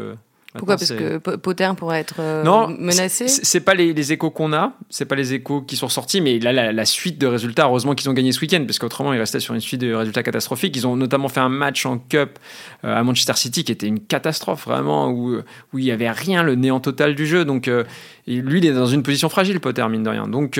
pourquoi? 0.54 0.78
Parce 0.78 0.92
que 0.92 1.18
Potter 1.18 1.70
pourrait 1.78 2.00
être 2.00 2.16
euh, 2.20 2.44
non, 2.44 2.70
menacé? 2.70 3.28
C'est 3.28 3.60
pas 3.60 3.76
les, 3.76 4.12
échos 4.12 4.32
qu'on 4.32 4.52
a, 4.52 4.74
c'est 4.90 5.06
pas 5.06 5.16
les 5.16 5.36
échos 5.36 5.62
qui 5.62 5.76
sont 5.76 5.90
sortis, 5.90 6.22
mais 6.22 6.40
là, 6.40 6.72
la, 6.72 6.86
suite 6.86 7.20
de 7.20 7.28
résultats, 7.28 7.66
heureusement 7.66 7.94
qu'ils 7.94 8.10
ont 8.10 8.14
gagné 8.14 8.32
ce 8.32 8.42
week-end, 8.42 8.64
parce 8.66 8.80
qu'autrement, 8.80 9.14
ils 9.14 9.20
restaient 9.20 9.40
sur 9.40 9.54
une 9.54 9.62
suite 9.62 9.82
de 9.82 9.94
résultats 9.94 10.24
catastrophiques. 10.24 10.76
Ils 10.76 10.88
ont 10.88 10.96
notamment 10.96 11.28
fait 11.28 11.40
un 11.40 11.50
match 11.50 11.86
en 11.86 12.00
Cup 12.00 12.40
euh, 12.84 12.98
à 12.98 13.04
Manchester 13.04 13.34
City 13.36 13.64
qui 13.64 13.72
était 13.72 13.86
une 13.86 14.00
catastrophe, 14.00 14.66
vraiment, 14.66 15.10
où, 15.10 15.38
où 15.74 15.78
il 15.78 15.86
y 15.86 15.92
avait 15.92 16.10
rien, 16.10 16.42
le 16.42 16.56
néant 16.56 16.80
total 16.80 17.14
du 17.14 17.28
jeu. 17.28 17.46
Donc, 17.46 17.68
euh, 17.68 17.84
lui, 18.26 18.58
il 18.58 18.66
est 18.66 18.74
dans 18.74 18.88
une 18.88 19.04
position 19.04 19.30
fragile, 19.30 19.60
Potter, 19.60 19.88
mine 19.88 20.04
de 20.04 20.10
rien. 20.10 20.28
Donc, 20.28 20.60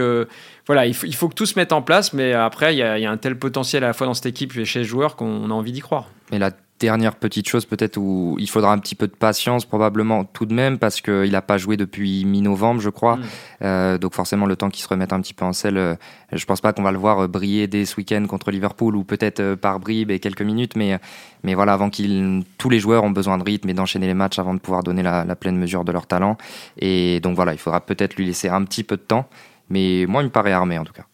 voilà, 0.68 0.86
il 0.86 0.94
faut, 0.94 1.08
il 1.08 1.16
faut, 1.16 1.30
que 1.30 1.36
tout 1.36 1.48
se 1.48 1.58
mette 1.58 1.74
en 1.74 1.82
place, 1.82 2.14
mais 2.14 2.34
après, 2.34 2.76
il 2.76 2.78
y, 2.78 2.84
a, 2.84 3.00
il 3.00 3.02
y, 3.02 3.08
a, 3.08 3.12
un 3.12 3.18
tel 3.18 3.40
potentiel 3.40 3.84
à 3.84 3.88
la 3.88 3.94
fois 3.94 4.06
dans 4.06 4.14
cette 4.14 4.28
équipe 4.28 4.56
et 4.56 4.66
chez 4.66 4.80
les 4.80 4.86
joueurs 4.86 5.16
qu'on 5.16 5.50
a 5.50 5.54
envie 5.54 5.72
d'y 5.72 5.82
croire. 5.82 6.10
Mais 6.32 6.38
la 6.38 6.52
dernière 6.80 7.16
petite 7.16 7.48
chose 7.48 7.66
peut-être 7.66 7.98
où 7.98 8.38
il 8.40 8.50
faudra 8.50 8.72
un 8.72 8.80
petit 8.80 8.96
peu 8.96 9.08
de 9.08 9.16
patience 9.16 9.66
probablement 9.66 10.24
tout 10.24 10.46
de 10.46 10.54
même 10.54 10.78
parce 10.78 11.02
qu'il 11.02 11.32
n'a 11.32 11.42
pas 11.42 11.58
joué 11.58 11.78
depuis 11.78 12.26
mi-novembre 12.26 12.82
je 12.82 12.90
crois. 12.90 13.18
Mm. 13.18 13.24
Euh, 13.64 13.98
donc 13.98 14.14
forcément 14.14 14.46
le 14.46 14.56
temps 14.56 14.70
qu'il 14.70 14.84
se 14.84 14.88
remette 14.88 15.12
un 15.14 15.22
petit 15.22 15.34
peu 15.34 15.46
en 15.46 15.54
selle, 15.54 15.78
euh, 15.78 15.96
je 16.32 16.46
pense 16.46 16.62
pas 16.62 16.74
qu'on 16.74 16.84
va 16.84 16.92
le 16.92 16.98
voir 16.98 17.20
euh, 17.20 17.28
briller 17.28 17.68
dès 17.68 17.86
ce 17.86 17.98
week-end 17.98 18.26
contre 18.28 18.52
Liverpool 18.52 18.96
ou 18.96 19.04
peut-être 19.04 19.56
par 19.56 19.80
bribes 19.80 20.12
et 20.12 20.20
quelques 20.20 20.42
minutes, 20.42 20.76
mais, 20.76 20.98
mais 21.44 21.54
voilà, 21.54 21.74
avant 21.74 21.90
qu'il... 21.90 22.44
Tous 22.58 22.70
les 22.70 22.80
joueurs 22.80 23.04
ont 23.04 23.12
besoin 23.12 23.38
de 23.38 23.44
rythme 23.44 23.70
et 23.70 23.74
d'enchaîner 23.74 24.08
les 24.08 24.14
matchs 24.14 24.40
avant 24.40 24.54
de 24.54 24.60
pouvoir 24.60 24.84
donner 24.84 25.04
la, 25.04 25.26
la 25.26 25.36
pleine 25.36 25.58
mesure 25.58 25.84
de 25.84 25.92
leur 25.92 26.08
talent. 26.08 26.38
Et 26.78 27.20
donc 27.20 27.36
voilà, 27.36 27.54
il 27.54 27.60
faudra 27.60 27.82
peut-être 27.82 28.16
lui 28.16 28.26
laisser 28.26 28.50
un 28.50 28.64
petit 28.64 28.84
peu 28.84 28.96
de 28.96 29.02
temps, 29.02 29.28
mais 29.70 30.06
moi 30.08 30.22
il 30.22 30.26
me 30.26 30.32
paraît 30.32 30.52
armé 30.54 30.78
en 30.78 30.84
tout 30.84 30.94
cas. 30.94 31.09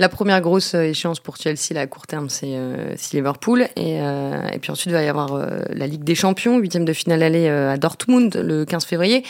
La 0.00 0.08
première 0.08 0.40
grosse 0.40 0.74
euh, 0.74 0.82
échéance 0.82 1.20
pour 1.20 1.36
Chelsea 1.36 1.76
à 1.76 1.86
court 1.86 2.06
terme, 2.06 2.28
c'est 2.28 2.54
euh, 2.54 2.94
Liverpool. 3.12 3.68
Et, 3.76 4.00
euh, 4.00 4.48
et, 4.52 4.58
puis 4.58 4.72
ensuite, 4.72 4.90
il 4.90 4.92
va 4.92 5.04
y 5.04 5.08
avoir 5.08 5.40
la 5.68 5.86
Ligue 5.86 6.02
des 6.02 6.16
Champions, 6.16 6.58
huitième 6.58 6.84
de 6.84 6.92
finale 6.92 7.22
aller 7.22 7.48
à 7.48 7.76
Dortmund 7.76 8.34
le 8.36 8.64
15 8.64 8.84
février. 8.84 9.24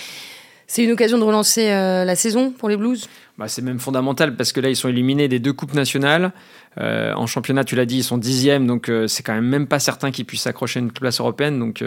C'est 0.66 0.82
une 0.82 0.92
occasion 0.92 1.18
de 1.18 1.24
relancer 1.24 1.68
la 1.68 2.16
saison 2.16 2.50
pour 2.50 2.70
les 2.70 2.78
Blues? 2.78 3.06
Bah, 3.36 3.48
C'est 3.48 3.60
même 3.60 3.78
fondamental 3.78 4.34
parce 4.34 4.52
que 4.52 4.60
là, 4.60 4.70
ils 4.70 4.76
sont 4.76 4.88
éliminés 4.88 5.28
des 5.28 5.38
deux 5.38 5.52
coupes 5.52 5.74
nationales. 5.74 6.32
en 6.78 7.26
championnat, 7.26 7.64
tu 7.64 7.76
l'as 7.76 7.84
dit, 7.84 7.98
ils 7.98 8.04
sont 8.04 8.16
dixièmes, 8.16 8.66
donc 8.66 8.90
c'est 9.06 9.22
quand 9.22 9.34
même 9.34 9.46
même 9.46 9.66
pas 9.66 9.78
certain 9.78 10.10
qu'ils 10.10 10.24
puissent 10.24 10.46
accrocher 10.46 10.80
une 10.80 10.90
place 10.90 11.20
européenne. 11.20 11.58
Donc, 11.58 11.84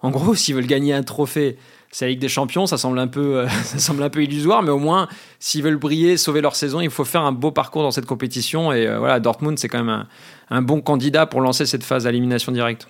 en 0.00 0.10
gros, 0.10 0.34
s'ils 0.36 0.54
veulent 0.54 0.66
gagner 0.66 0.94
un 0.94 1.02
trophée 1.02 1.58
c'est 1.90 2.04
la 2.04 2.10
Ligue 2.10 2.20
des 2.20 2.28
Champions, 2.28 2.66
ça 2.66 2.78
semble 2.78 2.98
un 2.98 3.08
peu, 3.08 3.38
euh, 3.38 3.48
ça 3.64 3.78
semble 3.78 4.02
un 4.02 4.10
peu 4.10 4.22
illusoire, 4.22 4.62
mais 4.62 4.70
au 4.70 4.78
moins, 4.78 5.08
s'ils 5.38 5.62
veulent 5.62 5.76
briller, 5.76 6.16
sauver 6.16 6.40
leur 6.40 6.54
saison, 6.54 6.80
il 6.80 6.90
faut 6.90 7.04
faire 7.04 7.22
un 7.22 7.32
beau 7.32 7.50
parcours 7.50 7.82
dans 7.82 7.90
cette 7.90 8.06
compétition. 8.06 8.72
Et 8.72 8.86
euh, 8.86 8.98
voilà, 8.98 9.20
Dortmund, 9.20 9.58
c'est 9.58 9.68
quand 9.68 9.82
même 9.82 10.06
un, 10.50 10.62
bon 10.62 10.80
candidat 10.80 11.26
pour 11.26 11.40
lancer 11.40 11.66
cette 11.66 11.82
phase 11.82 12.04
d'élimination 12.04 12.52
directe. 12.52 12.86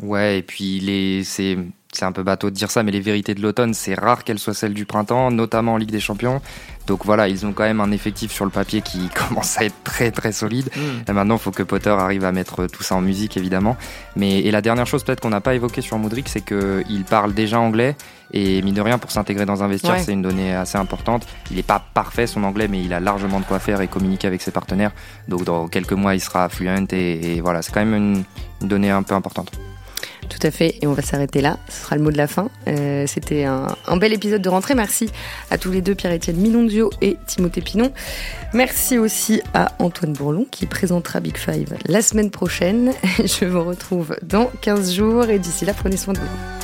Ouais, 0.00 0.38
et 0.38 0.42
puis 0.42 1.22
c'est, 1.24 1.58
c'est 1.92 2.04
un 2.04 2.12
peu 2.12 2.22
bateau 2.22 2.50
de 2.50 2.54
dire 2.54 2.70
ça, 2.70 2.82
mais 2.82 2.92
les 2.92 3.00
vérités 3.00 3.34
de 3.34 3.42
l'automne, 3.42 3.74
c'est 3.74 3.94
rare 3.94 4.22
qu'elles 4.22 4.38
soient 4.38 4.54
celles 4.54 4.74
du 4.74 4.86
printemps, 4.86 5.30
notamment 5.30 5.74
en 5.74 5.76
Ligue 5.76 5.90
des 5.90 6.00
Champions. 6.00 6.40
Donc 6.86 7.04
voilà, 7.04 7.28
ils 7.28 7.46
ont 7.46 7.52
quand 7.52 7.64
même 7.64 7.80
un 7.80 7.90
effectif 7.90 8.32
sur 8.32 8.44
le 8.44 8.50
papier 8.50 8.80
qui 8.80 9.08
commence 9.28 9.58
à 9.58 9.64
être 9.64 9.82
très 9.82 10.10
très 10.10 10.32
solide. 10.32 10.70
Mm. 10.74 11.10
Et 11.10 11.12
maintenant, 11.12 11.36
il 11.36 11.40
faut 11.40 11.50
que 11.50 11.62
Potter 11.62 11.90
arrive 11.90 12.24
à 12.24 12.32
mettre 12.32 12.66
tout 12.66 12.82
ça 12.82 12.94
en 12.94 13.00
musique, 13.00 13.36
évidemment. 13.36 13.76
Mais 14.16 14.38
et 14.40 14.50
la 14.50 14.60
dernière 14.60 14.86
chose 14.86 15.02
peut-être 15.02 15.20
qu'on 15.20 15.30
n'a 15.30 15.40
pas 15.40 15.54
évoqué 15.54 15.80
sur 15.80 15.98
Moudric, 15.98 16.28
c'est 16.28 16.44
qu'il 16.44 17.04
parle 17.08 17.34
déjà 17.34 17.58
anglais. 17.58 17.96
Et 18.32 18.62
mine 18.62 18.74
de 18.74 18.80
rien, 18.80 18.98
pour 18.98 19.10
s'intégrer 19.10 19.44
dans 19.44 19.64
un 19.64 19.68
vestiaire, 19.68 19.98
c'est 19.98 20.12
une 20.12 20.22
donnée 20.22 20.54
assez 20.54 20.78
importante. 20.78 21.26
Il 21.50 21.56
n'est 21.56 21.64
pas 21.64 21.84
parfait 21.94 22.28
son 22.28 22.44
anglais, 22.44 22.68
mais 22.68 22.80
il 22.80 22.92
a 22.92 23.00
largement 23.00 23.40
de 23.40 23.44
quoi 23.44 23.58
faire 23.58 23.80
et 23.80 23.88
communiquer 23.88 24.28
avec 24.28 24.42
ses 24.42 24.52
partenaires. 24.52 24.92
Donc 25.26 25.42
dans 25.44 25.66
quelques 25.66 25.92
mois, 25.92 26.14
il 26.14 26.20
sera 26.20 26.48
fluent 26.48 26.68
et, 26.92 27.40
voilà, 27.40 27.62
c'est 27.62 27.72
quand 27.72 27.84
même 27.84 28.24
une 28.60 28.68
donnée 28.68 28.90
un 28.90 29.02
peu 29.02 29.14
importante. 29.14 29.50
Tout 30.30 30.46
à 30.46 30.50
fait, 30.50 30.76
et 30.80 30.86
on 30.86 30.92
va 30.92 31.02
s'arrêter 31.02 31.40
là. 31.40 31.58
Ce 31.68 31.82
sera 31.82 31.96
le 31.96 32.02
mot 32.02 32.10
de 32.10 32.16
la 32.16 32.28
fin. 32.28 32.48
Euh, 32.68 33.04
c'était 33.06 33.44
un, 33.44 33.66
bel 33.96 34.12
épisode 34.12 34.40
de 34.40 34.48
rentrée. 34.48 34.74
Merci 34.74 35.10
à 35.50 35.58
tous 35.58 35.72
les 35.72 35.82
deux, 35.82 35.94
Pierre-Étienne 35.94 36.36
Milondio 36.36 36.90
et 37.02 37.16
Timothée 37.26 37.60
Pinon. 37.60 37.92
Merci 38.54 38.96
aussi 38.96 39.42
à 39.52 39.72
Antoine 39.80 40.12
Bourlon 40.12 40.46
qui 40.50 40.66
présentera 40.66 41.20
Big 41.20 41.36
Five 41.36 41.76
la 41.86 42.00
semaine 42.00 42.30
prochaine. 42.30 42.92
Je 43.18 43.44
vous 43.44 43.64
retrouve 43.64 44.16
dans 44.22 44.50
15 44.62 44.94
jours 44.94 45.28
et 45.28 45.38
d'ici 45.38 45.64
là, 45.64 45.74
prenez 45.74 45.96
soin 45.96 46.14
de 46.14 46.20
vous. 46.20 46.59